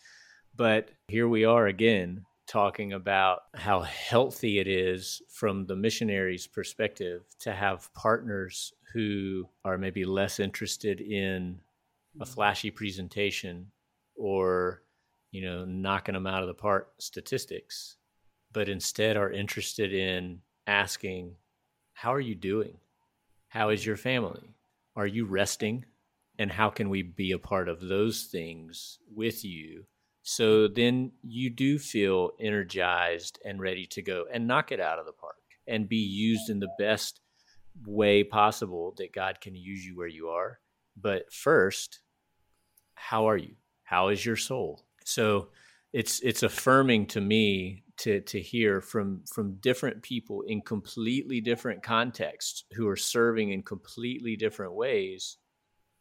But 0.55 0.89
here 1.07 1.27
we 1.27 1.45
are 1.45 1.67
again 1.67 2.25
talking 2.47 2.93
about 2.93 3.41
how 3.53 3.81
healthy 3.81 4.57
it 4.57 4.67
is 4.67 5.21
from 5.29 5.65
the 5.65 5.75
missionary's 5.75 6.47
perspective 6.47 7.23
to 7.41 7.51
have 7.51 7.93
partners 7.93 8.73
who 8.93 9.47
are 9.65 9.77
maybe 9.77 10.05
less 10.05 10.39
interested 10.39 11.01
in 11.01 11.59
a 12.19 12.23
mm-hmm. 12.23 12.33
flashy 12.33 12.71
presentation 12.71 13.67
or 14.15 14.81
you 15.31 15.41
know 15.41 15.65
knocking 15.65 16.13
them 16.13 16.27
out 16.27 16.41
of 16.41 16.47
the 16.47 16.53
park 16.53 16.93
statistics 16.99 17.97
but 18.51 18.69
instead 18.69 19.17
are 19.17 19.31
interested 19.31 19.93
in 19.93 20.39
asking 20.65 21.35
how 21.93 22.13
are 22.13 22.19
you 22.19 22.35
doing 22.35 22.77
how 23.49 23.69
is 23.69 23.85
your 23.85 23.97
family 23.97 24.55
are 24.95 25.07
you 25.07 25.25
resting 25.25 25.85
and 26.39 26.51
how 26.51 26.69
can 26.69 26.89
we 26.89 27.01
be 27.01 27.31
a 27.31 27.39
part 27.39 27.67
of 27.67 27.81
those 27.81 28.23
things 28.23 28.99
with 29.13 29.43
you 29.43 29.85
so 30.29 30.67
then 30.67 31.13
you 31.23 31.49
do 31.49 31.79
feel 31.79 32.31
energized 32.37 33.39
and 33.45 33.61
ready 33.61 33.85
to 33.85 34.01
go 34.01 34.25
and 34.29 34.45
knock 34.45 34.73
it 34.73 34.79
out 34.81 34.99
of 34.99 35.05
the 35.05 35.13
park 35.13 35.37
and 35.67 35.87
be 35.87 35.95
used 35.95 36.49
in 36.49 36.59
the 36.59 36.73
best 36.77 37.21
way 37.85 38.23
possible 38.23 38.93
that 38.97 39.13
God 39.13 39.39
can 39.41 39.55
use 39.55 39.85
you 39.85 39.95
where 39.95 40.07
you 40.07 40.27
are. 40.27 40.59
But 40.95 41.31
first, 41.31 42.01
how 42.95 43.29
are 43.29 43.37
you? 43.37 43.55
How 43.83 44.09
is 44.09 44.25
your 44.25 44.35
soul? 44.35 44.86
So 45.07 45.49
it's 45.93 46.19
it's 46.19 46.43
affirming 46.43 47.07
to 47.07 47.21
me 47.21 47.83
to 47.99 48.19
to 48.21 48.41
hear 48.41 48.81
from 48.81 49.23
from 49.33 49.55
different 49.61 50.03
people 50.03 50.41
in 50.41 50.61
completely 50.61 51.39
different 51.39 51.81
contexts 51.81 52.65
who 52.73 52.89
are 52.89 52.97
serving 52.97 53.51
in 53.51 53.63
completely 53.63 54.35
different 54.35 54.73
ways 54.73 55.37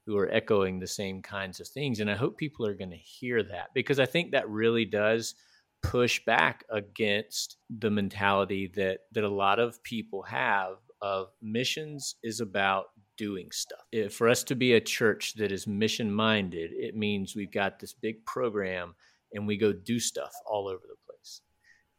who 0.07 0.17
are 0.19 0.31
echoing 0.31 0.79
the 0.79 0.87
same 0.87 1.23
kinds 1.23 1.61
of 1.61 1.69
things. 1.69 2.01
And 2.01 2.11
I 2.11 2.15
hope 2.15 2.37
people 2.37 2.67
are 2.67 2.75
going 2.75 2.91
to 2.91 2.97
hear 2.97 3.43
that 3.45 3.69
because 3.75 3.99
I 4.01 4.07
think 4.07 4.33
that 4.33 4.49
really 4.49 4.85
does 4.85 5.37
push 5.83 6.25
back 6.25 6.65
against 6.69 7.59
the 7.71 7.91
mentality 7.91 8.73
that 8.75 9.01
that 9.13 9.25
a 9.25 9.29
lot 9.29 9.61
of 9.61 9.83
people 9.85 10.23
have 10.23 10.79
of 11.01 11.29
missions 11.41 12.17
is 12.25 12.41
about 12.41 12.87
doing 13.17 13.51
stuff. 13.51 13.81
If, 13.93 14.15
for 14.15 14.29
us 14.29 14.45
to 14.45 14.55
be 14.55 14.75
a 14.75 14.81
church 14.81 15.35
that 15.35 15.53
is 15.53 15.67
mission 15.67 16.13
minded, 16.13 16.73
it 16.73 16.97
means 16.97 17.35
we've 17.35 17.53
got 17.53 17.79
this 17.79 17.93
big 17.93 18.25
program 18.25 18.95
and 19.33 19.47
we 19.47 19.57
go 19.57 19.73
do 19.73 19.99
stuff 19.99 20.33
all 20.47 20.69
over 20.69 20.83
the 20.83 20.97
place. 21.07 21.41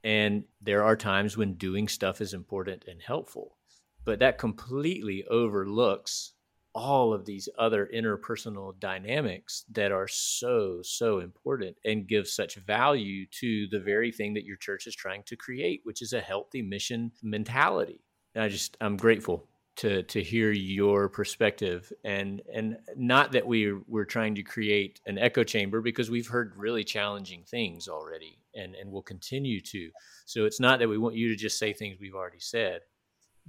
And 0.04 0.44
there 0.62 0.84
are 0.84 0.96
times 0.96 1.38
when 1.38 1.56
doing 1.56 1.88
stuff 1.88 2.22
is 2.22 2.34
important 2.34 2.86
and 2.88 3.02
helpful, 3.02 3.58
but 4.06 4.20
that 4.20 4.38
completely 4.38 5.26
overlooks 5.30 6.34
all 6.78 7.12
of 7.12 7.26
these 7.26 7.50
other 7.58 7.90
interpersonal 7.92 8.80
dynamics 8.80 9.66
that 9.72 9.92
are 9.92 10.08
so 10.08 10.80
so 10.84 11.20
important 11.20 11.76
and 11.86 12.08
give 12.08 12.28
such 12.28 12.56
value 12.56 13.26
to 13.32 13.68
the 13.72 13.80
very 13.80 14.12
thing 14.12 14.36
that 14.36 14.46
your 14.46 14.58
church 14.58 14.86
is 14.86 14.96
trying 14.96 15.24
to 15.24 15.36
create 15.36 15.82
which 15.86 16.04
is 16.04 16.14
a 16.14 16.22
healthy 16.22 16.62
mission 16.62 17.12
mentality 17.24 18.00
and 18.36 18.44
i 18.44 18.48
just 18.48 18.78
i'm 18.80 18.96
grateful 18.96 19.48
to 19.78 20.04
to 20.04 20.22
hear 20.22 20.52
your 20.52 21.08
perspective 21.10 21.92
and 22.04 22.42
and 22.54 22.78
not 22.96 23.32
that 23.32 23.46
we 23.46 23.74
we're 23.88 24.06
trying 24.06 24.36
to 24.36 24.44
create 24.44 25.00
an 25.06 25.18
echo 25.18 25.44
chamber 25.44 25.82
because 25.82 26.10
we've 26.10 26.28
heard 26.28 26.54
really 26.58 26.84
challenging 26.84 27.44
things 27.44 27.88
already 27.88 28.40
and 28.56 28.76
and 28.76 28.92
will 28.92 29.04
continue 29.04 29.62
to 29.62 29.90
so 30.26 30.46
it's 30.46 30.60
not 30.60 30.80
that 30.80 30.90
we 30.90 30.98
want 30.98 31.16
you 31.16 31.30
to 31.30 31.36
just 31.36 31.60
say 31.60 31.74
things 31.74 31.98
we've 32.00 32.16
already 32.16 32.40
said 32.40 32.82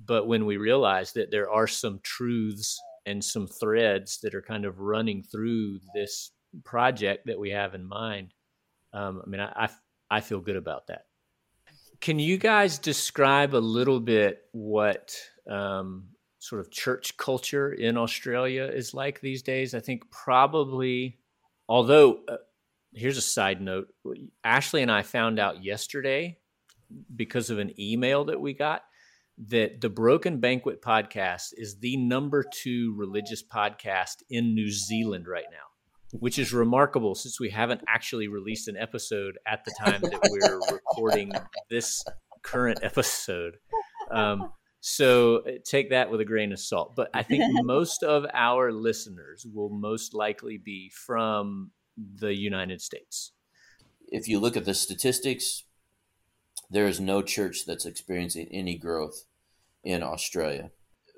but 0.05 0.27
when 0.27 0.47
we 0.47 0.57
realize 0.57 1.12
that 1.12 1.31
there 1.31 1.51
are 1.51 1.67
some 1.67 1.99
truths 2.03 2.79
and 3.09 3.25
some 3.25 3.47
threads 3.47 4.21
that 4.23 4.35
are 4.35 4.43
kind 4.43 4.64
of 4.64 4.81
running 4.81 5.23
through 5.23 5.81
this 5.95 6.31
project 6.64 7.27
that 7.27 7.38
we 7.38 7.51
have 7.51 7.75
in 7.75 7.87
mind. 7.87 8.35
Um, 8.93 9.23
I 9.25 9.29
mean, 9.29 9.41
I, 9.41 9.53
I, 9.57 9.69
I 10.11 10.21
feel 10.21 10.41
good 10.41 10.57
about 10.57 10.88
that. 10.88 11.07
Can 12.01 12.19
you 12.19 12.37
guys 12.37 12.79
describe 12.79 13.55
a 13.55 13.59
little 13.59 13.99
bit 13.99 14.43
what 14.53 15.17
um, 15.51 16.09
sort 16.49 16.61
of 16.61 16.71
church 16.71 17.17
culture 17.17 17.73
in 17.73 17.99
Australia 17.99 18.65
is 18.65 18.95
like 18.95 19.21
these 19.21 19.43
days? 19.43 19.75
I 19.75 19.81
think 19.81 20.11
probably, 20.11 21.19
although 21.69 22.21
uh, 22.29 22.37
here's 22.95 23.19
a 23.19 23.23
side 23.23 23.61
note 23.61 23.89
Ashley 24.43 24.83
and 24.83 24.91
I 24.91 25.03
found 25.03 25.39
out 25.39 25.63
yesterday 25.63 26.39
because 27.15 27.51
of 27.51 27.59
an 27.59 27.79
email 27.79 28.25
that 28.25 28.41
we 28.41 28.55
got 28.55 28.83
that 29.47 29.81
the 29.81 29.91
Broken 29.91 30.41
Banquet 30.41 30.83
podcast 30.83 31.49
is 31.57 31.79
the 31.79 31.97
number 31.97 32.45
two 32.51 32.95
religious 32.97 33.43
podcast 33.43 34.23
in 34.31 34.55
New 34.55 34.71
Zealand 34.71 35.29
right 35.29 35.45
now, 35.51 36.19
which 36.19 36.39
is 36.39 36.53
remarkable 36.53 37.15
since 37.15 37.39
we 37.39 37.51
haven't 37.51 37.83
actually 37.87 38.27
released 38.27 38.69
an 38.69 38.77
episode 38.77 39.39
at 39.47 39.65
the 39.65 39.73
time 39.79 40.01
that 40.01 40.21
we're 40.31 40.59
recording 40.73 41.31
this 41.71 42.03
current 42.43 42.81
episode. 42.83 43.59
Um, 44.11 44.51
so 44.81 45.38
uh, 45.38 45.53
take 45.64 45.91
that 45.91 46.11
with 46.11 46.21
a 46.21 46.25
grain 46.25 46.53
of 46.53 46.61
salt. 46.61 46.95
But 46.95 47.11
I 47.14 47.23
think 47.23 47.45
most 47.64 48.03
of 48.03 48.27
our 48.33 48.73
listeners 48.73 49.47
will 49.53 49.71
most 49.71 50.14
likely 50.14 50.59
be 50.59 50.91
from 50.91 51.71
the 51.97 52.35
United 52.35 52.81
States. 52.81 53.33
If 54.11 54.29
you 54.29 54.38
look 54.38 54.57
at 54.57 54.64
the 54.64 54.75
statistics, 54.75 55.64
there 56.71 56.87
is 56.87 57.01
no 57.01 57.23
church 57.23 57.64
that's 57.67 57.87
experiencing 57.87 58.49
any 58.51 58.76
growth 58.76 59.24
in 59.83 60.03
Australia. 60.03 60.70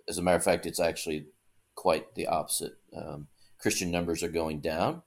As 0.08 0.18
a 0.18 0.22
matter 0.22 0.36
of 0.36 0.44
fact, 0.44 0.66
it's 0.66 0.80
actually 0.80 1.26
quite 1.74 2.14
the 2.14 2.26
opposite. 2.26 2.78
Um, 2.96 3.28
Christian 3.58 3.90
numbers 3.90 4.22
are 4.22 4.28
going 4.28 4.60
down. 4.60 5.02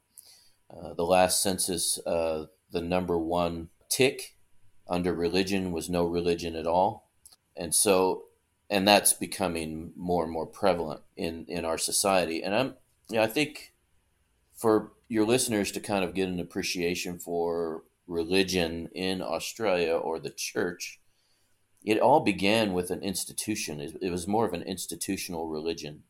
Uh, 0.69 0.93
the 0.93 1.03
last 1.03 1.41
census, 1.41 1.99
uh, 2.05 2.45
the 2.71 2.81
number 2.81 3.17
one 3.17 3.69
tick 3.89 4.35
under 4.87 5.13
religion 5.13 5.71
was 5.71 5.89
no 5.89 6.05
religion 6.05 6.55
at 6.55 6.67
all. 6.67 7.09
And 7.55 7.73
so, 7.73 8.23
and 8.73 8.87
that's 8.87 9.13
becoming 9.13 9.91
more 9.95 10.23
and 10.23 10.33
more 10.33 10.47
prevalent 10.47 11.01
in, 11.15 11.45
in 11.47 11.63
our 11.63 11.77
society. 11.77 12.41
And 12.41 12.55
I'm, 12.55 12.73
you 13.07 13.17
know, 13.17 13.21
I 13.21 13.27
think 13.27 13.71
for 14.55 14.93
your 15.07 15.27
listeners 15.27 15.71
to 15.73 15.79
kind 15.79 16.03
of 16.03 16.15
get 16.15 16.27
an 16.27 16.39
appreciation 16.39 17.19
for 17.19 17.83
religion 18.07 18.89
in 18.95 19.21
Australia 19.21 19.93
or 19.93 20.17
the 20.17 20.31
church, 20.31 20.99
it 21.83 21.99
all 21.99 22.21
began 22.21 22.73
with 22.73 22.89
an 22.89 23.03
institution. 23.03 23.79
It, 23.79 24.09
was 24.09 24.27
more 24.27 24.47
of 24.47 24.53
an 24.53 24.63
institutional 24.63 25.49
religion. 25.49 26.01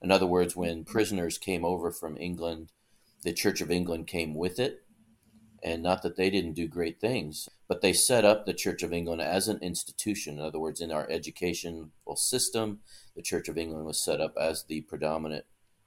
In 0.00 0.10
other 0.10 0.26
words, 0.26 0.56
when 0.56 0.86
prisoners 0.86 1.36
came 1.36 1.66
over 1.66 1.90
from 1.90 2.16
England, 2.16 2.72
the 3.24 3.34
Church 3.34 3.60
of 3.60 3.70
England 3.70 4.06
came 4.06 4.34
with 4.34 4.58
it. 4.58 4.85
And 5.62 5.82
not 5.82 6.02
that 6.02 6.16
they 6.16 6.30
didn't 6.30 6.54
do 6.54 6.68
great 6.68 7.00
things, 7.00 7.48
but 7.68 7.80
they 7.80 7.92
set 7.92 8.24
up 8.24 8.44
the 8.44 8.54
Church 8.54 8.82
of 8.82 8.92
England 8.92 9.22
as 9.22 9.48
an 9.48 9.58
institution. 9.62 10.38
In 10.38 10.44
other 10.44 10.58
words, 10.58 10.80
in 10.80 10.92
our 10.92 11.08
educational 11.10 11.90
system, 12.16 12.80
the 13.14 13.22
Church 13.22 13.48
of 13.48 13.58
England 13.58 13.86
was 13.86 14.02
set 14.02 14.20
up 14.20 14.34
as 14.40 14.64
the 14.64 14.82
predominant 14.82 15.44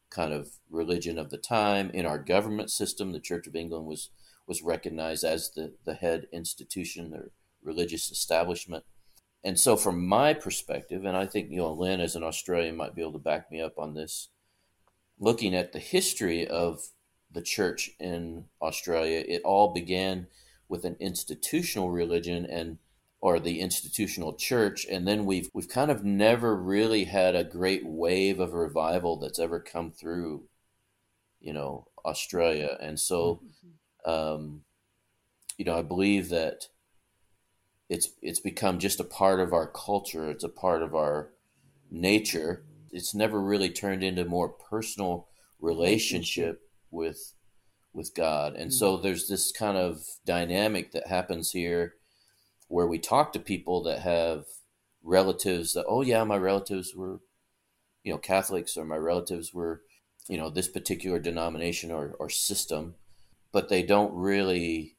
kind 0.10 0.34
of 0.34 0.50
religion 0.70 1.18
of 1.20 1.30
the 1.30 1.38
time. 1.38 1.92
In 1.94 2.06
our 2.06 2.18
government 2.18 2.72
system, 2.72 3.12
the 3.12 3.20
Church 3.20 3.48
of 3.48 3.56
England 3.56 3.86
was 3.86 4.10
was 4.48 4.64
recognized 4.64 5.24
as 5.24 5.52
the, 5.52 5.76
the 5.86 5.94
head 5.94 6.26
institution 6.34 7.14
or 7.14 7.32
religious 7.62 8.10
establishment. 8.10 8.84
And 9.44 9.60
so, 9.60 9.78
from 9.78 10.06
my 10.06 10.34
perspective, 10.34 11.06
and 11.06 11.16
I 11.16 11.26
think 11.26 11.52
you 11.52 11.58
know 11.58 11.72
Lynne 11.72 12.02
as 12.02 12.16
an 12.16 12.24
Australian 12.24 12.76
might 12.76 12.96
be 12.96 13.02
able 13.02 13.14
to 13.14 13.20
back 13.20 13.52
me 13.52 13.62
up 13.62 13.78
on 13.78 13.94
this, 13.94 14.30
looking 15.18 15.56
at 15.56 15.72
the 15.72 15.80
history 15.80 16.46
of 16.46 16.90
the 17.32 17.42
church 17.42 17.92
in 18.00 18.46
Australia, 18.62 19.24
it 19.28 19.42
all 19.44 19.74
began 19.74 20.28
with 20.68 20.86
an 20.86 20.96
institutional 21.00 21.90
religion 21.90 22.46
and 22.46 22.78
or 23.22 23.38
the 23.38 23.60
institutional 23.60 24.34
church 24.34 24.86
and 24.90 25.06
then 25.06 25.26
we've 25.26 25.50
we've 25.54 25.68
kind 25.68 25.92
of 25.92 26.06
never 26.06 26.56
really 26.56 27.04
had 27.04 27.36
a 27.36 27.44
great 27.44 27.86
wave 27.86 28.40
of 28.40 28.54
revival 28.54 29.18
that's 29.18 29.40
ever 29.40 29.60
come 29.60 29.92
through 29.92 30.44
you 31.40 31.54
know 31.54 31.88
Australia. 32.06 32.78
And 32.80 33.00
so 33.00 33.42
mm-hmm. 34.06 34.10
um, 34.10 34.62
you 35.58 35.66
know 35.66 35.78
I 35.78 35.82
believe 35.82 36.30
that 36.30 36.68
it's 37.90 38.10
it's 38.22 38.40
become 38.40 38.80
just 38.80 39.00
a 39.00 39.06
part 39.06 39.40
of 39.40 39.54
our 39.54 39.68
culture. 39.68 40.30
It's 40.30 40.44
a 40.44 40.50
part 40.50 40.84
of 40.84 40.94
our 40.94 41.30
nature. 41.90 42.64
It's 42.92 43.16
never 43.16 43.40
really 43.40 43.70
turned 43.70 44.04
into 44.04 44.26
more 44.26 44.50
personal 44.50 45.28
relationship 45.60 46.69
with 46.92 47.34
with 47.94 48.14
God. 48.16 48.54
And 48.54 48.70
mm-hmm. 48.70 48.78
so 48.78 48.98
there's 48.98 49.28
this 49.28 49.52
kind 49.52 49.78
of 49.78 50.04
dynamic 50.26 50.92
that 50.92 51.08
happens 51.08 51.52
here 51.52 51.96
where 52.68 52.88
we 52.88 53.00
talk 53.00 53.34
to 53.34 53.40
people 53.40 53.84
that 53.84 54.00
have 54.00 54.46
relatives 55.04 55.74
that 55.74 55.86
oh 55.88 56.02
yeah 56.02 56.24
my 56.26 56.38
relatives 56.38 56.94
were 56.94 57.22
you 58.04 58.12
know 58.12 58.18
catholics 58.18 58.76
or 58.76 58.84
my 58.84 58.98
relatives 58.98 59.54
were 59.54 59.82
you 60.28 60.38
know 60.38 60.50
this 60.50 60.68
particular 60.68 61.20
denomination 61.20 61.90
or, 61.90 62.16
or 62.20 62.30
system 62.30 62.96
but 63.52 63.70
they 63.70 63.82
don't 63.82 64.14
really 64.14 64.98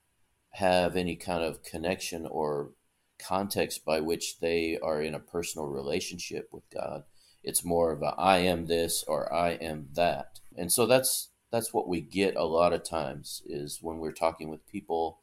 have 0.55 0.97
any 0.97 1.15
kind 1.17 1.45
of 1.45 1.63
connection 1.63 2.27
or 2.27 2.71
context 3.19 3.85
by 3.85 4.01
which 4.01 4.41
they 4.41 4.79
are 4.83 5.03
in 5.03 5.15
a 5.15 5.21
personal 5.21 5.67
relationship 5.67 6.49
with 6.51 6.65
god. 6.73 7.05
It's 7.43 7.65
more 7.65 7.93
of 7.93 8.03
a 8.03 8.15
i 8.19 8.39
am 8.39 8.67
this 8.67 9.05
or 9.07 9.33
i 9.33 9.51
am 9.51 9.89
that. 9.95 10.41
And 10.57 10.73
so 10.73 10.87
that's 10.87 11.30
that's 11.51 11.73
what 11.73 11.89
we 11.89 12.01
get 12.01 12.37
a 12.37 12.45
lot 12.45 12.73
of 12.73 12.85
times 12.85 13.43
is 13.47 13.79
when 13.83 13.99
we're 13.99 14.13
talking 14.13 14.49
with 14.49 14.67
people 14.67 15.21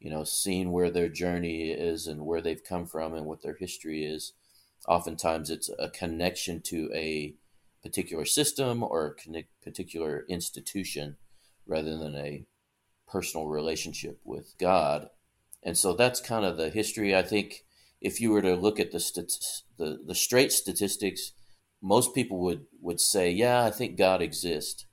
you 0.00 0.10
know, 0.10 0.24
seeing 0.24 0.72
where 0.72 0.90
their 0.90 1.08
journey 1.08 1.70
is 1.70 2.06
and 2.06 2.24
where 2.24 2.40
they've 2.40 2.64
come 2.64 2.86
from 2.86 3.14
and 3.14 3.26
what 3.26 3.42
their 3.42 3.54
history 3.54 4.04
is. 4.04 4.32
Oftentimes, 4.88 5.50
it's 5.50 5.70
a 5.78 5.90
connection 5.90 6.62
to 6.62 6.90
a 6.94 7.34
particular 7.82 8.24
system 8.24 8.82
or 8.82 9.14
a 9.34 9.44
particular 9.62 10.24
institution 10.28 11.16
rather 11.66 11.98
than 11.98 12.16
a 12.16 12.44
personal 13.06 13.46
relationship 13.46 14.18
with 14.24 14.54
God. 14.58 15.10
And 15.62 15.76
so 15.76 15.92
that's 15.92 16.20
kind 16.20 16.46
of 16.46 16.56
the 16.56 16.70
history. 16.70 17.14
I 17.14 17.22
think 17.22 17.64
if 18.00 18.22
you 18.22 18.30
were 18.30 18.42
to 18.42 18.56
look 18.56 18.80
at 18.80 18.92
the 18.92 19.00
stat- 19.00 19.62
the, 19.76 20.00
the 20.06 20.14
straight 20.14 20.50
statistics, 20.50 21.32
most 21.82 22.14
people 22.14 22.38
would, 22.40 22.64
would 22.80 23.00
say, 23.00 23.30
yeah, 23.30 23.64
I 23.64 23.70
think 23.70 23.98
God 23.98 24.22
exists, 24.22 24.86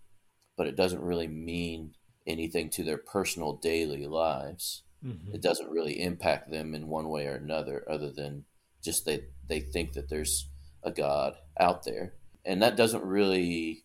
but 0.58 0.68
it 0.68 0.76
doesn't 0.76 1.02
really 1.02 1.28
mean 1.28 1.94
anything 2.26 2.70
to 2.72 2.84
their 2.84 2.98
personal 2.98 3.54
daily 3.54 4.06
lives. 4.08 4.84
Mm-hmm. 5.06 5.36
It 5.36 5.42
doesn't 5.42 5.70
really 5.70 6.02
impact 6.02 6.52
them 6.52 6.76
in 6.76 6.88
one 6.88 7.08
way 7.08 7.28
or 7.28 7.36
another, 7.36 7.86
other 7.90 8.12
than 8.12 8.46
just 8.84 9.06
they 9.06 9.26
they 9.48 9.62
think 9.62 9.94
that 9.94 10.10
there's 10.10 10.50
a 10.84 10.92
God 10.92 11.36
out 11.60 11.84
there, 11.86 12.16
and 12.44 12.62
that 12.62 12.76
doesn't 12.76 13.04
really 13.04 13.84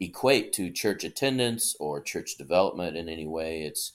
equate 0.00 0.52
to 0.54 0.70
church 0.70 1.04
attendance 1.04 1.74
or 1.78 2.00
church 2.00 2.36
development 2.36 2.96
in 2.96 3.08
any 3.08 3.26
way. 3.26 3.62
It's 3.62 3.92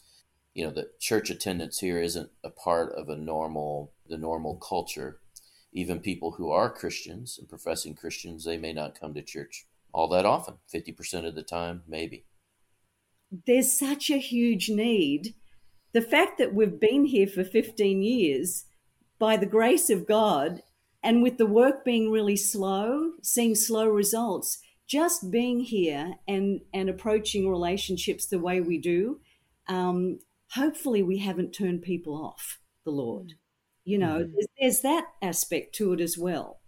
you 0.54 0.64
know 0.64 0.72
the 0.72 0.90
church 1.00 1.30
attendance 1.30 1.80
here 1.80 2.00
isn't 2.00 2.30
a 2.44 2.50
part 2.50 2.94
of 2.94 3.10
a 3.10 3.18
normal 3.18 3.94
the 4.08 4.18
normal 4.18 4.56
culture. 4.56 5.20
Even 5.74 6.00
people 6.00 6.32
who 6.32 6.52
are 6.52 6.70
Christians 6.70 7.38
and 7.40 7.48
professing 7.48 7.96
Christians, 7.96 8.44
they 8.44 8.58
may 8.58 8.74
not 8.74 9.00
come 9.00 9.14
to 9.14 9.22
church 9.22 9.66
all 9.94 10.08
that 10.10 10.26
often. 10.26 10.56
Fifty 10.68 10.92
percent 10.92 11.26
of 11.26 11.36
the 11.36 11.44
time, 11.44 11.84
maybe. 11.88 12.26
There's 13.48 13.78
such 13.78 14.10
a 14.10 14.18
huge 14.18 14.70
need 14.70 15.36
the 15.94 16.02
fact 16.02 16.38
that 16.38 16.54
we've 16.54 16.80
been 16.80 17.06
here 17.06 17.28
for 17.28 17.44
15 17.44 18.02
years 18.02 18.66
by 19.20 19.38
the 19.38 19.46
grace 19.46 19.90
of 19.90 20.08
God 20.08 20.62
and 21.04 21.22
with 21.22 21.38
the 21.38 21.46
work 21.46 21.84
being 21.84 22.12
really 22.12 22.38
slow, 22.38 23.12
seeing 23.22 23.56
slow 23.56 23.88
results, 23.88 24.60
just 24.88 25.32
being 25.32 25.60
here 25.60 26.14
and, 26.28 26.62
and 26.74 26.90
approaching 26.90 27.50
relationships 27.50 28.26
the 28.26 28.40
way 28.40 28.62
we 28.62 28.78
do, 28.78 29.20
um, 29.68 30.20
hopefully 30.52 31.02
we 31.02 31.18
haven't 31.18 31.52
turned 31.52 31.82
people 31.82 32.16
off 32.16 32.60
the 32.86 32.92
Lord. 32.92 33.34
You 33.84 33.98
know, 33.98 34.20
mm-hmm. 34.20 34.32
there's, 34.34 34.48
there's, 34.60 34.82
that 34.82 35.06
aspect 35.22 35.76
to 35.76 35.94
it 35.94 36.02
as 36.02 36.18
well. 36.18 36.61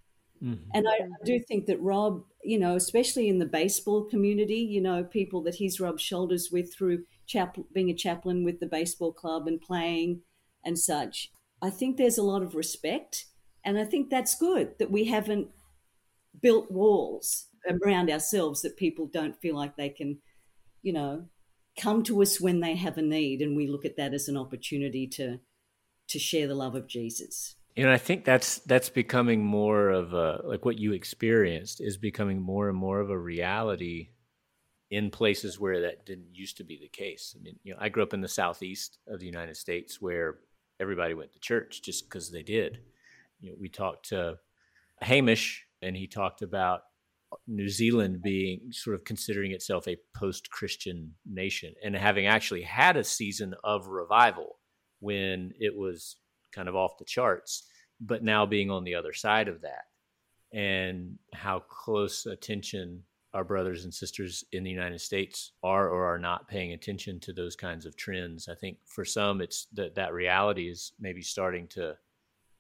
Mm-hmm. 0.44 0.70
And 0.74 0.86
I, 0.88 1.08
do 1.24 1.40
think 1.48 1.68
that 1.68 1.82
Rob, 1.82 2.24
you 2.44 2.60
know, 2.60 2.76
especially 2.76 3.30
in 3.30 3.40
the 3.40 3.46
baseball 3.46 4.04
community, 4.04 4.58
you 4.58 4.82
know, 4.82 5.04
people 5.04 5.42
that 5.44 5.56
he's 5.56 5.80
rubbed 5.80 6.02
shoulders 6.02 6.50
with 6.52 6.74
through 6.74 7.04
being 7.74 7.90
a 7.90 7.96
chaplain 7.96 8.44
with 8.44 8.60
the 8.60 8.68
baseball 8.68 9.14
club 9.14 9.48
and 9.48 9.62
playing 9.62 10.22
and 10.66 10.78
such. 10.78 11.32
I 11.62 11.70
think 11.70 11.96
there's 11.96 12.18
a 12.18 12.24
lot 12.24 12.44
of 12.44 12.56
respect, 12.56 13.26
and 13.64 13.80
I 13.80 13.86
think 13.86 14.10
that's 14.10 14.36
good 14.36 14.78
that 14.80 14.92
we 14.92 15.06
haven't 15.06 15.48
built 16.42 16.70
walls 16.70 17.48
around 17.70 18.10
ourselves 18.10 18.62
that 18.62 18.76
people 18.76 19.08
don't 19.08 19.40
feel 19.40 19.56
like 19.56 19.78
they 19.78 19.90
can, 19.90 20.20
you 20.82 20.92
know, 20.92 21.26
come 21.80 22.04
to 22.04 22.22
us 22.22 22.42
when 22.42 22.60
they 22.60 22.76
have 22.76 22.98
a 22.98 23.02
need, 23.02 23.42
and 23.42 23.56
we 23.56 23.68
look 23.68 23.86
at 23.86 23.96
that 23.96 24.14
as 24.14 24.28
an 24.28 24.36
opportunity 24.36 25.08
to 25.08 25.40
to 26.10 26.20
share 26.20 26.48
the 26.48 26.56
love 26.56 26.76
of 26.76 26.88
Jesus. 26.88 27.56
You 27.76 27.86
know, 27.86 27.92
I 27.92 27.98
think 27.98 28.24
that's 28.24 28.60
that's 28.60 28.90
becoming 28.90 29.44
more 29.44 29.90
of 29.90 30.14
a 30.14 30.42
like 30.44 30.64
what 30.64 30.78
you 30.78 30.94
experienced 30.94 31.82
is 31.82 31.98
becoming 31.98 32.40
more 32.40 32.70
and 32.70 32.78
more 32.78 33.00
of 33.00 33.10
a 33.10 33.18
reality 33.18 34.10
in 34.92 35.10
places 35.10 35.60
where 35.60 35.82
that 35.82 36.06
didn't 36.06 36.36
used 36.36 36.58
to 36.58 36.64
be 36.64 36.78
the 36.80 36.88
case. 36.88 37.36
I 37.36 37.42
mean, 37.42 37.58
you 37.64 37.74
know, 37.74 37.80
I 37.82 37.90
grew 37.90 38.04
up 38.04 38.14
in 38.14 38.22
the 38.22 38.28
southeast 38.28 39.00
of 39.08 39.20
the 39.20 39.26
United 39.26 39.58
States 39.58 40.00
where 40.00 40.38
everybody 40.80 41.16
went 41.16 41.34
to 41.34 41.40
church 41.40 41.82
just 41.82 42.08
because 42.08 42.32
they 42.32 42.44
did. 42.44 42.80
You 43.40 43.52
know, 43.52 43.58
we 43.60 43.70
talked 43.70 44.10
to 44.10 44.38
Hamish, 45.02 45.66
and 45.82 45.96
he 45.96 46.06
talked 46.06 46.44
about 46.44 46.82
New 47.48 47.70
Zealand 47.70 48.22
being 48.22 48.72
sort 48.72 48.96
of 48.96 49.04
considering 49.04 49.52
itself 49.52 49.88
a 49.88 49.98
post-Christian 50.16 51.16
nation 51.26 51.74
and 51.84 51.96
having 51.96 52.28
actually 52.28 52.62
had 52.62 52.96
a 52.96 53.04
season 53.04 53.56
of 53.64 53.88
revival 53.88 54.60
when 55.00 55.54
it 55.60 55.76
was 55.76 56.18
kind 56.54 56.70
of 56.70 56.76
off 56.76 56.98
the 56.98 57.06
charts, 57.06 57.64
but 58.00 58.24
now 58.24 58.46
being 58.46 58.70
on 58.70 58.84
the 58.84 58.96
other 58.96 59.14
side 59.14 59.48
of 59.48 59.62
that, 59.62 59.86
and 60.52 61.18
how 61.34 61.60
close 61.60 62.26
attention 62.26 63.04
our 63.34 63.44
brothers 63.44 63.84
and 63.84 63.94
sisters 63.94 64.44
in 64.52 64.64
the 64.64 64.70
United 64.70 65.02
States 65.02 65.54
are 65.64 65.90
or 65.90 66.06
are 66.06 66.20
not 66.20 66.48
paying 66.48 66.74
attention 66.74 67.20
to 67.20 67.34
those 67.34 67.56
kinds 67.56 67.86
of 67.86 67.98
trends. 67.98 68.48
I 68.48 68.54
think 68.54 68.78
for 68.86 69.04
some, 69.04 69.42
it's 69.42 69.68
that 69.74 69.96
that 69.96 70.14
reality 70.14 70.70
is 70.70 70.94
maybe 71.00 71.22
starting 71.22 71.68
to 71.70 71.98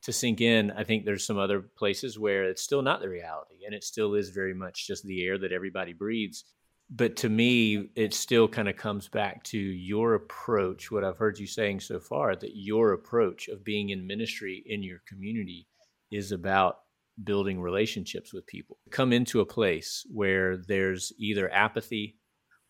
to 0.01 0.11
sink 0.11 0.41
in. 0.41 0.71
I 0.71 0.83
think 0.83 1.05
there's 1.05 1.25
some 1.25 1.37
other 1.37 1.61
places 1.61 2.19
where 2.19 2.43
it's 2.43 2.61
still 2.61 2.81
not 2.81 2.99
the 2.99 3.07
reality, 3.07 3.65
and 3.65 3.73
it 3.73 3.83
still 3.83 4.15
is 4.15 4.29
very 4.29 4.53
much 4.53 4.87
just 4.87 5.03
the 5.05 5.25
air 5.25 5.37
that 5.37 5.53
everybody 5.53 5.93
breathes. 5.93 6.43
But 6.89 7.15
to 7.17 7.29
me, 7.29 7.89
it 7.95 8.13
still 8.13 8.47
kind 8.47 8.69
of 8.69 8.75
comes 8.75 9.07
back 9.07 9.43
to 9.45 9.57
your 9.57 10.13
approach. 10.15 10.91
What 10.91 11.03
I've 11.03 11.17
heard 11.17 11.39
you 11.39 11.47
saying 11.47 11.79
so 11.79 11.99
far, 11.99 12.35
that 12.35 12.55
your 12.55 12.93
approach 12.93 13.47
of 13.47 13.63
being 13.63 13.89
in 13.89 14.05
ministry 14.05 14.63
in 14.65 14.83
your 14.83 14.99
community 15.07 15.67
is 16.11 16.31
about 16.31 16.79
building 17.23 17.59
relationships 17.61 18.33
with 18.33 18.45
people. 18.47 18.77
Come 18.91 19.13
into 19.13 19.39
a 19.39 19.45
place 19.45 20.05
where 20.11 20.57
there's 20.57 21.11
either 21.17 21.51
apathy 21.51 22.17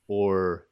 or 0.07 0.68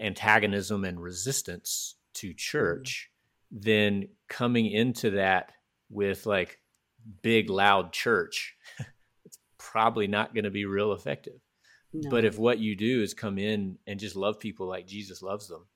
antagonism 0.00 0.84
and 0.84 1.00
resistance 1.00 1.96
to 2.14 2.28
mm-hmm. 2.28 2.36
church, 2.36 3.10
then 3.50 4.08
coming 4.28 4.66
into 4.66 5.10
that 5.10 5.52
with 5.90 6.26
like 6.26 6.58
big, 7.22 7.50
loud 7.50 7.92
church, 7.92 8.56
it's 9.24 9.38
probably 9.58 10.06
not 10.06 10.34
going 10.34 10.44
to 10.44 10.50
be 10.50 10.64
real 10.64 10.92
effective. 10.92 11.40
No. 11.92 12.10
But 12.10 12.24
if 12.24 12.38
what 12.38 12.58
you 12.58 12.74
do 12.74 13.02
is 13.02 13.12
come 13.12 13.38
in 13.38 13.78
and 13.86 14.00
just 14.00 14.16
love 14.16 14.40
people 14.40 14.66
like 14.66 14.86
Jesus 14.86 15.22
loves 15.22 15.48
them, 15.48 15.66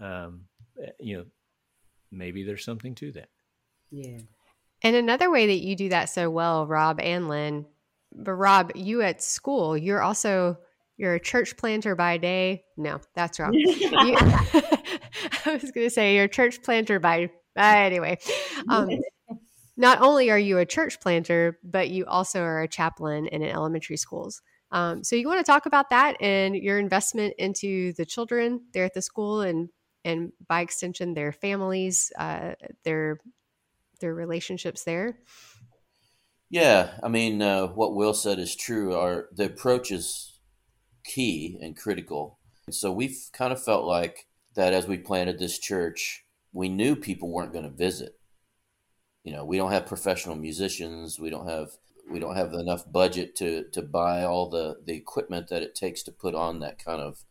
um, 0.00 0.40
eh, 0.82 0.90
you 1.00 1.16
know, 1.16 1.24
maybe 2.12 2.44
there's 2.44 2.64
something 2.64 2.94
to 2.96 3.12
that. 3.12 3.28
Yeah. 3.90 4.18
And 4.82 4.96
another 4.96 5.30
way 5.30 5.46
that 5.46 5.64
you 5.64 5.76
do 5.76 5.88
that 5.88 6.10
so 6.10 6.28
well, 6.28 6.66
Rob 6.66 7.00
and 7.00 7.28
Lynne, 7.28 7.64
but 8.14 8.32
Rob, 8.32 8.72
you 8.74 9.00
at 9.00 9.22
school, 9.22 9.76
you're 9.76 10.02
also 10.02 10.58
you're 10.96 11.14
a 11.14 11.20
church 11.20 11.56
planter 11.56 11.96
by 11.96 12.18
day. 12.18 12.64
No, 12.76 13.00
that's 13.14 13.40
wrong. 13.40 13.54
you, 13.54 13.74
I 13.86 15.58
was 15.60 15.70
going 15.70 15.86
to 15.86 15.90
say 15.90 16.14
you're 16.14 16.24
a 16.24 16.28
church 16.28 16.62
planter 16.62 17.00
by 17.00 17.30
uh, 17.56 17.62
anyway. 17.62 18.18
Um, 18.68 18.88
not 19.76 20.00
only 20.00 20.30
are 20.30 20.38
you 20.38 20.58
a 20.58 20.66
church 20.66 21.00
planter, 21.00 21.58
but 21.64 21.90
you 21.90 22.04
also 22.06 22.40
are 22.42 22.62
a 22.62 22.68
chaplain 22.68 23.26
in 23.26 23.42
elementary 23.42 23.96
schools. 23.96 24.42
Um, 24.74 25.04
so 25.04 25.14
you 25.14 25.28
want 25.28 25.38
to 25.38 25.50
talk 25.50 25.66
about 25.66 25.90
that 25.90 26.16
and 26.20 26.56
your 26.56 26.80
investment 26.80 27.34
into 27.38 27.92
the 27.92 28.04
children 28.04 28.60
there 28.72 28.84
at 28.84 28.92
the 28.92 29.02
school 29.02 29.40
and 29.40 29.68
and 30.04 30.32
by 30.48 30.60
extension 30.60 31.14
their 31.14 31.32
families, 31.32 32.12
uh, 32.18 32.54
their 32.82 33.20
their 34.00 34.12
relationships 34.12 34.82
there. 34.82 35.20
Yeah, 36.50 36.90
I 37.02 37.08
mean, 37.08 37.40
uh, 37.40 37.68
what 37.68 37.94
Will 37.94 38.14
said 38.14 38.40
is 38.40 38.56
true. 38.56 38.94
Our 38.94 39.28
the 39.32 39.46
approach 39.46 39.92
is 39.92 40.40
key 41.04 41.56
and 41.62 41.76
critical. 41.76 42.38
so 42.70 42.90
we've 42.90 43.28
kind 43.32 43.52
of 43.52 43.62
felt 43.62 43.84
like 43.84 44.26
that 44.56 44.72
as 44.72 44.88
we 44.88 44.98
planted 44.98 45.38
this 45.38 45.58
church, 45.58 46.24
we 46.52 46.68
knew 46.68 46.96
people 46.96 47.30
weren't 47.30 47.52
going 47.52 47.64
to 47.64 47.70
visit. 47.70 48.18
You 49.22 49.32
know, 49.32 49.44
we 49.44 49.56
don't 49.56 49.72
have 49.72 49.86
professional 49.86 50.34
musicians. 50.34 51.20
We 51.20 51.30
don't 51.30 51.48
have 51.48 51.70
we 52.10 52.18
don't 52.18 52.36
have 52.36 52.52
enough 52.52 52.90
budget 52.90 53.34
to 53.36 53.64
to 53.72 53.82
buy 53.82 54.24
all 54.24 54.48
the 54.48 54.76
the 54.84 54.94
equipment 54.94 55.48
that 55.48 55.62
it 55.62 55.74
takes 55.74 56.02
to 56.04 56.12
put 56.12 56.34
on 56.34 56.60
that 56.60 56.82
kind 56.82 57.00
of 57.00 57.24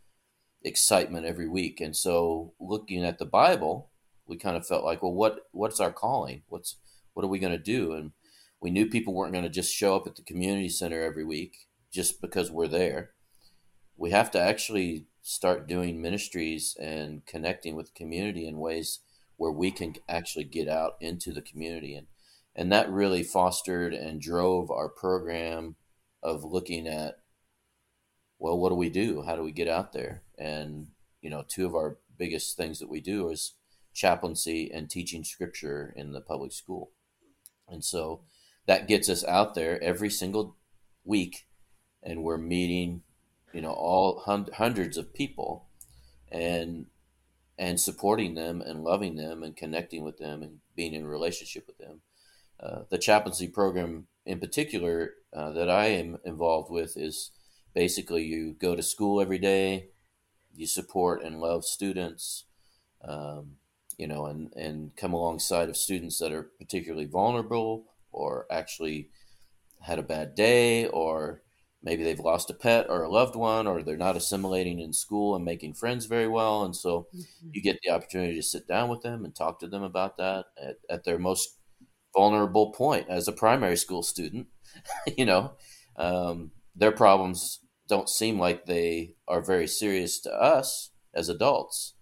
excitement 0.63 1.25
every 1.25 1.47
week. 1.47 1.81
And 1.81 1.95
so, 1.95 2.53
looking 2.59 3.03
at 3.03 3.19
the 3.19 3.25
Bible, 3.25 3.91
we 4.25 4.37
kind 4.37 4.55
of 4.57 4.65
felt 4.65 4.85
like, 4.85 5.03
well, 5.03 5.13
what 5.13 5.41
what's 5.51 5.79
our 5.79 5.91
calling? 5.91 6.43
What's 6.47 6.77
what 7.13 7.23
are 7.23 7.29
we 7.29 7.39
going 7.39 7.53
to 7.53 7.57
do? 7.57 7.93
And 7.93 8.11
we 8.61 8.71
knew 8.71 8.87
people 8.89 9.13
weren't 9.13 9.33
going 9.33 9.43
to 9.43 9.49
just 9.49 9.73
show 9.73 9.95
up 9.95 10.07
at 10.07 10.15
the 10.15 10.23
community 10.23 10.69
center 10.69 11.01
every 11.01 11.25
week 11.25 11.67
just 11.91 12.21
because 12.21 12.49
we're 12.49 12.67
there. 12.67 13.11
We 13.97 14.11
have 14.11 14.31
to 14.31 14.39
actually 14.39 15.07
start 15.21 15.67
doing 15.67 16.01
ministries 16.01 16.75
and 16.81 17.25
connecting 17.25 17.75
with 17.75 17.87
the 17.87 17.93
community 17.93 18.47
in 18.47 18.57
ways 18.57 18.99
where 19.37 19.51
we 19.51 19.71
can 19.71 19.93
actually 20.09 20.45
get 20.45 20.67
out 20.67 20.93
into 20.99 21.31
the 21.31 21.41
community 21.41 21.95
and 21.95 22.07
and 22.55 22.71
that 22.71 22.91
really 22.91 23.23
fostered 23.23 23.93
and 23.93 24.21
drove 24.21 24.69
our 24.69 24.89
program 24.89 25.75
of 26.21 26.43
looking 26.43 26.87
at 26.87 27.19
well 28.39 28.57
what 28.57 28.69
do 28.69 28.75
we 28.75 28.89
do? 28.89 29.23
How 29.23 29.35
do 29.35 29.43
we 29.43 29.51
get 29.51 29.67
out 29.67 29.93
there? 29.93 30.23
And 30.37 30.87
you 31.21 31.29
know 31.29 31.43
two 31.47 31.65
of 31.65 31.75
our 31.75 31.97
biggest 32.17 32.57
things 32.57 32.79
that 32.79 32.89
we 32.89 33.01
do 33.01 33.29
is 33.29 33.53
chaplaincy 33.93 34.71
and 34.71 34.89
teaching 34.89 35.23
scripture 35.23 35.93
in 35.95 36.13
the 36.13 36.21
public 36.21 36.51
school. 36.51 36.91
And 37.67 37.83
so 37.83 38.21
that 38.65 38.87
gets 38.87 39.09
us 39.09 39.23
out 39.25 39.55
there 39.55 39.81
every 39.83 40.09
single 40.09 40.57
week 41.03 41.45
and 42.01 42.23
we're 42.23 42.37
meeting 42.37 43.01
you 43.53 43.61
know 43.61 43.71
all 43.71 44.21
hun- 44.25 44.49
hundreds 44.55 44.97
of 44.97 45.13
people 45.13 45.67
and 46.31 46.87
and 47.57 47.79
supporting 47.79 48.33
them 48.33 48.61
and 48.61 48.83
loving 48.83 49.15
them 49.15 49.43
and 49.43 49.55
connecting 49.55 50.03
with 50.03 50.17
them 50.17 50.41
and 50.41 50.59
being 50.75 50.93
in 50.93 51.05
relationship 51.05 51.65
with 51.67 51.77
them 51.77 52.01
uh, 52.63 52.83
the 52.89 52.97
chaplaincy 52.97 53.47
program 53.47 54.07
in 54.25 54.39
particular 54.39 55.13
uh, 55.35 55.51
that 55.51 55.69
i 55.69 55.85
am 55.85 56.17
involved 56.25 56.71
with 56.71 56.95
is 56.97 57.31
basically 57.73 58.23
you 58.23 58.55
go 58.59 58.75
to 58.75 58.83
school 58.83 59.19
every 59.19 59.39
day 59.39 59.87
you 60.55 60.67
support 60.67 61.23
and 61.23 61.39
love 61.39 61.65
students 61.65 62.45
um, 63.03 63.53
you 63.97 64.07
know 64.07 64.25
and 64.25 64.53
and 64.55 64.95
come 64.95 65.13
alongside 65.13 65.69
of 65.69 65.77
students 65.77 66.19
that 66.19 66.31
are 66.31 66.51
particularly 66.59 67.05
vulnerable 67.05 67.85
or 68.11 68.45
actually 68.51 69.09
had 69.81 69.99
a 69.99 70.03
bad 70.03 70.35
day 70.35 70.87
or 70.87 71.41
maybe 71.83 72.03
they've 72.03 72.19
lost 72.19 72.49
a 72.49 72.53
pet 72.53 72.85
or 72.89 73.03
a 73.03 73.11
loved 73.11 73.35
one 73.35 73.67
or 73.67 73.83
they're 73.83 73.97
not 73.97 74.15
assimilating 74.15 74.79
in 74.79 74.93
school 74.93 75.35
and 75.35 75.43
making 75.43 75.73
friends 75.73 76.05
very 76.05 76.27
well 76.27 76.63
and 76.63 76.75
so 76.75 77.07
mm-hmm. 77.15 77.49
you 77.51 77.61
get 77.61 77.77
the 77.83 77.91
opportunity 77.91 78.35
to 78.35 78.43
sit 78.43 78.67
down 78.67 78.89
with 78.89 79.01
them 79.01 79.25
and 79.25 79.35
talk 79.35 79.59
to 79.59 79.67
them 79.67 79.83
about 79.83 80.17
that 80.17 80.45
at, 80.61 80.77
at 80.89 81.03
their 81.03 81.19
most 81.19 81.57
vulnerable 82.13 82.71
point 82.71 83.07
as 83.09 83.27
a 83.27 83.31
primary 83.31 83.77
school 83.77 84.03
student 84.03 84.47
you 85.17 85.25
know 85.25 85.53
um, 85.97 86.51
their 86.75 86.91
problems 86.91 87.59
don't 87.87 88.09
seem 88.09 88.39
like 88.39 88.65
they 88.65 89.13
are 89.27 89.41
very 89.41 89.67
serious 89.67 90.19
to 90.19 90.31
us 90.31 90.91
as 91.13 91.29
adults 91.29 91.93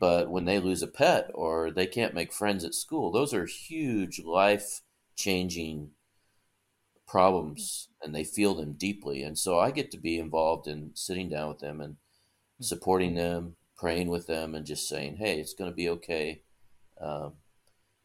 but 0.00 0.30
when 0.30 0.44
they 0.44 0.60
lose 0.60 0.82
a 0.82 0.86
pet 0.86 1.30
or 1.34 1.70
they 1.70 1.86
can't 1.86 2.14
make 2.14 2.32
friends 2.32 2.64
at 2.64 2.74
school 2.74 3.10
those 3.10 3.34
are 3.34 3.46
huge 3.46 4.20
life 4.20 4.80
changing 5.16 5.90
problems 7.08 7.88
and 8.02 8.14
they 8.14 8.22
feel 8.22 8.54
them 8.54 8.74
deeply. 8.74 9.22
And 9.22 9.36
so 9.36 9.58
I 9.58 9.70
get 9.72 9.90
to 9.90 9.98
be 9.98 10.18
involved 10.18 10.68
in 10.68 10.92
sitting 10.94 11.28
down 11.28 11.48
with 11.48 11.58
them 11.58 11.80
and 11.80 11.96
supporting 12.60 13.14
them, 13.14 13.56
praying 13.76 14.08
with 14.08 14.26
them, 14.26 14.54
and 14.54 14.66
just 14.66 14.88
saying, 14.88 15.16
hey, 15.16 15.40
it's 15.40 15.54
going 15.54 15.70
to 15.70 15.74
be 15.74 15.88
okay. 15.88 16.42
Um, 17.00 17.32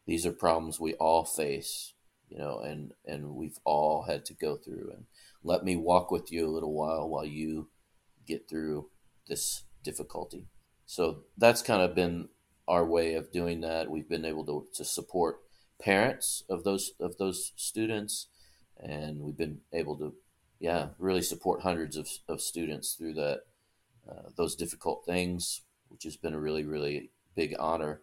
these 0.06 0.26
are 0.26 0.32
problems 0.32 0.78
we 0.78 0.94
all 0.94 1.24
face, 1.24 1.94
you 2.28 2.38
know, 2.38 2.58
and, 2.60 2.92
and 3.06 3.34
we've 3.34 3.58
all 3.64 4.04
had 4.04 4.24
to 4.26 4.34
go 4.34 4.56
through. 4.56 4.90
And 4.94 5.04
let 5.42 5.64
me 5.64 5.76
walk 5.76 6.10
with 6.10 6.30
you 6.30 6.46
a 6.46 6.50
little 6.52 6.72
while 6.72 7.08
while 7.08 7.24
you 7.24 7.68
get 8.26 8.48
through 8.48 8.90
this 9.28 9.64
difficulty. 9.82 10.46
So 10.86 11.24
that's 11.36 11.62
kind 11.62 11.82
of 11.82 11.94
been 11.94 12.28
our 12.66 12.84
way 12.84 13.14
of 13.14 13.32
doing 13.32 13.60
that. 13.62 13.90
We've 13.90 14.08
been 14.08 14.24
able 14.24 14.44
to, 14.46 14.66
to 14.74 14.84
support 14.84 15.40
parents 15.80 16.44
of 16.48 16.64
those 16.64 16.92
of 17.00 17.18
those 17.18 17.52
students 17.56 18.28
and 18.78 19.20
we've 19.20 19.36
been 19.36 19.60
able 19.72 19.96
to, 19.98 20.14
yeah, 20.60 20.88
really 20.98 21.22
support 21.22 21.62
hundreds 21.62 21.96
of, 21.96 22.08
of 22.28 22.40
students 22.40 22.94
through 22.94 23.14
that 23.14 23.40
uh, 24.08 24.30
those 24.36 24.54
difficult 24.54 25.04
things, 25.04 25.62
which 25.88 26.04
has 26.04 26.16
been 26.16 26.34
a 26.34 26.40
really 26.40 26.64
really 26.64 27.10
big 27.34 27.54
honor. 27.58 28.02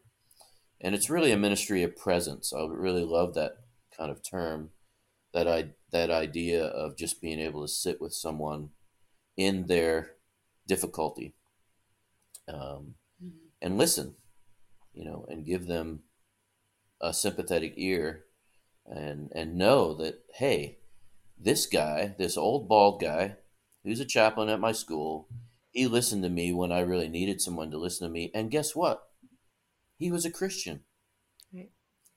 And 0.83 0.95
it's 0.95 1.09
really 1.09 1.31
a 1.31 1.37
ministry 1.37 1.83
of 1.83 1.95
presence. 1.95 2.51
I 2.53 2.65
really 2.67 3.03
love 3.05 3.35
that 3.35 3.57
kind 3.95 4.09
of 4.09 4.27
term, 4.27 4.71
that 5.33 5.47
I 5.47 5.69
that 5.91 6.09
idea 6.09 6.65
of 6.65 6.97
just 6.97 7.21
being 7.21 7.39
able 7.39 7.61
to 7.61 7.71
sit 7.71 8.01
with 8.01 8.13
someone 8.13 8.69
in 9.37 9.67
their 9.67 10.11
difficulty 10.67 11.35
um, 12.47 12.95
mm-hmm. 13.23 13.47
and 13.61 13.77
listen, 13.77 14.15
you 14.93 15.05
know, 15.05 15.25
and 15.29 15.45
give 15.45 15.67
them 15.67 16.01
a 16.99 17.13
sympathetic 17.13 17.73
ear 17.77 18.25
and 18.85 19.31
and 19.35 19.55
know 19.55 19.93
that 19.93 20.23
hey, 20.35 20.79
this 21.37 21.65
guy, 21.65 22.15
this 22.17 22.37
old 22.37 22.67
bald 22.67 23.01
guy, 23.01 23.35
who's 23.83 23.99
a 23.99 24.05
chaplain 24.05 24.49
at 24.49 24.59
my 24.59 24.71
school, 24.71 25.27
he 25.71 25.87
listened 25.87 26.23
to 26.23 26.29
me 26.29 26.51
when 26.53 26.71
I 26.71 26.79
really 26.81 27.07
needed 27.07 27.39
someone 27.39 27.71
to 27.71 27.77
listen 27.77 28.07
to 28.07 28.13
me, 28.13 28.31
and 28.33 28.51
guess 28.51 28.75
what? 28.75 29.07
He 30.01 30.11
was 30.11 30.25
a 30.25 30.31
Christian. 30.31 30.81
Right. 31.53 31.71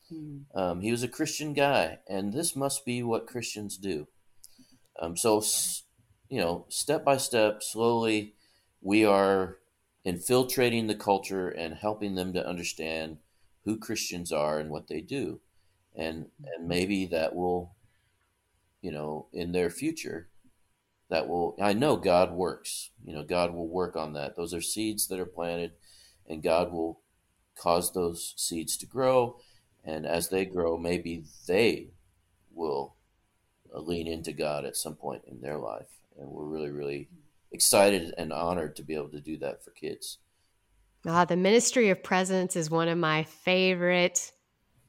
Hmm. 0.08 0.38
Um, 0.54 0.80
he 0.80 0.90
was 0.90 1.02
a 1.02 1.08
Christian 1.08 1.52
guy, 1.52 1.98
and 2.08 2.32
this 2.32 2.56
must 2.56 2.84
be 2.84 3.02
what 3.02 3.26
Christians 3.26 3.76
do. 3.76 4.08
Um, 5.00 5.16
so, 5.16 5.42
you 6.28 6.40
know, 6.40 6.66
step 6.68 7.04
by 7.04 7.16
step, 7.16 7.62
slowly, 7.62 8.34
we 8.80 9.04
are 9.04 9.58
infiltrating 10.04 10.86
the 10.86 10.94
culture 10.94 11.48
and 11.48 11.74
helping 11.74 12.14
them 12.14 12.32
to 12.32 12.46
understand 12.46 13.18
who 13.64 13.78
Christians 13.78 14.32
are 14.32 14.58
and 14.58 14.70
what 14.70 14.88
they 14.88 15.00
do 15.00 15.40
and 15.94 16.26
and 16.44 16.68
maybe 16.68 17.06
that 17.06 17.34
will 17.34 17.74
you 18.82 18.90
know 18.90 19.26
in 19.32 19.52
their 19.52 19.70
future 19.70 20.28
that 21.08 21.28
will 21.28 21.56
i 21.60 21.72
know 21.72 21.96
god 21.96 22.32
works 22.32 22.90
you 23.04 23.14
know 23.14 23.22
god 23.22 23.54
will 23.54 23.68
work 23.68 23.96
on 23.96 24.12
that 24.12 24.36
those 24.36 24.52
are 24.52 24.60
seeds 24.60 25.06
that 25.06 25.20
are 25.20 25.26
planted 25.26 25.72
and 26.28 26.42
god 26.42 26.72
will 26.72 27.00
cause 27.56 27.92
those 27.92 28.34
seeds 28.36 28.76
to 28.78 28.86
grow. 28.86 29.38
And 29.84 30.06
as 30.06 30.28
they 30.28 30.44
grow 30.44 30.76
maybe 30.78 31.24
they 31.46 31.88
will 32.52 32.94
uh, 33.74 33.80
lean 33.80 34.06
into 34.06 34.32
god 34.32 34.64
at 34.64 34.76
some 34.76 34.94
point 34.94 35.22
in 35.26 35.40
their 35.40 35.58
life. 35.58 36.00
And 36.18 36.28
we're 36.28 36.44
really 36.44 36.70
really 36.70 37.08
excited 37.52 38.14
and 38.18 38.32
honored 38.32 38.76
to 38.76 38.82
be 38.82 38.94
able 38.94 39.10
to 39.10 39.20
do 39.20 39.36
that 39.38 39.64
for 39.64 39.70
kids. 39.70 40.18
Ah, 41.06 41.24
the 41.24 41.36
ministry 41.36 41.90
of 41.90 42.02
presence 42.02 42.56
is 42.56 42.70
one 42.70 42.88
of 42.88 42.96
my 42.98 43.24
favorite 43.24 44.32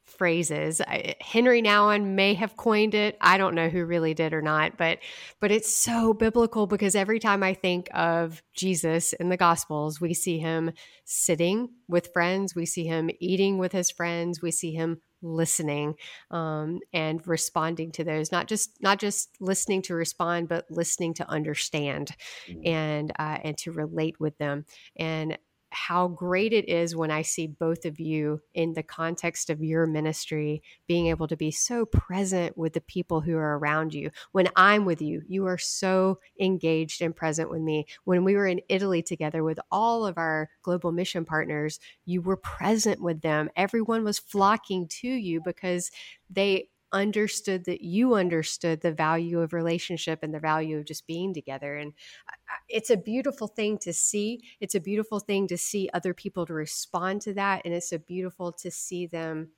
phrases. 0.06 0.82
I, 0.82 1.16
Henri 1.20 1.62
Nouwen 1.62 2.16
may 2.16 2.34
have 2.36 2.56
coined 2.56 2.93
it. 2.93 3.18
I 3.20 3.38
don't 3.38 3.56
know 3.56 3.70
who 3.70 3.86
really 3.86 4.14
did 4.14 4.34
or 4.34 4.41
not, 4.41 4.78
but 4.78 4.99
but 5.39 5.51
it's 5.51 5.76
so 5.76 6.14
biblical 6.14 6.68
because 6.68 6.95
every 6.95 7.20
time 7.20 7.43
I 7.43 7.53
think 7.53 7.89
of 7.93 8.41
Jesus 8.53 9.14
in 9.14 9.30
the 9.30 9.38
Gospels, 9.38 9.99
we 9.99 10.14
see 10.14 10.39
him 10.39 10.72
sitting 11.03 11.70
with 11.88 12.14
friends, 12.14 12.56
we 12.56 12.66
see 12.66 12.86
him 12.86 13.10
eating 13.20 13.58
with 13.58 13.72
his 13.72 13.91
friends, 13.91 14.41
we 14.41 14.51
see 14.51 14.74
him 14.74 15.01
listening 15.22 15.95
um, 16.30 16.80
and 16.93 17.26
responding 17.28 17.91
to 17.91 18.03
those 18.03 18.32
not 18.32 18.47
just 18.47 18.72
not 18.82 18.99
just 18.99 19.30
listening 19.39 19.82
to 19.82 19.95
respond 19.95 20.47
but 20.47 20.66
listening 20.70 21.16
to 21.16 21.28
understand 21.28 22.12
mm-hmm. 22.47 22.62
and 22.68 23.12
uh, 23.18 23.39
and 23.43 23.58
to 23.58 23.72
relate 23.72 24.20
with 24.20 24.38
them 24.38 24.66
and 24.97 25.38
how 25.76 26.07
great 26.07 26.53
it 26.53 26.69
is 26.69 26.95
when 26.95 27.11
I 27.11 27.21
see 27.21 27.47
both 27.47 27.84
of 27.86 27.99
you 27.99 28.41
in 28.53 28.73
the 28.73 28.82
context 28.82 29.49
of 29.49 29.61
your 29.61 29.86
ministry 29.86 30.63
being 30.88 31.07
able 31.07 31.28
to 31.28 31.36
be 31.36 31.51
so 31.51 31.86
present 31.86 32.57
with 32.57 32.73
the 32.73 32.82
people 32.82 33.19
who 33.19 33.36
are 33.36 33.57
around 33.57 33.93
you. 33.93 34.09
When 34.32 34.47
I'm 34.55 34.86
with 34.86 35.01
you, 35.01 35.21
you 35.28 35.45
are 35.47 35.57
so 35.57 36.19
engaged 36.39 37.01
and 37.01 37.13
present 37.13 37.49
with 37.49 37.61
me. 37.61 37.88
When 38.05 38.23
we 38.23 38.36
were 38.36 38.47
in 38.47 38.61
Italy 38.69 39.03
together 39.03 39.43
with 39.43 39.59
all 39.69 40.05
of 40.05 40.17
our 40.17 40.49
global 40.63 40.93
mission 40.93 41.26
partners, 41.26 41.80
you 42.05 42.21
were 42.21 42.38
present 42.38 43.01
with 43.01 43.21
them. 43.21 43.49
Everyone 43.57 44.05
was 44.05 44.17
flocking 44.17 44.88
to 45.01 45.09
you 45.09 45.41
because 45.43 45.91
they 46.30 46.69
understood 46.96 47.66
that 47.66 47.82
you 47.82 48.16
understood 48.16 48.82
the 48.82 48.93
value 48.93 49.41
of 49.41 49.54
relationship 49.54 50.20
and 50.24 50.34
the 50.34 50.39
value 50.39 50.78
of 50.78 50.86
just 50.86 51.06
being 51.06 51.34
together. 51.34 51.76
And 51.76 51.93
uh, 52.30 52.56
it's 52.70 52.89
a 52.89 52.98
beautiful 52.98 53.48
thing 53.48 53.78
to 53.80 53.91
see. 53.91 54.41
It's 54.62 54.76
a 54.76 54.80
beautiful 54.80 55.20
thing 55.20 55.48
to 55.50 55.58
see 55.58 55.89
other 55.93 56.14
people 56.14 56.46
to 56.46 56.54
respond 56.54 57.22
to 57.24 57.34
that. 57.34 57.64
And 57.66 57.74
it's 57.74 57.91
a 57.91 58.00
beautiful 58.00 58.54
to 58.54 58.72
see 58.72 59.06
them 59.06 59.52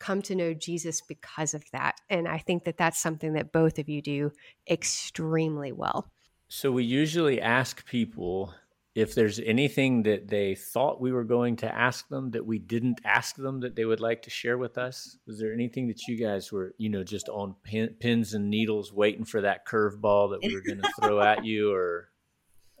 come 0.00 0.20
to 0.22 0.34
know 0.34 0.52
Jesus 0.52 1.00
because 1.00 1.54
of 1.54 1.64
that. 1.72 2.00
And 2.10 2.28
i 2.28 2.36
think 2.36 2.64
that 2.64 2.76
that's 2.76 3.00
something 3.00 3.32
that 3.32 3.52
both 3.52 3.78
of 3.78 3.88
you 3.88 4.02
do 4.02 4.32
extremely 4.68 5.72
well. 5.72 6.10
So 6.48 6.70
we 6.70 6.84
usually 6.84 7.40
ask 7.40 7.86
people 7.86 8.52
if 8.96 9.14
there's 9.14 9.38
anything 9.40 10.04
that 10.04 10.26
they 10.26 10.54
thought 10.54 11.02
we 11.02 11.12
were 11.12 11.22
going 11.22 11.54
to 11.54 11.72
ask 11.72 12.08
them 12.08 12.30
that 12.30 12.46
we 12.46 12.58
didn't 12.58 12.98
ask 13.04 13.36
them 13.36 13.60
that 13.60 13.76
they 13.76 13.84
would 13.84 14.00
like 14.00 14.22
to 14.22 14.30
share 14.30 14.56
with 14.56 14.78
us 14.78 15.18
was 15.26 15.38
there 15.38 15.52
anything 15.52 15.86
that 15.86 16.08
you 16.08 16.16
guys 16.16 16.50
were 16.50 16.74
you 16.78 16.88
know 16.88 17.04
just 17.04 17.28
on 17.28 17.54
pin, 17.62 17.94
pins 18.00 18.32
and 18.32 18.48
needles 18.50 18.92
waiting 18.92 19.24
for 19.24 19.42
that 19.42 19.66
curveball 19.66 20.30
that 20.30 20.40
we 20.42 20.54
were 20.54 20.62
going 20.62 20.80
to 20.82 20.92
throw 21.00 21.20
at 21.20 21.44
you 21.44 21.72
or 21.72 22.08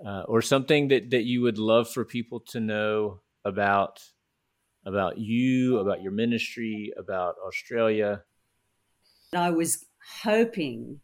uh, 0.04 0.22
or 0.22 0.42
something 0.42 0.88
that 0.88 1.10
that 1.10 1.24
you 1.24 1.42
would 1.42 1.58
love 1.58 1.88
for 1.88 2.04
people 2.04 2.40
to 2.40 2.60
know 2.60 3.20
about 3.44 4.02
about 4.86 5.18
you 5.18 5.78
about 5.78 6.02
your 6.02 6.12
ministry 6.12 6.92
about 6.96 7.36
australia? 7.46 8.22
I 9.34 9.50
was 9.50 9.84
hoping 10.22 11.00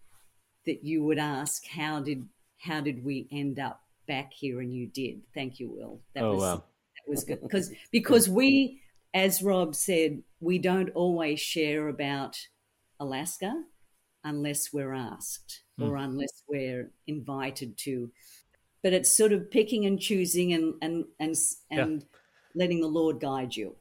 that 0.64 0.84
you 0.84 1.04
would 1.04 1.18
ask 1.18 1.66
how 1.66 2.00
did 2.00 2.26
how 2.60 2.80
did 2.80 3.04
we 3.04 3.28
end 3.30 3.58
up 3.58 3.82
back 4.07 4.32
here 4.32 4.61
and 4.61 4.74
you 4.74 4.86
did. 4.86 5.22
Thank 5.34 5.59
you, 5.59 5.70
Will. 5.70 6.00
That 6.14 6.24
oh, 6.24 6.34
was 6.34 6.42
wow. 6.42 6.57
that 6.57 7.11
was 7.11 7.24
good. 7.24 7.40
Because 7.42 7.70
because 7.92 8.28
we, 8.28 8.80
as 9.14 9.42
Rob 9.42 9.74
said, 9.74 10.22
we 10.40 10.59
don't 10.59 10.90
always 10.90 11.40
share 11.40 11.88
about 11.88 12.38
Alaska 13.00 13.53
unless 14.24 14.72
we're 14.72 14.94
asked 14.94 15.62
mm. 15.80 15.88
or 15.88 15.96
unless 15.96 16.42
we're 16.48 16.90
invited 17.07 17.76
to. 17.78 18.11
But 18.82 18.92
it's 18.92 19.16
sort 19.16 19.32
of 19.32 19.50
picking 19.50 19.86
and 19.86 20.00
choosing 20.00 20.53
and 20.53 20.74
and 20.82 21.05
and 21.20 21.34
and 21.70 22.00
yeah. 22.00 22.18
letting 22.55 22.80
the 22.80 22.88
Lord 22.88 23.20
guide 23.20 23.55
you. 23.55 23.76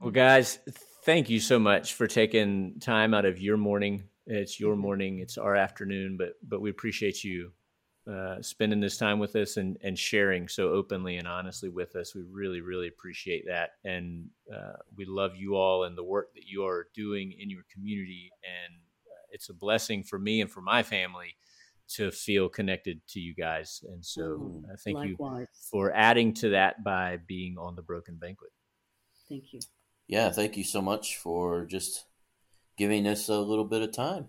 Well, 0.00 0.10
guys, 0.10 0.58
thank 1.04 1.30
you 1.30 1.38
so 1.38 1.58
much 1.58 1.94
for 1.94 2.06
taking 2.06 2.80
time 2.80 3.14
out 3.14 3.24
of 3.24 3.40
your 3.40 3.56
morning. 3.56 4.04
It's 4.26 4.58
your 4.60 4.74
mm-hmm. 4.74 4.82
morning, 4.82 5.18
it's 5.20 5.38
our 5.38 5.56
afternoon, 5.56 6.16
but 6.16 6.34
but 6.42 6.60
we 6.60 6.70
appreciate 6.70 7.24
you 7.24 7.52
uh, 8.10 8.42
spending 8.42 8.80
this 8.80 8.96
time 8.96 9.18
with 9.18 9.36
us 9.36 9.56
and, 9.56 9.76
and 9.82 9.96
sharing 9.96 10.48
so 10.48 10.70
openly 10.70 11.18
and 11.18 11.28
honestly 11.28 11.68
with 11.68 11.94
us. 11.94 12.14
We 12.14 12.22
really, 12.22 12.60
really 12.60 12.88
appreciate 12.88 13.44
that. 13.46 13.70
And 13.84 14.28
uh, 14.52 14.72
we 14.96 15.04
love 15.04 15.36
you 15.36 15.54
all 15.54 15.84
and 15.84 15.96
the 15.96 16.02
work 16.02 16.34
that 16.34 16.44
you 16.46 16.64
are 16.64 16.88
doing 16.94 17.32
in 17.38 17.48
your 17.48 17.62
community. 17.72 18.32
And 18.44 18.74
uh, 19.06 19.26
it's 19.30 19.50
a 19.50 19.54
blessing 19.54 20.02
for 20.02 20.18
me 20.18 20.40
and 20.40 20.50
for 20.50 20.60
my 20.60 20.82
family 20.82 21.36
to 21.90 22.10
feel 22.10 22.48
connected 22.48 23.00
to 23.08 23.20
you 23.20 23.34
guys. 23.34 23.84
And 23.88 24.04
so 24.04 24.22
mm, 24.22 24.62
thank 24.84 24.96
likewise. 24.96 25.46
you 25.50 25.68
for 25.70 25.92
adding 25.94 26.34
to 26.34 26.50
that 26.50 26.82
by 26.82 27.18
being 27.26 27.56
on 27.58 27.76
the 27.76 27.82
Broken 27.82 28.16
Banquet. 28.16 28.50
Thank 29.28 29.52
you. 29.52 29.60
Yeah, 30.08 30.30
thank 30.30 30.56
you 30.56 30.64
so 30.64 30.82
much 30.82 31.16
for 31.16 31.66
just 31.66 32.06
giving 32.76 33.06
us 33.06 33.28
a 33.28 33.38
little 33.38 33.64
bit 33.64 33.82
of 33.82 33.92
time. 33.92 34.28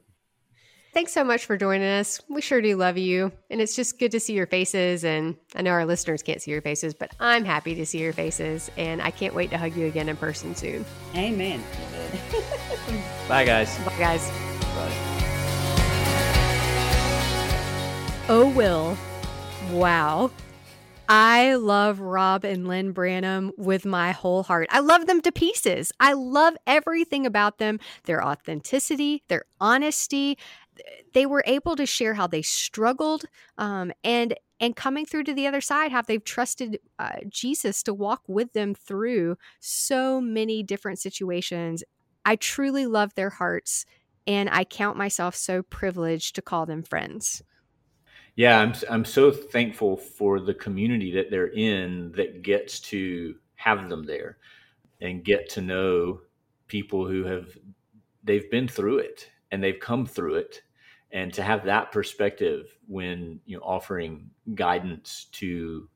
Thanks 0.94 1.12
so 1.12 1.24
much 1.24 1.46
for 1.46 1.58
joining 1.58 1.88
us. 1.88 2.22
We 2.30 2.40
sure 2.40 2.62
do 2.62 2.76
love 2.76 3.00
you. 3.00 3.32
And 3.50 3.60
it's 3.60 3.76
just 3.76 3.98
good 3.98 4.12
to 4.12 4.20
see 4.20 4.34
your 4.34 4.46
faces. 4.46 5.04
And 5.04 5.36
I 5.56 5.64
know 5.64 5.72
our 5.72 5.88
listeners 5.88 6.22
can't 6.22 6.40
see 6.40 6.52
your 6.52 6.62
faces, 6.62 6.94
but 6.94 7.12
I'm 7.20 7.46
happy 7.46 7.74
to 7.74 7.86
see 7.86 7.98
your 7.98 8.14
faces. 8.14 8.70
And 8.78 9.02
I 9.02 9.10
can't 9.10 9.34
wait 9.34 9.50
to 9.50 9.58
hug 9.58 9.76
you 9.76 9.88
again 9.88 10.08
in 10.08 10.16
person 10.18 10.54
soon. 10.54 10.86
Amen. 11.16 11.64
Bye, 13.28 13.44
guys. 13.44 13.76
Bye, 13.80 13.98
guys. 13.98 14.30
Bye. 14.30 14.92
Oh, 18.30 18.54
Will. 18.56 18.96
Wow. 19.72 20.30
I 21.10 21.56
love 21.56 22.00
Rob 22.00 22.46
and 22.46 22.66
Lynne 22.68 22.94
Branham 22.94 23.52
with 23.58 23.86
my 23.86 24.12
whole 24.12 24.42
heart. 24.42 24.70
I 24.72 24.80
love 24.80 25.06
them 25.06 25.22
to 25.22 25.32
pieces. 25.34 25.92
I 26.00 26.14
love 26.14 26.56
everything 26.66 27.26
about 27.26 27.58
them 27.58 27.80
their 28.06 28.26
authenticity, 28.26 29.22
their 29.28 29.44
honesty, 29.60 30.38
they 31.14 31.26
were 31.26 31.44
able 31.46 31.76
to 31.76 31.86
share 31.86 32.14
how 32.14 32.28
they 32.28 32.42
struggled 32.42 33.26
um, 33.58 33.92
and 34.04 34.36
and 34.60 34.76
coming 34.76 35.06
through 35.06 35.24
to 35.24 35.34
the 35.34 35.48
other 35.48 35.62
side 35.62 35.92
how 35.92 36.02
they've 36.02 36.24
trusted 36.24 36.80
uh, 37.00 37.18
jesus 37.30 37.84
to 37.84 37.94
walk 37.94 38.22
with 38.28 38.54
them 38.54 38.74
through 38.74 39.38
so 39.60 40.22
many 40.22 40.64
different 40.64 41.00
situations. 41.00 41.84
I 42.26 42.38
truly 42.38 42.86
love 42.86 43.14
their 43.16 43.32
hearts 43.32 43.86
and 44.26 44.50
i 44.52 44.64
count 44.64 44.98
myself 44.98 45.36
so 45.36 45.62
privileged 45.64 46.36
to 46.36 46.42
call 46.42 46.66
them 46.66 46.84
friends. 46.84 47.44
Yeah 48.36 48.60
i'm, 48.60 48.74
I'm 48.90 49.06
so 49.06 49.32
thankful 49.32 49.98
for 49.98 50.40
the 50.40 50.54
community 50.54 51.14
that 51.14 51.30
they're 51.30 51.48
in 51.48 52.12
that 52.14 52.42
gets 52.42 52.80
to 52.82 53.36
have 53.56 53.90
them 53.90 54.06
there 54.06 54.38
and 55.02 55.24
get 55.24 55.50
to 55.50 55.62
know 55.62 56.22
people 56.68 57.08
who 57.08 57.24
have 57.26 57.58
they've 58.24 58.50
been 58.50 58.68
through 58.68 59.00
it 59.00 59.30
and 59.54 59.64
they've 59.64 59.80
come 59.80 60.08
through 60.08 60.36
it. 60.36 60.64
And 61.12 61.32
to 61.36 61.44
have 61.44 61.66
that 61.66 61.92
perspective 61.92 62.76
when 62.88 63.40
you 63.46 63.56
know 63.56 63.64
offering 63.64 64.32
guidance 64.56 65.28
to 65.34 65.88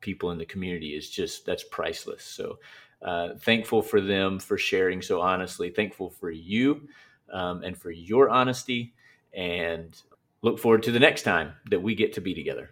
people 0.00 0.30
in 0.30 0.36
the 0.36 0.44
community 0.44 0.90
is 0.90 1.08
just 1.08 1.46
that's 1.46 1.64
priceless. 1.64 2.22
So 2.22 2.58
uh, 3.00 3.30
thankful 3.40 3.80
for 3.80 4.02
them 4.02 4.38
for 4.38 4.58
sharing 4.58 5.00
so 5.00 5.22
honestly 5.22 5.70
thankful 5.70 6.10
for 6.10 6.30
you 6.30 6.86
um, 7.32 7.62
and 7.62 7.76
for 7.78 7.90
your 7.90 8.28
honesty 8.28 8.92
and 9.32 10.02
look 10.42 10.58
forward 10.58 10.82
to 10.82 10.92
the 10.92 11.00
next 11.00 11.22
time 11.22 11.52
that 11.70 11.80
we 11.80 11.94
get 11.94 12.12
to 12.12 12.20
be 12.20 12.34
together. 12.34 12.70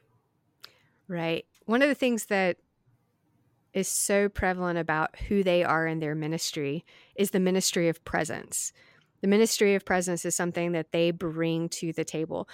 Right. 1.08 1.46
One 1.64 1.80
of 1.80 1.88
the 1.88 1.94
things 1.94 2.26
that 2.26 2.58
is 3.72 3.88
so 3.88 4.28
prevalent 4.28 4.78
about 4.78 5.16
who 5.28 5.42
they 5.42 5.64
are 5.64 5.86
in 5.86 6.00
their 6.00 6.14
ministry 6.14 6.84
is 7.14 7.30
the 7.30 7.40
ministry 7.40 7.88
of 7.88 8.04
presence 8.04 8.72
the 9.26 9.30
ministry 9.30 9.74
of 9.74 9.84
presence 9.84 10.24
is 10.24 10.36
something 10.36 10.70
that 10.70 10.92
they 10.92 11.10
bring 11.10 11.68
to 11.68 11.92
the 11.92 12.04
table. 12.04 12.48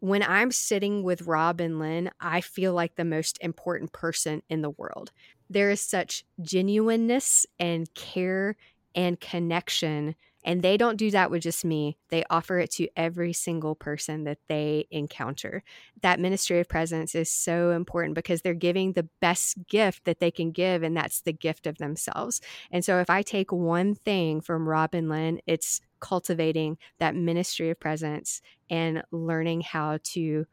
When 0.00 0.22
I'm 0.22 0.52
sitting 0.52 1.02
with 1.02 1.22
Rob 1.22 1.58
and 1.58 1.78
Lynne, 1.78 2.10
I 2.20 2.42
feel 2.42 2.74
like 2.74 2.96
the 2.96 3.04
most 3.06 3.38
important 3.40 3.94
person 3.94 4.42
in 4.50 4.60
the 4.60 4.68
world. 4.68 5.10
There 5.48 5.70
is 5.70 5.80
such 5.80 6.26
genuineness 6.42 7.46
and 7.58 7.88
care 7.94 8.56
and 8.94 9.18
connection 9.18 10.16
and 10.44 10.62
they 10.62 10.76
don't 10.76 10.96
do 10.96 11.10
that 11.10 11.30
with 11.30 11.42
just 11.42 11.64
me. 11.64 11.98
They 12.10 12.24
offer 12.30 12.58
it 12.58 12.70
to 12.72 12.88
every 12.96 13.32
single 13.32 13.74
person 13.74 14.24
that 14.24 14.38
they 14.48 14.86
encounter. 14.90 15.62
That 16.00 16.20
ministry 16.20 16.60
of 16.60 16.68
presence 16.68 17.14
is 17.14 17.30
so 17.30 17.72
important 17.72 18.14
because 18.14 18.40
they're 18.40 18.54
giving 18.54 18.92
the 18.92 19.08
best 19.20 19.66
gift 19.66 20.04
that 20.04 20.20
they 20.20 20.30
can 20.30 20.52
give, 20.52 20.82
and 20.82 20.96
that's 20.96 21.20
the 21.20 21.32
gift 21.32 21.66
of 21.66 21.78
themselves. 21.78 22.40
And 22.70 22.84
so, 22.84 22.98
if 22.98 23.10
I 23.10 23.20
take 23.20 23.52
one 23.52 23.94
thing 23.94 24.40
from 24.40 24.68
Rob 24.68 24.94
and 24.94 25.08
Lynne, 25.08 25.40
it's 25.46 25.80
cultivating 26.00 26.78
that 26.98 27.14
ministry 27.14 27.70
of 27.70 27.80
presence 27.80 28.40
and 28.70 29.02
learning 29.10 29.62
how 29.62 29.98
to 30.02 30.46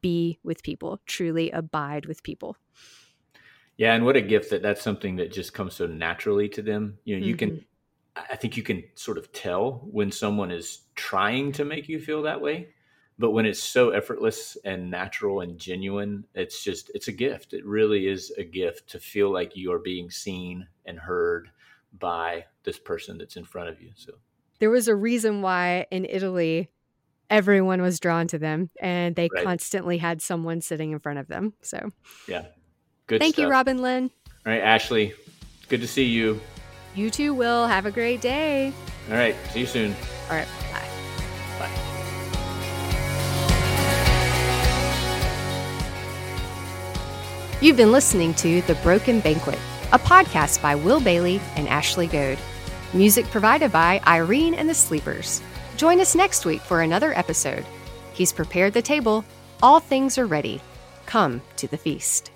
be 0.00 0.38
with 0.42 0.62
people, 0.62 1.00
truly 1.06 1.50
abide 1.50 2.06
with 2.06 2.22
people. 2.22 2.56
Yeah, 3.76 3.94
and 3.94 4.04
what 4.04 4.16
a 4.16 4.20
gift 4.20 4.50
that 4.50 4.62
that's 4.62 4.82
something 4.82 5.16
that 5.16 5.32
just 5.32 5.52
comes 5.52 5.74
so 5.74 5.86
naturally 5.86 6.48
to 6.50 6.62
them. 6.62 6.98
You 7.04 7.16
know, 7.16 7.20
mm-hmm. 7.20 7.28
you 7.28 7.36
can 7.36 7.50
mm-hmm. 7.50 7.64
I 8.16 8.36
think 8.36 8.56
you 8.56 8.62
can 8.62 8.84
sort 8.94 9.18
of 9.18 9.32
tell 9.32 9.80
when 9.90 10.12
someone 10.12 10.52
is 10.52 10.82
trying 10.94 11.52
to 11.52 11.64
make 11.64 11.88
you 11.88 11.98
feel 11.98 12.22
that 12.22 12.40
way. 12.40 12.68
But 13.18 13.30
when 13.30 13.46
it's 13.46 13.62
so 13.62 13.90
effortless 13.90 14.56
and 14.64 14.90
natural 14.90 15.40
and 15.40 15.58
genuine, 15.58 16.24
it's 16.34 16.62
just, 16.62 16.90
it's 16.94 17.08
a 17.08 17.12
gift. 17.12 17.52
It 17.52 17.64
really 17.64 18.08
is 18.08 18.32
a 18.36 18.44
gift 18.44 18.88
to 18.90 18.98
feel 18.98 19.32
like 19.32 19.56
you 19.56 19.72
are 19.72 19.78
being 19.78 20.10
seen 20.10 20.66
and 20.84 20.98
heard 20.98 21.50
by 21.98 22.46
this 22.64 22.78
person 22.78 23.18
that's 23.18 23.36
in 23.36 23.44
front 23.44 23.68
of 23.68 23.80
you. 23.80 23.92
So 23.94 24.14
there 24.58 24.70
was 24.70 24.88
a 24.88 24.94
reason 24.94 25.42
why 25.42 25.86
in 25.90 26.04
Italy, 26.04 26.70
everyone 27.30 27.82
was 27.82 28.00
drawn 28.00 28.28
to 28.28 28.38
them 28.38 28.70
and 28.80 29.16
they 29.16 29.28
right. 29.32 29.44
constantly 29.44 29.98
had 29.98 30.22
someone 30.22 30.60
sitting 30.60 30.92
in 30.92 30.98
front 30.98 31.18
of 31.18 31.28
them. 31.28 31.54
So, 31.62 31.90
yeah. 32.28 32.46
Good. 33.06 33.20
Thank 33.20 33.34
stuff. 33.34 33.44
you, 33.44 33.50
Rob 33.50 33.68
and 33.68 33.80
Lynne. 33.80 34.10
All 34.46 34.52
right, 34.52 34.62
Ashley. 34.62 35.14
Good 35.68 35.80
to 35.80 35.88
see 35.88 36.04
you. 36.04 36.40
You 36.94 37.10
too, 37.10 37.34
Will. 37.34 37.66
Have 37.66 37.86
a 37.86 37.90
great 37.90 38.20
day. 38.20 38.72
All 39.10 39.16
right. 39.16 39.34
See 39.50 39.60
you 39.60 39.66
soon. 39.66 39.94
All 40.30 40.36
right. 40.36 40.46
Bye. 40.70 40.88
Bye. 41.58 41.70
You've 47.60 47.76
been 47.76 47.92
listening 47.92 48.34
to 48.34 48.62
The 48.62 48.74
Broken 48.76 49.20
Banquet, 49.20 49.58
a 49.92 49.98
podcast 49.98 50.62
by 50.62 50.74
Will 50.74 51.00
Bailey 51.00 51.40
and 51.56 51.68
Ashley 51.68 52.06
Goad. 52.06 52.38
Music 52.94 53.26
provided 53.26 53.72
by 53.72 54.00
Irene 54.06 54.54
and 54.54 54.68
the 54.68 54.74
Sleepers. 54.74 55.42
Join 55.76 55.98
us 55.98 56.14
next 56.14 56.46
week 56.46 56.60
for 56.60 56.82
another 56.82 57.12
episode. 57.18 57.66
He's 58.12 58.32
prepared 58.32 58.72
the 58.72 58.82
table, 58.82 59.24
all 59.60 59.80
things 59.80 60.16
are 60.16 60.26
ready. 60.26 60.60
Come 61.04 61.42
to 61.56 61.66
the 61.66 61.76
feast. 61.76 62.30